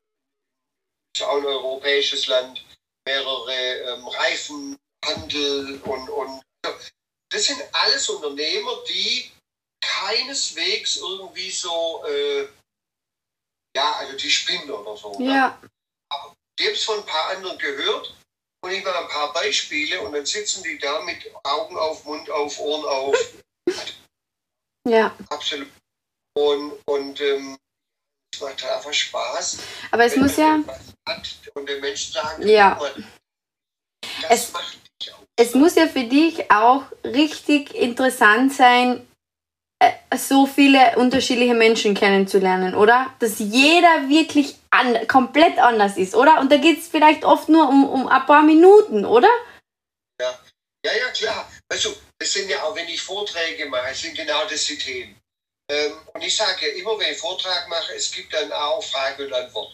ist 1.16 1.24
auch 1.24 1.38
ein 1.38 1.46
europäisches 1.46 2.28
Land, 2.28 2.64
mehrere 3.06 3.54
ähm, 3.54 4.08
Reifenhandel 4.08 5.82
und, 5.84 6.10
und 6.10 6.42
das 7.32 7.46
sind 7.46 7.62
alles 7.72 8.10
Unternehmer, 8.10 8.84
die 8.88 9.32
keineswegs 9.82 10.98
irgendwie 10.98 11.50
so, 11.52 12.04
äh, 12.08 12.48
ja, 13.76 13.94
also 14.00 14.16
die 14.18 14.30
spinnen 14.30 14.70
oder 14.72 14.96
so. 14.98 15.18
ne? 15.20 15.26
Ja, 15.34 15.62
Ich 16.60 16.66
habe 16.66 16.76
es 16.76 16.84
von 16.84 17.00
ein 17.00 17.06
paar 17.06 17.30
anderen 17.30 17.58
gehört 17.58 18.16
und 18.64 18.72
ich 18.72 18.84
mache 18.84 19.00
ein 19.00 19.08
paar 19.08 19.34
Beispiele 19.34 20.02
und 20.02 20.14
dann 20.14 20.26
sitzen 20.26 20.64
die 20.64 20.78
da 20.78 21.02
mit 21.02 21.18
Augen 21.44 21.78
auf, 21.78 22.04
Mund 22.06 22.30
auf, 22.30 22.60
Ohren 22.60 22.86
auf. 22.86 23.16
ja. 24.88 25.16
Absolut. 25.30 25.70
Und, 26.38 26.74
und 26.86 27.20
ähm, 27.22 27.58
es 28.34 28.40
macht 28.42 28.64
einfach 28.64 28.94
Spaß. 28.94 29.60
Aber 29.92 30.06
es 30.06 30.16
muss 30.16 30.38
ja, 30.38 30.60
und 31.56 31.68
den 31.70 31.82
Menschen 31.82 32.14
sagen, 32.14 32.48
Ja. 32.48 32.80
das 34.22 34.30
Es- 34.30 34.52
macht 34.54 34.78
dich 35.02 35.14
auch. 35.14 35.24
es 35.36 35.54
muss 35.56 35.76
ja 35.76 35.88
für 35.88 36.04
dich 36.06 36.50
auch 36.52 36.84
richtig 37.04 37.74
interessant 37.76 38.54
sein, 38.54 39.06
so 40.16 40.46
viele 40.46 40.96
unterschiedliche 40.98 41.54
Menschen 41.54 41.96
kennenzulernen, 41.96 42.76
oder? 42.76 43.14
Dass 43.20 43.40
jeder 43.40 44.10
wirklich 44.10 44.56
an, 44.70 45.08
komplett 45.08 45.58
anders 45.58 45.98
ist, 45.98 46.16
oder? 46.16 46.40
Und 46.40 46.52
da 46.52 46.58
geht 46.58 46.80
es 46.80 46.88
vielleicht 46.88 47.24
oft 47.26 47.50
nur 47.50 47.68
um, 47.68 47.88
um 47.88 48.08
ein 48.08 48.26
paar 48.26 48.44
Minuten, 48.44 49.06
oder? 49.06 49.30
Ja, 50.84 50.94
ja, 50.94 51.10
klar. 51.12 51.52
Weißt 51.70 51.86
du, 51.86 51.96
das 52.20 52.34
sind 52.34 52.50
ja 52.50 52.64
auch, 52.64 52.76
wenn 52.76 52.88
ich 52.88 53.02
Vorträge 53.02 53.68
mache, 53.68 53.94
sind 53.94 54.16
genau 54.16 54.46
das 54.50 54.66
die 54.66 54.78
Themen. 54.78 55.20
Ähm, 55.70 55.94
und 56.14 56.22
ich 56.22 56.36
sage 56.36 56.68
ja 56.68 56.74
immer, 56.74 56.98
wenn 57.00 57.12
ich 57.12 57.18
Vortrag 57.18 57.68
mache, 57.70 57.94
es 57.94 58.12
gibt 58.12 58.34
dann 58.34 58.52
auch 58.52 58.84
Frage 58.84 59.26
und 59.26 59.34
Antwort. 59.34 59.72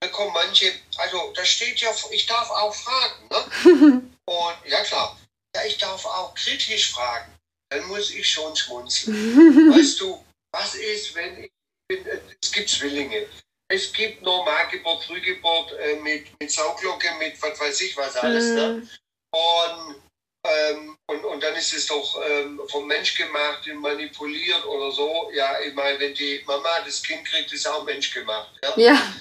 Da 0.00 0.08
kommen 0.08 0.32
manche, 0.32 0.72
also 0.98 1.32
da 1.34 1.44
steht 1.44 1.80
ja, 1.80 1.90
ich 2.10 2.26
darf 2.26 2.50
auch 2.50 2.74
fragen. 2.74 3.28
Ne? 3.30 4.02
Und 4.26 4.56
ja 4.66 4.82
klar, 4.82 5.16
ja, 5.54 5.64
ich 5.64 5.78
darf 5.78 6.04
auch 6.04 6.34
kritisch 6.34 6.92
fragen. 6.92 7.35
Dann 7.70 7.84
muss 7.86 8.10
ich 8.10 8.28
schon 8.28 8.54
schmunzeln. 8.54 9.14
weißt 9.74 10.00
du, 10.00 10.24
was 10.52 10.74
ist, 10.74 11.14
wenn 11.14 11.44
ich 11.44 11.50
bin, 11.88 12.06
äh, 12.06 12.20
es 12.40 12.52
gibt 12.52 12.68
Zwillinge. 12.70 13.26
Es 13.68 13.92
gibt 13.92 14.22
Normalgeburt, 14.22 15.04
Frühgeburt 15.04 15.72
äh, 15.72 15.96
mit, 15.96 16.28
mit 16.40 16.50
Sauglocke, 16.50 17.08
mit 17.18 17.40
was 17.42 17.58
weiß 17.58 17.80
ich 17.80 17.96
was 17.96 18.16
alles. 18.16 18.44
Ne? 18.54 18.68
Mm, 18.68 18.88
Und, 19.36 20.02
ähm, 20.44 20.96
und, 21.06 21.24
und 21.24 21.42
dann 21.42 21.54
ist 21.56 21.72
es 21.72 21.86
doch 21.86 22.22
ähm, 22.28 22.60
vom 22.68 22.86
Mensch 22.86 23.16
gemacht, 23.16 23.66
manipuliert 23.74 24.64
oder 24.66 24.92
so. 24.92 25.30
Ja, 25.34 25.60
ich 25.60 25.74
meine, 25.74 25.98
wenn 25.98 26.14
die 26.14 26.42
Mama 26.46 26.80
das 26.84 27.02
Kind 27.02 27.26
kriegt, 27.26 27.52
ist 27.52 27.66
auch 27.66 27.84
Mensch 27.84 28.12
gemacht. 28.14 28.50
Ja? 28.62 28.74
Ja, 28.76 29.14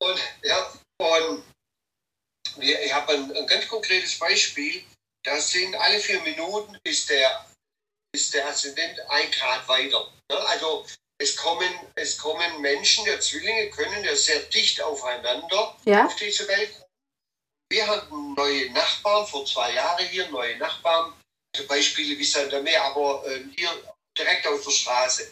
Und, 0.00 0.18
ja, 0.42 0.72
und 0.98 1.44
ich 2.60 2.92
habe 2.92 3.12
ein, 3.12 3.36
ein 3.36 3.46
ganz 3.46 3.68
konkretes 3.68 4.18
Beispiel. 4.18 4.82
Das 5.22 5.50
sind 5.52 5.74
alle 5.76 6.00
vier 6.00 6.20
Minuten 6.22 6.76
ist 6.82 7.08
der, 7.10 7.46
ist 8.14 8.34
der 8.34 8.48
Aszendent 8.48 8.98
ein 9.08 9.30
Grad 9.30 9.66
weiter. 9.68 10.12
Also 10.28 10.86
es 11.18 11.36
kommen, 11.36 11.72
es 11.96 12.16
kommen 12.16 12.60
Menschen, 12.60 13.04
der 13.04 13.20
Zwillinge 13.20 13.70
können 13.70 14.04
ja 14.04 14.14
sehr 14.14 14.40
dicht 14.40 14.80
aufeinander 14.80 15.76
Ja. 15.84 16.06
auf 16.06 16.16
diese 16.16 16.46
Welt. 16.48 16.70
Wir 17.70 17.86
hatten 17.86 18.34
neue 18.34 18.70
Nachbarn, 18.70 19.26
vor 19.26 19.44
zwei 19.44 19.72
Jahren 19.74 20.06
hier, 20.06 20.28
neue 20.30 20.56
Nachbarn. 20.56 21.12
Zum 21.54 21.66
Beispiel 21.66 22.18
wie 22.18 22.24
San 22.24 22.48
der 22.50 22.62
Meer, 22.62 22.82
aber 22.84 23.26
äh, 23.26 23.44
hier 23.56 23.70
direkt 24.16 24.46
auf 24.46 24.62
der 24.62 24.70
Straße. 24.70 25.30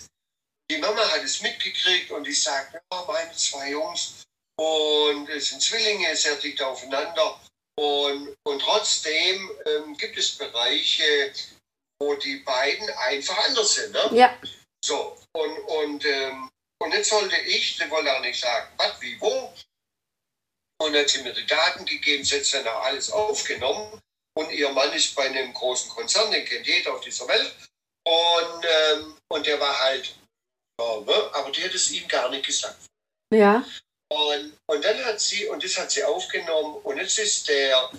Die 0.71 0.79
Mama 0.79 1.09
hat 1.09 1.23
es 1.23 1.41
mitgekriegt 1.41 2.11
und 2.11 2.25
die 2.25 2.33
sagt, 2.35 2.75
ja, 2.75 3.05
meine 3.07 3.33
zwei 3.37 3.71
Jungs 3.71 4.25
und 4.59 5.29
es 5.29 5.49
sind 5.49 5.63
Zwillinge, 5.63 6.17
sehr 6.17 6.37
dicht 6.37 6.61
aufeinander. 6.63 7.41
Und, 7.79 8.35
und 8.45 8.61
trotzdem 8.61 9.51
ähm, 9.67 9.97
gibt 9.99 10.17
es 10.17 10.37
Bereiche, 10.37 11.33
wo 11.99 12.15
die 12.15 12.37
beiden 12.37 12.89
einfach 12.91 13.39
anders 13.47 13.75
sind. 13.75 13.93
Ne? 13.93 14.11
Ja. 14.13 14.39
So, 14.85 15.17
und, 15.33 15.59
und, 15.59 16.05
ähm, 16.05 16.51
und 16.79 16.93
jetzt 16.93 17.11
sollte 17.11 17.37
ich, 17.43 17.77
sie 17.77 17.91
wollte 17.91 18.15
auch 18.15 18.21
nicht 18.21 18.41
sagen, 18.41 18.73
was, 18.77 19.01
wie, 19.01 19.21
wo. 19.21 19.53
Und 20.79 20.93
dann 20.93 21.09
sind 21.09 21.25
mir 21.25 21.33
die 21.33 21.47
Daten 21.47 21.85
gegeben, 21.87 22.25
sie 22.25 22.39
hat 22.39 22.53
dann 22.53 22.69
auch 22.69 22.85
alles 22.85 23.11
aufgenommen. 23.11 24.01
Und 24.37 24.51
ihr 24.51 24.69
Mann 24.71 24.93
ist 24.93 25.15
bei 25.15 25.25
einem 25.25 25.55
großen 25.55 25.91
Konzern, 25.91 26.31
den 26.31 26.45
kennt 26.45 26.67
jeder 26.67 26.95
auf 26.95 27.01
dieser 27.01 27.27
Welt. 27.27 27.55
Und, 28.07 28.65
ähm, 28.65 29.17
und 29.29 29.47
der 29.47 29.59
war 29.59 29.79
halt, 29.81 30.15
ja, 30.79 31.01
ne? 31.01 31.31
aber 31.33 31.51
die 31.51 31.65
hat 31.65 31.75
es 31.75 31.91
ihm 31.91 32.07
gar 32.07 32.29
nicht 32.31 32.45
gesagt. 32.45 32.77
Ja. 33.33 33.65
Und, 34.09 34.57
und 34.67 34.85
dann 34.85 35.05
hat 35.05 35.21
sie, 35.21 35.47
und 35.47 35.65
das 35.65 35.77
hat 35.79 35.91
sie 35.91 36.05
aufgenommen, 36.05 36.77
und 36.85 36.99
jetzt 36.99 37.19
ist 37.19 37.49
der, 37.49 37.91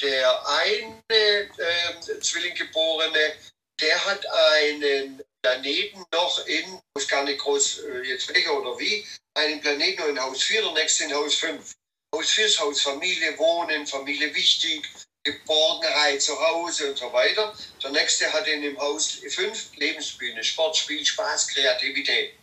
der 0.00 0.48
eine 0.48 1.02
ähm, 1.08 2.20
Zwillinggeborene, 2.20 3.34
der 3.80 4.04
hat 4.04 4.26
einen 4.26 5.22
Planeten 5.42 6.04
noch 6.12 6.46
in, 6.46 6.80
muss 6.94 7.08
gar 7.08 7.24
nicht 7.24 7.40
groß 7.40 7.80
äh, 7.80 8.08
jetzt 8.08 8.32
welcher 8.32 8.58
oder 8.58 8.78
wie, 8.78 9.06
einen 9.34 9.60
Planeten 9.60 10.00
noch 10.00 10.08
in 10.08 10.20
Haus 10.20 10.42
4, 10.42 10.62
der 10.62 10.72
nächste 10.72 11.04
in 11.04 11.14
Haus 11.14 11.34
5. 11.34 11.74
Haus 12.14 12.30
4 12.30 12.46
ist 12.46 12.60
Haus 12.60 12.80
Familie, 12.80 13.36
Wohnen, 13.38 13.86
Familie 13.86 14.34
wichtig, 14.34 14.88
Geborgenheit 15.24 16.20
zu 16.20 16.38
Hause 16.38 16.90
und 16.90 16.98
so 16.98 17.12
weiter. 17.12 17.56
Der 17.82 17.90
nächste 17.90 18.32
hat 18.32 18.46
in 18.46 18.62
dem 18.62 18.78
Haus 18.78 19.20
5 19.28 19.76
Lebensbühne, 19.76 20.42
Sport, 20.42 20.76
Spiel, 20.76 21.04
Spaß, 21.04 21.48
Kreativität. 21.48 22.34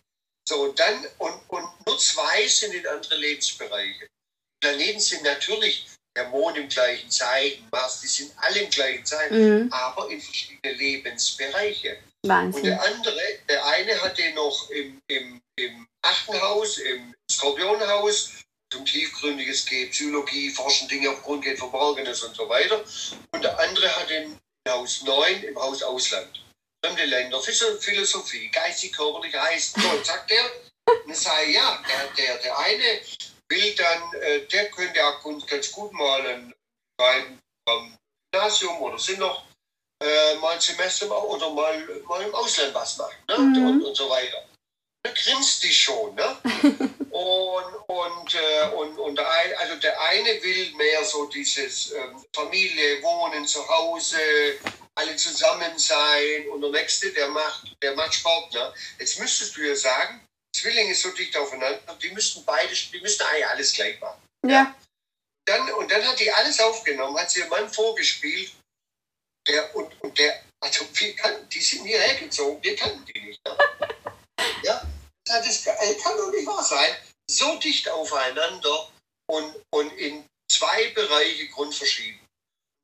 So, 0.48 0.64
und 0.64 0.80
dann, 0.80 1.06
und, 1.20 1.42
und 1.50 1.86
nur 1.86 2.00
zwei 2.00 2.48
sind 2.48 2.74
in 2.74 2.88
andere 2.88 3.18
Lebensbereiche. 3.18 4.08
Planeten 4.62 5.00
sind 5.00 5.24
natürlich 5.24 5.86
der 6.20 6.30
Mond 6.30 6.58
im 6.58 6.68
gleichen 6.68 7.10
Zeichen, 7.10 7.66
Mars, 7.72 8.02
die 8.02 8.08
sind 8.08 8.32
alle 8.38 8.60
im 8.60 8.70
gleichen 8.70 9.06
Zeichen, 9.06 9.64
Mhm. 9.66 9.74
aber 9.74 10.10
in 10.10 10.20
verschiedene 10.22 10.74
Lebensbereiche. 10.74 11.98
Und 12.24 12.30
Wahnsinn. 12.30 12.64
der 12.66 12.84
andere, 12.84 13.22
der 13.48 13.66
eine 13.66 14.02
hat 14.02 14.18
den 14.18 14.36
noch 14.36 14.70
im, 14.70 15.02
im, 15.08 15.42
im 15.56 15.88
achten 16.02 16.40
Haus, 16.42 16.78
im 16.80 17.14
Skorpionhaus, 17.32 18.32
zum 18.72 18.86
tiefgründiges 18.86 19.66
geht, 19.66 19.92
Psychologie, 19.92 20.50
Forschen, 20.50 20.88
Dinge 20.90 21.10
auf 21.10 21.24
Grund 21.24 21.44
geht, 21.44 21.58
Verborgenes 21.58 22.22
und 22.24 22.36
so 22.36 22.48
weiter. 22.50 22.84
Und 23.32 23.44
der 23.44 23.58
andere 23.58 23.96
hat 23.96 24.10
den 24.10 24.38
Haus 24.68 25.02
9 25.04 25.44
im 25.44 25.58
Haus 25.58 25.82
Ausland. 25.82 26.44
Fremde 26.86 27.06
Länder, 27.06 27.42
Philosophie, 27.42 28.50
geistig, 28.50 28.94
körperlich, 28.94 29.34
heißt, 29.36 29.76
so, 29.82 29.90
und 29.90 30.06
sagt 30.06 30.30
der, 30.30 30.44
und 30.44 31.08
dann 31.08 31.16
sage 31.16 31.46
ich, 31.48 31.56
ja, 31.56 31.82
der, 31.88 32.26
der, 32.26 32.38
der 32.38 32.58
eine 32.60 33.02
will 33.50 33.76
dann, 33.76 34.14
äh, 34.22 34.46
der 34.48 34.70
könnte 34.72 35.06
auch 35.06 35.24
ganz, 35.48 35.72
gut 35.72 35.92
mal 35.94 36.26
ein, 36.26 36.54
beim, 36.98 37.40
beim 37.66 37.98
Gymnasium 38.32 38.82
oder 38.82 39.00
sind 39.00 39.20
noch 39.20 39.44
äh, 40.02 40.36
mal 40.36 40.54
ein 40.54 40.62
Semester 40.62 41.08
mal, 41.08 41.18
oder 41.18 41.50
mal, 41.50 42.02
mal 42.08 42.22
im 42.22 42.34
Ausland 42.36 42.74
was 42.74 42.98
machen 42.98 43.18
ne? 43.28 43.38
Mhm. 43.38 43.68
und, 43.68 43.86
und 43.86 43.96
so 43.96 44.10
weiter. 44.10 44.46
Da 45.04 45.12
grinst 45.12 45.64
die 45.64 45.74
schon. 45.74 46.14
Ne? 46.16 46.38
und 47.10 47.80
und, 47.90 48.36
äh, 48.36 48.76
und, 48.76 49.00
und 49.00 49.16
der, 49.18 49.30
ein, 49.30 49.54
also 49.58 49.76
der 49.78 50.00
eine 50.02 50.44
will 50.44 50.72
mehr 50.76 51.04
so 51.04 51.26
dieses 51.26 51.92
ähm, 51.92 52.24
Familie, 52.36 53.02
Wohnen, 53.02 53.48
zu 53.48 53.68
Hause, 53.68 54.20
alle 54.94 55.16
zusammen 55.16 55.78
sein. 55.78 56.48
Und 56.52 56.62
der 56.62 56.70
nächste, 56.70 57.12
der 57.12 57.30
macht, 57.30 57.76
der 57.82 57.96
macht 57.96 58.14
Sport. 58.14 58.54
Ne? 58.54 58.74
Jetzt 59.00 59.20
müsstest 59.20 59.58
du 59.58 59.62
ja 59.62 59.76
sagen, 59.76 60.22
Zwillinge 60.56 60.96
so 60.96 61.12
dicht 61.12 61.36
aufeinander, 61.38 61.80
die 62.02 62.12
müssten 62.12 62.44
beide, 62.46 62.74
die 62.74 63.02
müssten 63.02 63.24
eigentlich 63.24 63.48
alles 63.48 63.74
gleich 63.74 64.00
machen. 64.00 64.22
Ja. 64.46 64.76
Dann, 65.46 65.72
und 65.74 65.90
dann 65.90 66.06
hat 66.08 66.20
die 66.20 66.32
alles 66.32 66.60
aufgenommen, 66.60 67.18
hat 67.18 67.32
sie 67.32 67.40
ihrem 67.40 67.50
Mann 67.50 67.70
vorgespielt. 67.72 68.52
Der, 69.48 69.76
und, 69.76 70.00
und 70.02 70.18
der, 70.18 70.44
also 70.60 70.86
wir 70.94 71.16
kannten, 71.16 71.48
die 71.50 71.62
sind 71.62 71.86
hierher 71.86 72.16
gezogen, 72.16 72.62
wir 72.62 72.76
kannten 72.76 73.06
die 73.06 73.22
nicht. 73.22 73.42
Ja, 74.64 74.82
das 75.26 75.48
ist, 75.48 75.68
äh, 75.68 75.96
kann 76.04 76.18
doch 76.18 76.32
nicht 76.32 76.46
wahr 76.46 76.64
sein. 76.64 76.96
So 77.30 77.58
dicht 77.60 77.88
aufeinander 77.88 78.92
und, 79.30 79.56
und 79.72 79.92
in 79.98 80.26
zwei 80.52 80.90
Bereiche 80.90 81.48
grundverschieden. 81.48 82.20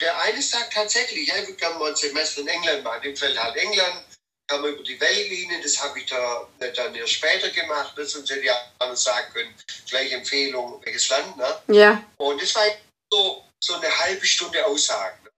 Der 0.02 0.18
eine 0.22 0.42
sagt 0.42 0.74
tatsächlich, 0.74 1.28
ja, 1.28 1.38
ich 1.38 1.48
würde 1.48 1.56
gerne 1.56 1.80
mal 1.80 1.90
ein 1.90 1.96
Semester 1.96 2.42
in 2.42 2.48
England 2.48 2.84
machen. 2.84 3.02
Dem 3.02 3.16
fällt 3.16 3.42
halt 3.42 3.56
England, 3.56 4.06
man 4.52 4.66
über 4.74 4.84
die 4.84 5.00
Weltlinien, 5.00 5.62
das 5.62 5.82
habe 5.84 6.00
ich 6.00 6.06
da 6.06 6.48
dann 6.60 6.96
erst 6.96 7.14
später 7.14 7.50
gemacht, 7.50 7.98
ne? 7.98 8.06
sonst 8.06 8.30
hätte 8.30 8.42
ich 8.42 8.52
auch 8.52 8.88
noch 8.88 8.96
sagen 8.96 9.34
können, 9.34 9.56
gleich 9.90 10.12
Empfehlung, 10.12 10.82
welches 10.86 11.10
Land. 11.10 11.36
Ne? 11.38 11.62
Ja. 11.68 12.04
Und 12.18 12.42
das 12.42 12.54
war 12.56 12.64
so, 13.12 13.44
so 13.64 13.74
eine 13.76 13.90
halbe 14.00 14.26
Stunde 14.26 14.64
Aussagen. 14.66 15.24
ne? 15.24 15.30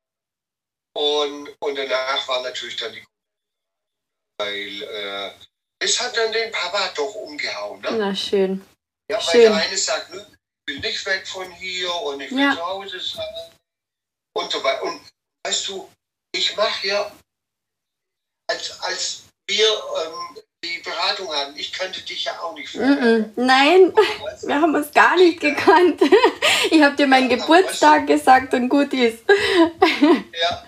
Und, 0.93 1.55
und 1.59 1.75
danach 1.75 2.27
war 2.27 2.41
natürlich 2.43 2.75
dann 2.77 2.91
die 2.93 3.03
weil 4.39 4.83
äh, 4.83 5.31
das 5.79 5.99
hat 5.99 6.15
dann 6.15 6.31
den 6.31 6.51
Papa 6.51 6.89
doch 6.95 7.15
umgehauen. 7.15 7.81
Ne? 7.81 7.91
Na 7.93 8.15
schön. 8.15 8.63
Ja, 9.09 9.17
weil 9.17 9.23
Schön. 9.31 9.41
der 9.41 9.55
eine 9.55 9.77
sagt, 9.77 10.11
nö, 10.11 10.19
ich 10.21 10.67
will 10.73 10.79
nicht 10.79 11.05
weg 11.05 11.27
von 11.27 11.51
hier 11.53 11.91
und 12.01 12.19
ich 12.21 12.29
will 12.31 12.39
Ja. 12.39 12.53
zu 12.55 12.65
Hause 12.65 12.99
sein. 12.99 13.51
Und 14.33 14.51
so 14.51 14.63
weiter. 14.63 14.83
Und 14.83 15.01
weißt 15.43 15.67
du, 15.69 15.89
ich 16.33 16.55
mache 16.55 16.87
ja, 16.87 17.11
als, 18.47 18.79
als 18.81 19.23
wir 19.47 19.67
ähm, 19.67 20.37
die 20.63 20.79
Beratung 20.79 21.31
hatten, 21.33 21.57
ich 21.57 21.71
kannte 21.71 22.01
dich 22.01 22.25
ja 22.25 22.39
auch 22.41 22.53
nicht 22.53 22.69
vorher. 22.69 23.29
Nein, 23.35 23.93
wir 24.43 24.55
haben 24.55 24.75
uns 24.75 24.91
gar 24.91 25.15
nicht 25.15 25.39
gekannt. 25.39 26.01
Ich 26.71 26.81
habe 26.81 26.95
dir 26.95 27.07
meinen 27.07 27.29
Ja, 27.29 27.37
Geburtstag 27.37 28.07
gesagt 28.07 28.53
und 28.53 28.67
gut 28.69 28.91
ist. 28.93 29.23
Ja, 30.41 30.65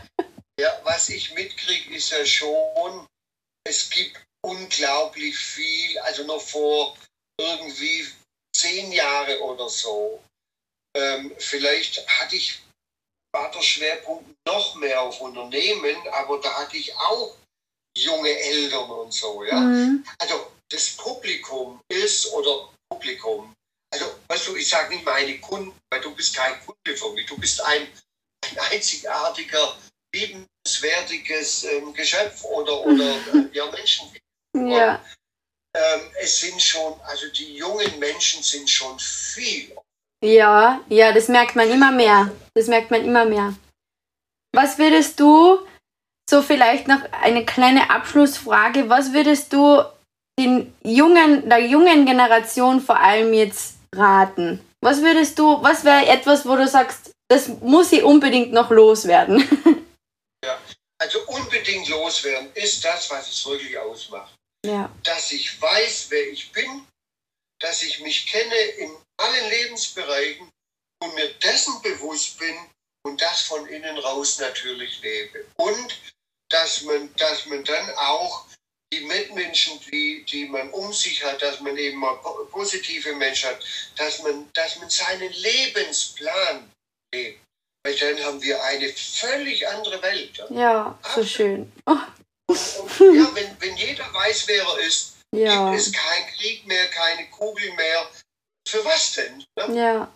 ja, 0.60 0.82
was 0.84 1.10
ich 1.10 1.34
mitkriege, 1.34 1.96
ist 1.96 2.12
ja 2.12 2.26
schon, 2.26 3.06
es 3.68 3.90
gibt 3.90 4.18
unglaublich 4.42 5.38
viel, 5.38 5.98
also 6.00 6.24
noch 6.24 6.42
vor 6.42 6.96
irgendwie 7.40 8.08
zehn 8.56 8.92
Jahre 8.92 9.42
oder 9.42 9.68
so. 9.70 10.24
Ähm, 10.96 11.34
vielleicht 11.38 12.08
hatte 12.20 12.36
ich, 12.36 12.62
war 13.34 13.52
der 13.52 13.62
Schwerpunkt 13.62 14.30
noch 14.48 14.76
mehr 14.76 15.02
auf 15.02 15.20
Unternehmen, 15.22 15.96
aber 16.12 16.40
da 16.40 16.54
hatte 16.54 16.78
ich 16.78 16.96
auch 16.96 17.36
junge 18.04 18.30
Eltern 18.30 18.90
und 18.90 19.14
so, 19.14 19.44
ja. 19.44 19.60
Mhm. 19.60 20.04
Also 20.18 20.52
das 20.70 20.90
Publikum 20.98 21.82
ist, 21.90 22.32
oder 22.34 22.70
Publikum, 22.90 23.54
also 23.92 24.06
weißt 24.28 24.48
du, 24.48 24.56
ich 24.56 24.70
sage 24.70 24.94
nicht 24.94 25.06
meine 25.06 25.40
Kunden, 25.40 25.74
weil 25.92 26.02
du 26.02 26.14
bist 26.16 26.36
kein 26.36 26.54
Kunde 26.66 26.98
für 26.98 27.12
mich, 27.14 27.26
du 27.26 27.38
bist 27.38 27.62
ein, 27.64 27.88
ein 28.46 28.60
einzigartiger, 28.72 29.76
liebenswertiges 30.14 31.64
ähm, 31.66 31.94
Geschöpf 31.94 32.44
oder, 32.46 32.82
oder 32.86 33.16
äh, 33.34 33.50
ja, 33.54 33.66
Menschen. 33.72 34.12
Ja. 34.56 35.04
Ähm, 35.76 36.02
es 36.20 36.40
sind 36.40 36.62
schon, 36.62 37.00
also 37.02 37.30
die 37.32 37.56
jungen 37.56 38.00
Menschen 38.00 38.42
sind 38.42 38.70
schon 38.70 38.98
viel. 39.00 39.76
Ja, 40.24 40.84
ja, 40.90 41.12
das 41.14 41.28
merkt 41.28 41.56
man 41.56 41.70
immer 41.70 41.92
mehr. 41.92 42.32
Das 42.54 42.68
merkt 42.68 42.92
man 42.92 43.06
immer 43.06 43.26
mehr. 43.26 43.56
Was 44.52 44.78
würdest 44.78 45.20
du, 45.20 45.66
so 46.30 46.42
vielleicht 46.42 46.88
noch 46.88 47.02
eine 47.12 47.46
kleine 47.46 47.90
Abschlussfrage, 47.90 48.90
was 48.90 49.14
würdest 49.14 49.52
du 49.52 49.84
den 50.40 50.74
jungen, 50.84 51.50
der 51.50 51.60
jungen 51.60 52.06
Generation 52.06 52.82
vor 52.82 53.00
allem 53.00 53.34
jetzt 53.34 53.76
raten? 53.94 54.64
Was 54.82 55.02
würdest 55.02 55.38
du, 55.40 55.62
was 55.62 55.84
wäre 55.84 56.06
etwas, 56.06 56.46
wo 56.46 56.56
du 56.56 56.68
sagst, 56.68 57.12
das 57.28 57.48
muss 57.62 57.92
ich 57.92 58.04
unbedingt 58.04 58.54
noch 58.54 58.70
loswerden? 58.70 59.44
Also 61.02 61.22
unbedingt 61.28 61.88
loswerden 61.88 62.52
ist 62.56 62.84
das, 62.84 63.10
was 63.10 63.30
es 63.30 63.46
wirklich 63.46 63.78
ausmacht. 63.78 64.36
Ja. 64.66 64.94
dass 65.04 65.32
ich 65.32 65.62
weiß, 65.62 66.08
wer 66.10 66.30
ich 66.32 66.52
bin, 66.52 66.86
dass 67.62 67.82
ich 67.84 68.02
mich 68.02 68.28
kenne 68.28 68.60
in 68.78 68.92
allen 69.18 69.50
Lebensbereichen 69.50 70.50
und 71.02 71.16
mir 71.16 71.34
dessen 71.36 71.82
bewusst 71.82 72.38
bin 72.38 72.56
und 73.04 73.22
das 73.22 73.44
von 73.44 73.66
innen 73.68 73.98
raus 74.00 74.40
natürlich 74.40 75.02
lebe. 75.02 75.46
Und 75.56 75.98
dass 76.50 76.82
man, 76.84 77.14
dass 77.16 77.46
man 77.46 77.64
dann 77.64 77.90
auch 77.96 78.46
die 78.92 79.02
Mitmenschen, 79.02 79.80
die, 79.92 80.26
die 80.26 80.46
man 80.48 80.70
um 80.72 80.92
sich 80.92 81.24
hat, 81.24 81.42
dass 81.42 81.60
man 81.62 81.78
eben 81.78 81.98
mal 82.00 82.16
po- 82.16 82.46
positive 82.46 83.14
Menschen 83.16 83.50
hat, 83.50 83.60
dass 83.98 84.22
man, 84.24 84.50
dass 84.54 84.78
man 84.78 84.90
seinen 84.90 85.32
Lebensplan 85.32 86.72
Nee. 87.14 87.40
Weil 87.84 87.96
dann 87.98 88.24
haben 88.24 88.42
wir 88.42 88.62
eine 88.64 88.90
völlig 88.94 89.68
andere 89.68 90.00
Welt. 90.04 90.38
Ja, 90.38 90.46
Ja, 90.52 91.00
so 91.16 91.24
schön. 91.26 91.72
Oh, 91.88 91.96
und, 92.48 92.60
ja 93.00 93.30
wenn, 93.36 93.56
wenn 93.62 93.78
jeder 93.78 94.14
weiß, 94.14 94.48
wer 94.48 94.64
er 94.64 94.80
ist, 94.80 95.16
ja, 95.32 95.72
gibt 95.72 95.82
es 95.82 95.92
keinen 95.92 96.28
Krieg 96.36 96.68
mehr, 96.68 96.88
keine 96.90 97.28
Kugel 97.30 97.72
mehr. 97.74 98.08
Für 98.68 98.84
was 98.86 99.14
denn? 99.14 99.44
Ne? 99.56 99.76
ja. 99.82 100.14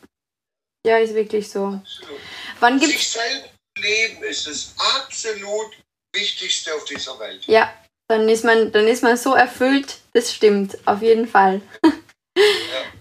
Ja, 0.86 0.98
ist 0.98 1.14
wirklich 1.16 1.50
so. 1.50 1.80
Absolut. 1.82 2.20
Wann 2.60 2.78
Sich 2.80 2.90
gibt's. 2.90 3.14
selber 3.14 3.50
leben 3.78 4.22
ist 4.24 4.46
das 4.46 4.74
absolut 4.78 5.72
Wichtigste 6.14 6.74
auf 6.76 6.86
dieser 6.86 7.20
Welt. 7.20 7.46
Ja, 7.48 7.74
dann 8.08 8.30
ist 8.30 8.44
man, 8.44 8.72
dann 8.72 8.88
ist 8.88 9.04
man 9.04 9.18
so 9.18 9.34
erfüllt. 9.34 9.98
Das 10.14 10.34
stimmt, 10.34 10.78
auf 10.86 11.02
jeden 11.02 11.28
Fall. 11.28 11.62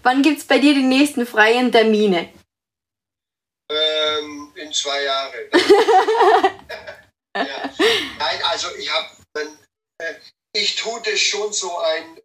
Wann 0.03 0.21
gibt's 0.21 0.45
bei 0.45 0.59
dir 0.59 0.73
die 0.73 0.83
nächsten 0.83 1.25
freien 1.25 1.71
Termine? 1.71 2.29
Ähm, 3.69 4.51
in 4.55 4.73
zwei 4.73 5.03
Jahren. 5.03 5.49
ja. 7.35 7.73
Nein, 8.19 8.43
also 8.43 8.67
ich 8.75 8.91
habe, 8.91 9.09
äh, 9.99 10.15
ich 10.53 10.75
tue 10.75 11.01
das 11.03 11.19
schon 11.19 11.51
so 11.53 11.77
ein 11.79 12.22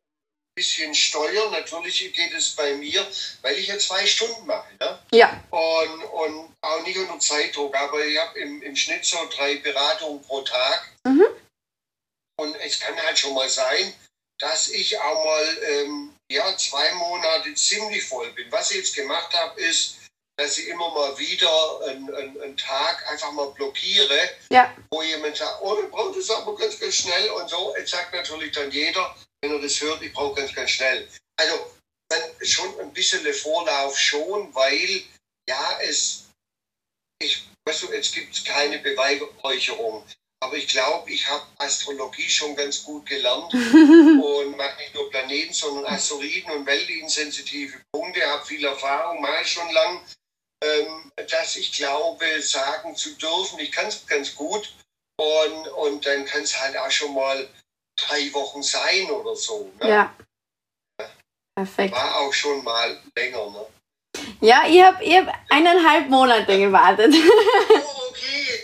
bisschen 0.58 0.92
steuern. 0.92 1.52
Natürlich 1.52 2.12
geht 2.12 2.32
es 2.34 2.56
bei 2.56 2.74
mir, 2.74 3.06
weil 3.42 3.56
ich 3.58 3.68
ja 3.68 3.78
zwei 3.78 4.04
Stunden 4.04 4.44
mache. 4.46 4.74
Ne? 4.80 4.98
Ja, 5.12 5.40
Und, 5.50 6.04
und 6.04 6.56
auch 6.62 6.82
nicht 6.82 6.98
unter 6.98 7.20
Zeitdruck, 7.20 7.76
aber 7.76 8.04
ich 8.04 8.18
habe 8.18 8.38
im, 8.40 8.60
im 8.62 8.74
Schnitt 8.74 9.04
so 9.04 9.18
drei 9.36 9.56
Beratungen 9.56 10.20
pro 10.22 10.40
Tag. 10.40 10.88
Mhm. 11.04 11.26
Und 12.40 12.56
es 12.56 12.80
kann 12.80 12.96
halt 12.96 13.18
schon 13.18 13.34
mal 13.34 13.48
sein, 13.48 13.94
dass 14.40 14.68
ich 14.68 14.98
auch 14.98 15.24
mal 15.24 15.58
ähm, 15.70 16.14
ja, 16.30 16.56
zwei 16.56 16.92
Monate 16.94 17.54
ziemlich 17.54 18.04
voll 18.04 18.30
bin. 18.32 18.50
Was 18.50 18.70
ich 18.72 18.78
jetzt 18.78 18.96
gemacht 18.96 19.32
habe, 19.34 19.60
ist, 19.60 19.96
dass 20.36 20.58
ich 20.58 20.68
immer 20.68 20.90
mal 20.90 21.18
wieder 21.18 21.80
einen, 21.86 22.14
einen, 22.14 22.40
einen 22.40 22.56
Tag 22.56 23.08
einfach 23.10 23.32
mal 23.32 23.50
blockiere, 23.50 24.20
ja, 24.50 24.72
wo 24.90 25.02
jemand 25.02 25.36
sagt, 25.36 25.58
oh, 25.62 25.74
du 25.74 25.88
brauchst 25.88 26.18
es 26.18 26.30
aber 26.30 26.56
ganz, 26.56 26.78
ganz 26.78 26.94
schnell 26.94 27.30
und 27.30 27.48
so. 27.48 27.74
Jetzt 27.76 27.90
sagt 27.90 28.12
natürlich 28.12 28.52
dann 28.52 28.70
jeder, 28.70 29.16
wenn 29.40 29.52
er 29.52 29.60
das 29.60 29.80
hört, 29.80 30.02
ich 30.02 30.12
brauche 30.12 30.34
ganz, 30.34 30.54
ganz 30.54 30.70
schnell. 30.70 31.08
Also 31.36 31.72
man 32.10 32.20
schon 32.46 32.80
ein 32.80 32.92
bisschen 32.92 33.22
der 33.24 33.34
Vorlauf 33.34 33.98
schon, 33.98 34.54
weil 34.54 35.02
ja, 35.48 35.78
es, 35.82 36.28
ich, 37.20 37.46
weißt 37.64 37.82
du, 37.82 37.92
jetzt 37.92 38.14
gibt 38.14 38.34
es 38.34 38.44
keine 38.44 38.78
Beweihräucherung. 38.78 40.04
Aber 40.40 40.56
ich 40.56 40.68
glaube, 40.68 41.10
ich 41.10 41.28
habe 41.28 41.44
Astrologie 41.58 42.28
schon 42.28 42.54
ganz 42.54 42.84
gut 42.84 43.06
gelernt 43.06 43.52
und 43.54 44.56
mache 44.56 44.78
nicht 44.78 44.94
nur 44.94 45.10
Planeten, 45.10 45.52
sondern 45.52 45.92
Asteroiden 45.92 46.52
und 46.52 46.66
Weltlinsensitive 46.66 47.80
Punkte, 47.90 48.24
habe 48.24 48.46
viel 48.46 48.64
Erfahrung, 48.64 49.20
mache 49.20 49.42
ich 49.42 49.50
schon 49.50 49.68
lang, 49.72 50.00
ähm, 50.62 51.12
dass 51.28 51.56
ich 51.56 51.72
glaube, 51.72 52.40
sagen 52.40 52.94
zu 52.94 53.14
dürfen, 53.16 53.58
ich 53.58 53.72
kann 53.72 53.86
es 53.86 54.06
ganz 54.06 54.34
gut 54.36 54.72
und, 55.16 55.68
und 55.68 56.06
dann 56.06 56.24
kann 56.24 56.42
es 56.42 56.58
halt 56.60 56.76
auch 56.76 56.90
schon 56.90 57.14
mal 57.14 57.48
drei 57.98 58.32
Wochen 58.32 58.62
sein 58.62 59.10
oder 59.10 59.34
so. 59.34 59.70
Ne? 59.80 59.88
ja. 59.88 60.14
Perfekt. 61.54 61.92
War 61.92 62.20
auch 62.20 62.32
schon 62.32 62.62
mal 62.62 63.02
länger. 63.16 63.50
Ne? 63.50 63.66
Ja, 64.40 64.64
ich 64.68 64.80
habe 64.80 65.02
ich 65.02 65.16
hab 65.16 65.34
eineinhalb 65.48 66.08
Monate 66.08 66.58
gewartet. 66.58 67.14
Oh, 67.70 68.10
okay. 68.10 68.62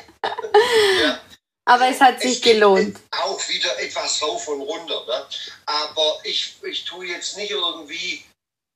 ja. 1.02 1.20
Aber 1.66 1.88
es 1.88 2.00
hat 2.00 2.20
sich 2.20 2.36
Es 2.36 2.40
gelohnt. 2.40 2.98
Auch 3.10 3.48
wieder 3.48 3.78
etwas 3.78 4.22
rauf 4.22 4.48
und 4.48 4.62
runter. 4.62 5.04
Ne? 5.06 5.26
Aber 5.66 6.20
ich, 6.24 6.56
ich 6.62 6.84
tue 6.84 7.06
jetzt 7.06 7.36
nicht 7.36 7.50
irgendwie, 7.50 8.24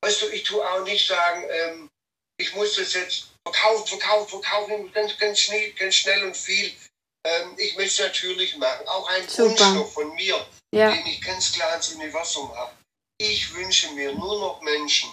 weißt 0.03 0.23
du, 0.23 0.29
ich 0.29 0.43
tue 0.43 0.63
auch 0.63 0.85
nicht 0.85 1.07
sagen, 1.07 1.45
ähm, 1.51 1.89
ich 2.39 2.55
muss 2.55 2.77
das 2.77 2.95
jetzt 2.95 3.29
verkaufen, 3.47 3.87
verkaufen, 3.87 4.29
verkaufen, 4.29 4.93
ganz, 4.93 5.19
ganz, 5.19 5.39
schnell, 5.39 5.73
ganz 5.73 5.95
schnell 5.95 6.25
und 6.25 6.37
viel. 6.37 6.73
Ähm, 7.29 7.55
ich 7.59 7.77
möchte 7.77 8.03
es 8.03 8.09
natürlich 8.09 8.57
machen. 8.57 8.87
Auch 8.89 9.09
ein. 9.09 9.27
Wunschstoff 9.27 9.93
von 9.93 10.15
mir, 10.15 10.47
Ja, 10.73 10.91
den 10.91 11.07
ich 11.07 11.21
ganz 11.21 11.53
klar 11.53 11.77
ins 11.77 11.93
Universum 11.95 12.55
habe. 12.57 12.73
Ich 13.21 13.53
wünsche 13.55 13.91
mir 13.93 14.13
nur 14.15 14.39
noch 14.41 14.61
Menschen, 14.63 15.11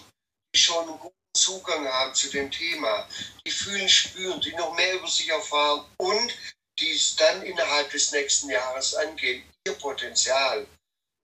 die 0.54 0.60
schon 0.60 0.88
einen 0.88 1.00
guten 1.00 1.16
Zugang 1.36 1.88
haben 1.88 2.14
zu 2.14 2.30
dem 2.30 2.50
Thema, 2.52 3.08
die 3.46 3.52
fühlen, 3.52 3.90
spüren, 3.90 4.40
die 4.42 4.54
noch 4.54 4.74
mehr 4.76 4.94
über 4.94 5.08
sich 5.08 5.28
erfahren 5.30 5.86
und 5.98 6.34
die 6.80 6.92
es 6.92 7.16
dann 7.16 7.42
innerhalb 7.42 7.90
des 7.92 8.12
nächsten 8.12 8.50
Jahres 8.50 8.94
angehen, 8.96 9.44
ihr 9.68 9.74
Potenzial. 9.74 10.68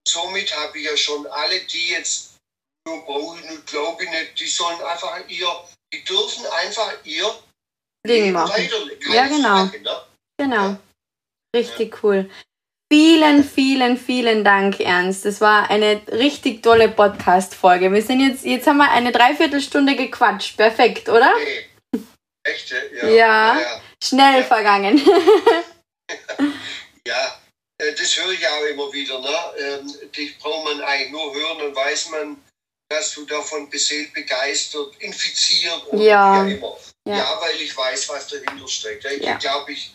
Somit 0.07 0.55
habe 0.57 0.79
ich 0.79 0.85
ja 0.85 0.97
schon 0.97 1.27
alle, 1.27 1.59
die 1.61 1.89
jetzt 1.89 2.31
nur 2.87 3.05
brauche 3.05 3.39
ich 3.39 3.49
nicht, 3.49 3.67
glaube 3.67 4.03
ich 4.03 4.09
nicht, 4.09 4.39
die 4.39 4.47
sollen 4.47 4.81
einfach 4.81 5.19
ihr, 5.27 5.67
die 5.93 6.03
dürfen 6.03 6.45
einfach 6.47 6.93
ihr 7.03 7.43
Ding 8.07 8.31
machen. 8.31 8.69
Ja, 9.11 9.27
genau. 9.27 9.67
Frage, 9.67 9.81
ne? 9.81 10.01
Genau. 10.41 10.77
Richtig 11.55 12.03
cool. 12.03 12.29
Vielen, 12.91 13.43
vielen, 13.43 13.95
vielen 13.97 14.43
Dank, 14.43 14.79
Ernst. 14.79 15.23
Das 15.23 15.39
war 15.39 15.69
eine 15.69 16.01
richtig 16.11 16.63
tolle 16.63 16.89
Podcast-Folge. 16.89 17.91
Wir 17.93 18.01
sind 18.01 18.19
jetzt, 18.21 18.43
jetzt 18.43 18.65
haben 18.67 18.77
wir 18.77 18.89
eine 18.91 19.11
Dreiviertelstunde 19.11 19.95
gequatscht. 19.95 20.57
Perfekt, 20.57 21.07
oder? 21.09 21.31
Nee. 21.37 21.99
Echte? 22.43 22.75
Ja. 22.95 23.07
Ja. 23.09 23.59
ja. 23.61 23.81
Schnell 24.03 24.39
Ja. 24.41 24.43
vergangen. 24.45 25.01
Ja, 27.07 27.41
äh, 27.79 27.93
das 27.93 28.15
höre 28.17 28.31
ich 28.31 28.47
auch 28.47 28.63
immer 28.69 28.91
wieder. 28.93 29.19
Ne? 29.19 29.35
Ähm, 29.57 30.11
Dich 30.15 30.37
braucht 30.37 30.65
man 30.65 30.81
eigentlich 30.81 31.11
nur 31.11 31.33
hören, 31.33 31.57
dann 31.59 31.75
weiß 31.75 32.09
man, 32.09 32.37
dass 32.89 33.13
du 33.15 33.25
davon 33.25 33.69
beseelt, 33.69 34.13
begeistert, 34.13 34.95
infiziert 34.99 35.81
oder 35.87 36.03
Ja. 36.03 36.45
wie 36.45 36.61
auch 36.61 36.77
immer. 37.05 37.15
Ja. 37.17 37.39
Weil 37.41 37.59
ich 37.59 37.75
weiß, 37.75 38.09
was 38.09 38.27
dahinter 38.27 38.67
steckt. 38.67 39.05
Ich 39.05 39.23
Ja. 39.23 39.35
glaube, 39.37 39.71
ich 39.71 39.93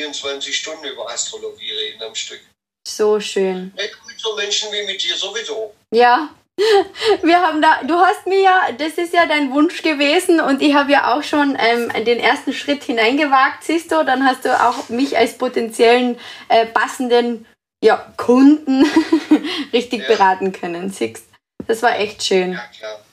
24 0.00 0.56
Stunden 0.56 0.84
über 0.86 1.08
Astrologie 1.10 1.70
reden 1.72 2.02
am 2.02 2.14
Stück. 2.14 2.40
So 2.88 3.20
schön. 3.20 3.72
Mit 3.76 3.92
so 4.16 4.34
Menschen 4.34 4.72
wie 4.72 4.86
mit 4.86 5.02
dir 5.02 5.14
sowieso. 5.14 5.74
Ja. 5.94 6.30
Wir 7.22 7.40
haben 7.40 7.60
da, 7.62 7.82
du 7.84 7.94
hast 7.94 8.26
mir 8.26 8.40
ja, 8.40 8.72
das 8.76 8.94
ist 8.94 9.12
ja 9.14 9.26
dein 9.26 9.50
Wunsch 9.52 9.82
gewesen 9.82 10.40
und 10.40 10.60
ich 10.62 10.74
habe 10.74 10.92
ja 10.92 11.14
auch 11.14 11.22
schon 11.22 11.56
ähm, 11.58 11.90
den 12.04 12.18
ersten 12.18 12.52
Schritt 12.52 12.84
hineingewagt, 12.84 13.64
siehst 13.64 13.90
du, 13.92 14.04
dann 14.04 14.26
hast 14.26 14.44
du 14.44 14.50
auch 14.62 14.88
mich 14.90 15.16
als 15.16 15.38
potenziellen 15.38 16.18
äh, 16.48 16.66
passenden 16.66 17.46
ja, 17.82 18.12
Kunden 18.18 18.84
richtig 19.72 20.02
Ja. 20.02 20.08
beraten 20.08 20.52
können, 20.52 20.90
siehst 20.90 21.24
Das 21.66 21.82
war 21.82 21.98
echt 21.98 22.22
schön. 22.24 22.52
Ja, 22.52 22.66
klar. 22.78 23.04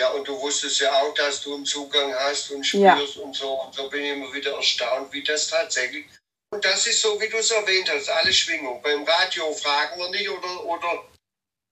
Ja, 0.00 0.08
und 0.12 0.26
du 0.26 0.40
wusstest 0.40 0.80
ja 0.80 0.90
auch, 0.92 1.14
dass 1.14 1.42
du 1.42 1.54
einen 1.54 1.66
Zugang 1.66 2.12
hast 2.14 2.50
und 2.50 2.72
Ja. 2.72 2.96
spürst 2.96 3.18
und 3.18 3.36
so. 3.36 3.52
Und 3.52 3.74
so 3.74 3.88
bin 3.88 4.02
ich 4.02 4.12
immer 4.12 4.32
wieder 4.32 4.52
erstaunt, 4.56 5.12
wie 5.12 5.22
das 5.22 5.46
tatsächlich. 5.48 6.06
Und 6.52 6.64
das 6.64 6.86
ist 6.86 7.00
so, 7.00 7.20
wie 7.20 7.28
du 7.28 7.36
es 7.36 7.50
erwähnt 7.50 7.88
hast, 7.94 8.08
alle 8.10 8.32
Schwingung. 8.32 8.82
Beim 8.82 9.04
Radio 9.04 9.52
fragen 9.52 9.98
wir 10.00 10.10
nicht 10.10 10.28
oder, 10.28 10.64
oder 10.64 11.04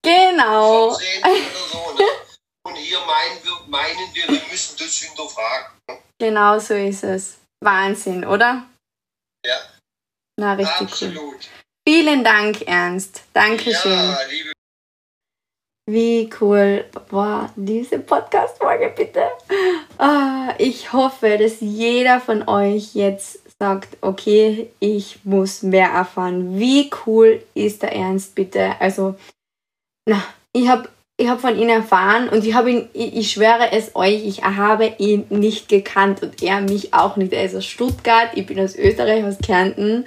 Genau. 0.04 0.94
Fernsehen 0.94 1.22
oder 1.24 1.68
so. 1.72 1.94
Ne? 1.98 2.04
Und 2.64 2.76
hier 2.76 3.00
meinen 3.00 3.42
wir, 3.42 3.52
meinen 3.66 4.14
wir, 4.14 4.28
wir 4.28 4.42
müssen 4.50 4.76
das 4.78 4.94
hinterfragen. 4.98 5.72
ne? 5.90 5.98
Genau 6.20 6.58
so 6.58 6.74
ist 6.74 7.02
es. 7.02 7.38
Wahnsinn, 7.60 8.24
oder? 8.24 8.66
Ja, 9.44 9.56
Na, 10.38 10.52
richtig 10.54 10.76
cool. 10.80 10.86
absolut. 10.86 11.48
Vielen 11.88 12.22
Dank, 12.22 12.62
Ernst. 12.68 13.22
Dankeschön. 13.32 13.92
Ja, 13.92 14.22
liebe 14.28 14.52
Wie 15.90 16.30
cool 16.40 16.88
war 17.10 17.52
diese 17.56 17.98
Podcast-Folge, 17.98 18.90
bitte? 18.90 19.30
Ah, 19.98 20.54
ich 20.58 20.92
hoffe, 20.92 21.36
dass 21.38 21.60
jeder 21.60 22.20
von 22.20 22.46
euch 22.48 22.94
jetzt 22.94 23.40
sagt, 23.60 23.96
okay, 24.00 24.70
ich 24.78 25.18
muss 25.24 25.62
mehr 25.62 25.90
erfahren. 25.90 26.58
Wie 26.58 26.90
cool 27.06 27.42
ist 27.54 27.82
der 27.82 27.92
Ernst, 27.92 28.34
bitte? 28.34 28.80
Also, 28.80 29.16
na, 30.06 30.22
ich 30.52 30.68
habe 30.68 30.88
ich 31.20 31.28
hab 31.28 31.40
von 31.40 31.58
ihm 31.58 31.68
erfahren 31.68 32.28
und 32.28 32.44
ich 32.44 32.54
habe 32.54 32.70
ihn, 32.70 32.88
ich, 32.92 33.16
ich 33.16 33.32
schwöre 33.32 33.72
es 33.72 33.96
euch, 33.96 34.24
ich 34.24 34.44
habe 34.44 34.94
ihn 34.98 35.26
nicht 35.30 35.68
gekannt 35.68 36.22
und 36.22 36.40
er 36.42 36.60
mich 36.60 36.94
auch 36.94 37.16
nicht. 37.16 37.32
Er 37.32 37.44
ist 37.44 37.56
aus 37.56 37.66
Stuttgart, 37.66 38.30
ich 38.34 38.46
bin 38.46 38.60
aus 38.60 38.76
Österreich, 38.76 39.24
aus 39.24 39.38
Kärnten. 39.38 40.06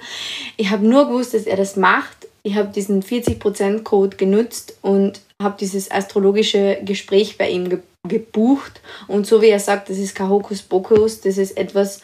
Ich 0.56 0.70
habe 0.70 0.86
nur 0.86 1.08
gewusst, 1.08 1.34
dass 1.34 1.44
er 1.44 1.58
das 1.58 1.76
macht. 1.76 2.28
Ich 2.42 2.56
habe 2.56 2.68
diesen 2.68 3.02
40% 3.02 3.82
Code 3.82 4.16
genutzt 4.16 4.78
und 4.80 5.20
habe 5.40 5.56
dieses 5.60 5.90
astrologische 5.90 6.78
Gespräch 6.82 7.36
bei 7.36 7.50
ihm 7.50 7.68
ge 7.68 7.80
gebucht. 8.08 8.80
Und 9.06 9.28
so 9.28 9.40
wie 9.42 9.50
er 9.50 9.60
sagt, 9.60 9.88
das 9.88 9.96
ist 9.96 10.16
kein 10.16 10.28
Hokuspokus, 10.28 11.20
das 11.20 11.38
ist 11.38 11.56
etwas, 11.56 12.00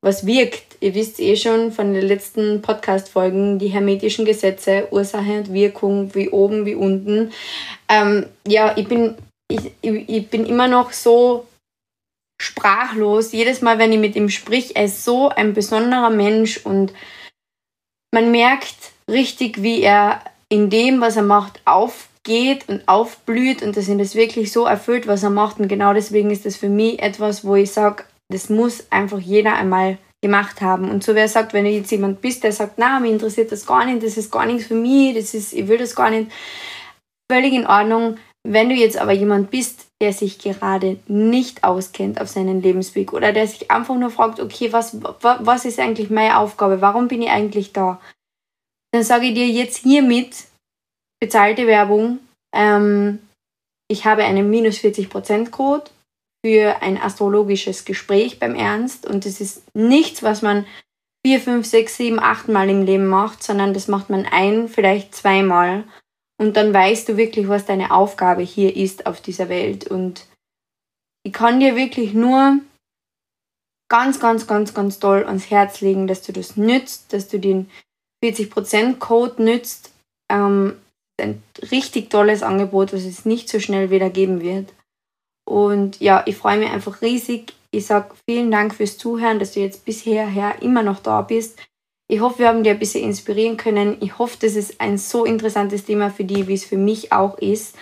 was 0.00 0.24
wirkt. 0.24 0.73
Ihr 0.84 0.94
wisst 0.94 1.18
eh 1.18 1.34
schon 1.34 1.72
von 1.72 1.94
den 1.94 2.06
letzten 2.06 2.60
Podcast-Folgen, 2.60 3.58
die 3.58 3.68
hermetischen 3.68 4.26
Gesetze, 4.26 4.86
Ursache 4.90 5.38
und 5.38 5.50
Wirkung, 5.50 6.14
wie 6.14 6.28
oben, 6.28 6.66
wie 6.66 6.74
unten. 6.74 7.32
Ähm, 7.88 8.26
ja, 8.46 8.76
ich 8.76 8.86
bin, 8.86 9.14
ich, 9.48 9.72
ich, 9.80 10.28
bin 10.28 10.44
immer 10.44 10.68
noch 10.68 10.92
so 10.92 11.46
sprachlos. 12.38 13.32
Jedes 13.32 13.62
Mal, 13.62 13.78
wenn 13.78 13.92
ich 13.92 13.98
mit 13.98 14.14
ihm 14.14 14.28
sprich, 14.28 14.76
er 14.76 14.84
ist 14.84 15.06
so 15.06 15.30
ein 15.30 15.54
besonderer 15.54 16.10
Mensch 16.10 16.58
und 16.58 16.92
man 18.12 18.30
merkt 18.30 18.76
richtig, 19.10 19.62
wie 19.62 19.80
er 19.80 20.22
in 20.50 20.68
dem, 20.68 21.00
was 21.00 21.16
er 21.16 21.22
macht, 21.22 21.62
aufgeht 21.64 22.68
und 22.68 22.86
aufblüht 22.88 23.62
und 23.62 23.74
dass 23.78 23.88
ihn 23.88 23.96
das 23.96 24.14
wirklich 24.16 24.52
so 24.52 24.66
erfüllt, 24.66 25.06
was 25.06 25.22
er 25.22 25.30
macht. 25.30 25.60
Und 25.60 25.68
genau 25.68 25.94
deswegen 25.94 26.30
ist 26.30 26.44
das 26.44 26.56
für 26.56 26.68
mich 26.68 27.00
etwas, 27.00 27.42
wo 27.42 27.56
ich 27.56 27.72
sage, 27.72 28.04
das 28.30 28.50
muss 28.50 28.86
einfach 28.90 29.18
jeder 29.18 29.54
einmal 29.54 29.96
gemacht 30.24 30.62
haben. 30.62 30.88
Und 30.90 31.04
so 31.04 31.14
wer 31.14 31.28
sagt, 31.28 31.52
wenn 31.52 31.66
du 31.66 31.70
jetzt 31.70 31.90
jemand 31.90 32.22
bist, 32.22 32.44
der 32.44 32.52
sagt, 32.52 32.78
na, 32.78 32.98
mich 32.98 33.12
interessiert 33.12 33.52
das 33.52 33.66
gar 33.66 33.84
nicht, 33.84 34.02
das 34.02 34.16
ist 34.16 34.32
gar 34.32 34.46
nichts 34.46 34.68
für 34.68 34.74
mich, 34.74 35.14
das 35.14 35.34
ist, 35.34 35.52
ich 35.52 35.68
will 35.68 35.76
das 35.76 35.94
gar 35.94 36.08
nicht, 36.08 36.32
völlig 37.30 37.52
in 37.52 37.66
Ordnung. 37.66 38.16
Wenn 38.42 38.70
du 38.70 38.74
jetzt 38.74 38.96
aber 38.96 39.12
jemand 39.12 39.50
bist, 39.50 39.88
der 40.00 40.14
sich 40.14 40.38
gerade 40.38 40.98
nicht 41.08 41.62
auskennt 41.62 42.22
auf 42.22 42.28
seinen 42.28 42.62
Lebensweg 42.62 43.12
oder 43.12 43.34
der 43.34 43.46
sich 43.46 43.70
einfach 43.70 43.96
nur 43.96 44.08
fragt, 44.08 44.40
okay, 44.40 44.72
was, 44.72 44.96
was 45.20 45.66
ist 45.66 45.78
eigentlich 45.78 46.08
meine 46.08 46.38
Aufgabe, 46.38 46.80
warum 46.80 47.06
bin 47.08 47.20
ich 47.20 47.28
eigentlich 47.28 47.74
da, 47.74 48.00
dann 48.92 49.02
sage 49.02 49.26
ich 49.26 49.34
dir 49.34 49.46
jetzt 49.46 49.82
hiermit, 49.82 50.44
bezahlte 51.20 51.66
Werbung, 51.66 52.20
ähm, 52.56 53.18
ich 53.90 54.06
habe 54.06 54.24
einen 54.24 54.48
minus 54.48 54.78
40% 54.78 55.50
Code 55.50 55.90
für 56.44 56.82
ein 56.82 57.00
astrologisches 57.00 57.84
Gespräch 57.84 58.38
beim 58.38 58.54
Ernst 58.54 59.06
und 59.06 59.24
das 59.24 59.40
ist 59.40 59.62
nichts, 59.74 60.22
was 60.22 60.42
man 60.42 60.66
vier, 61.24 61.40
fünf, 61.40 61.66
sechs, 61.66 61.96
sieben, 61.96 62.20
acht 62.20 62.48
Mal 62.48 62.68
im 62.68 62.84
Leben 62.84 63.06
macht, 63.06 63.42
sondern 63.42 63.72
das 63.72 63.88
macht 63.88 64.10
man 64.10 64.26
ein, 64.26 64.68
vielleicht 64.68 65.14
zweimal 65.14 65.84
und 66.38 66.56
dann 66.56 66.74
weißt 66.74 67.08
du 67.08 67.16
wirklich, 67.16 67.48
was 67.48 67.64
deine 67.64 67.92
Aufgabe 67.92 68.42
hier 68.42 68.76
ist 68.76 69.06
auf 69.06 69.20
dieser 69.20 69.48
Welt. 69.48 69.86
Und 69.86 70.26
ich 71.22 71.32
kann 71.32 71.60
dir 71.60 71.76
wirklich 71.76 72.12
nur 72.12 72.58
ganz, 73.88 74.20
ganz, 74.20 74.46
ganz, 74.46 74.74
ganz 74.74 74.98
toll 74.98 75.24
ans 75.24 75.50
Herz 75.50 75.80
legen, 75.80 76.06
dass 76.06 76.22
du 76.22 76.32
das 76.32 76.56
nützt, 76.56 77.12
dass 77.12 77.28
du 77.28 77.38
den 77.38 77.70
40% 78.22 78.98
Code 78.98 79.42
nützt. 79.42 79.92
Ähm, 80.30 80.76
ein 81.20 81.42
richtig 81.70 82.10
tolles 82.10 82.42
Angebot, 82.42 82.92
was 82.92 83.04
es 83.04 83.24
nicht 83.24 83.48
so 83.48 83.60
schnell 83.60 83.90
wieder 83.90 84.10
geben 84.10 84.40
wird. 84.40 84.72
Und 85.44 86.00
ja, 86.00 86.22
ich 86.26 86.36
freue 86.36 86.58
mich 86.58 86.70
einfach 86.70 87.02
riesig. 87.02 87.54
Ich 87.70 87.86
sage 87.86 88.14
vielen 88.28 88.50
Dank 88.50 88.74
fürs 88.74 88.98
Zuhören, 88.98 89.38
dass 89.38 89.52
du 89.52 89.60
jetzt 89.60 89.84
bisher 89.84 90.28
immer 90.62 90.82
noch 90.82 91.00
da 91.00 91.22
bist. 91.22 91.58
Ich 92.08 92.20
hoffe, 92.20 92.40
wir 92.40 92.48
haben 92.48 92.62
dir 92.62 92.72
ein 92.72 92.78
bisschen 92.78 93.04
inspirieren 93.04 93.56
können. 93.56 93.96
Ich 94.00 94.18
hoffe, 94.18 94.36
das 94.40 94.56
ist 94.56 94.80
ein 94.80 94.98
so 94.98 95.24
interessantes 95.24 95.84
Thema 95.84 96.10
für 96.10 96.24
dich, 96.24 96.46
wie 96.46 96.54
es 96.54 96.64
für 96.64 96.76
mich 96.76 97.12
auch 97.12 97.38
ist. 97.38 97.76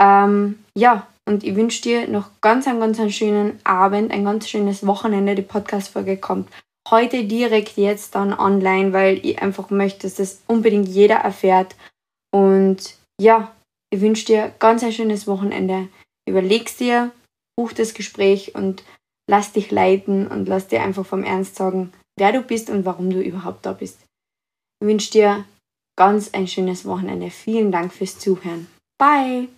Ähm, 0.00 0.58
ja, 0.76 1.06
und 1.26 1.44
ich 1.44 1.54
wünsche 1.54 1.82
dir 1.82 2.08
noch 2.08 2.28
ganz 2.40 2.66
einen 2.66 2.80
ganz 2.80 2.98
einen 2.98 3.12
schönen 3.12 3.60
Abend, 3.64 4.10
ein 4.10 4.24
ganz 4.24 4.48
schönes 4.48 4.86
Wochenende. 4.86 5.36
Die 5.36 5.42
Podcast-Folge 5.42 6.16
kommt 6.16 6.48
heute 6.90 7.24
direkt 7.24 7.76
jetzt 7.76 8.16
dann 8.16 8.32
online, 8.32 8.92
weil 8.92 9.24
ich 9.24 9.40
einfach 9.40 9.70
möchte, 9.70 10.02
dass 10.02 10.16
das 10.16 10.42
unbedingt 10.48 10.88
jeder 10.88 11.16
erfährt. 11.16 11.76
Und 12.32 12.96
ja, 13.20 13.52
ich 13.90 14.00
wünsche 14.00 14.26
dir 14.26 14.52
ganz 14.58 14.82
ein 14.82 14.92
schönes 14.92 15.26
Wochenende. 15.26 15.88
Überlegst 16.28 16.80
dir, 16.80 17.12
buch 17.56 17.72
das 17.72 17.94
Gespräch 17.94 18.54
und 18.54 18.82
lass 19.28 19.52
dich 19.52 19.70
leiten 19.70 20.26
und 20.26 20.46
lass 20.48 20.68
dir 20.68 20.82
einfach 20.82 21.06
vom 21.06 21.24
Ernst 21.24 21.56
sagen, 21.56 21.92
wer 22.18 22.32
du 22.32 22.42
bist 22.42 22.70
und 22.70 22.84
warum 22.84 23.10
du 23.10 23.20
überhaupt 23.20 23.66
da 23.66 23.72
bist. 23.72 23.98
Ich 24.80 24.86
wünsche 24.86 25.10
dir 25.12 25.44
ganz 25.96 26.32
ein 26.32 26.46
schönes 26.46 26.84
Wochenende. 26.84 27.30
Vielen 27.30 27.72
Dank 27.72 27.92
fürs 27.92 28.18
Zuhören. 28.18 28.66
Bye! 28.98 29.48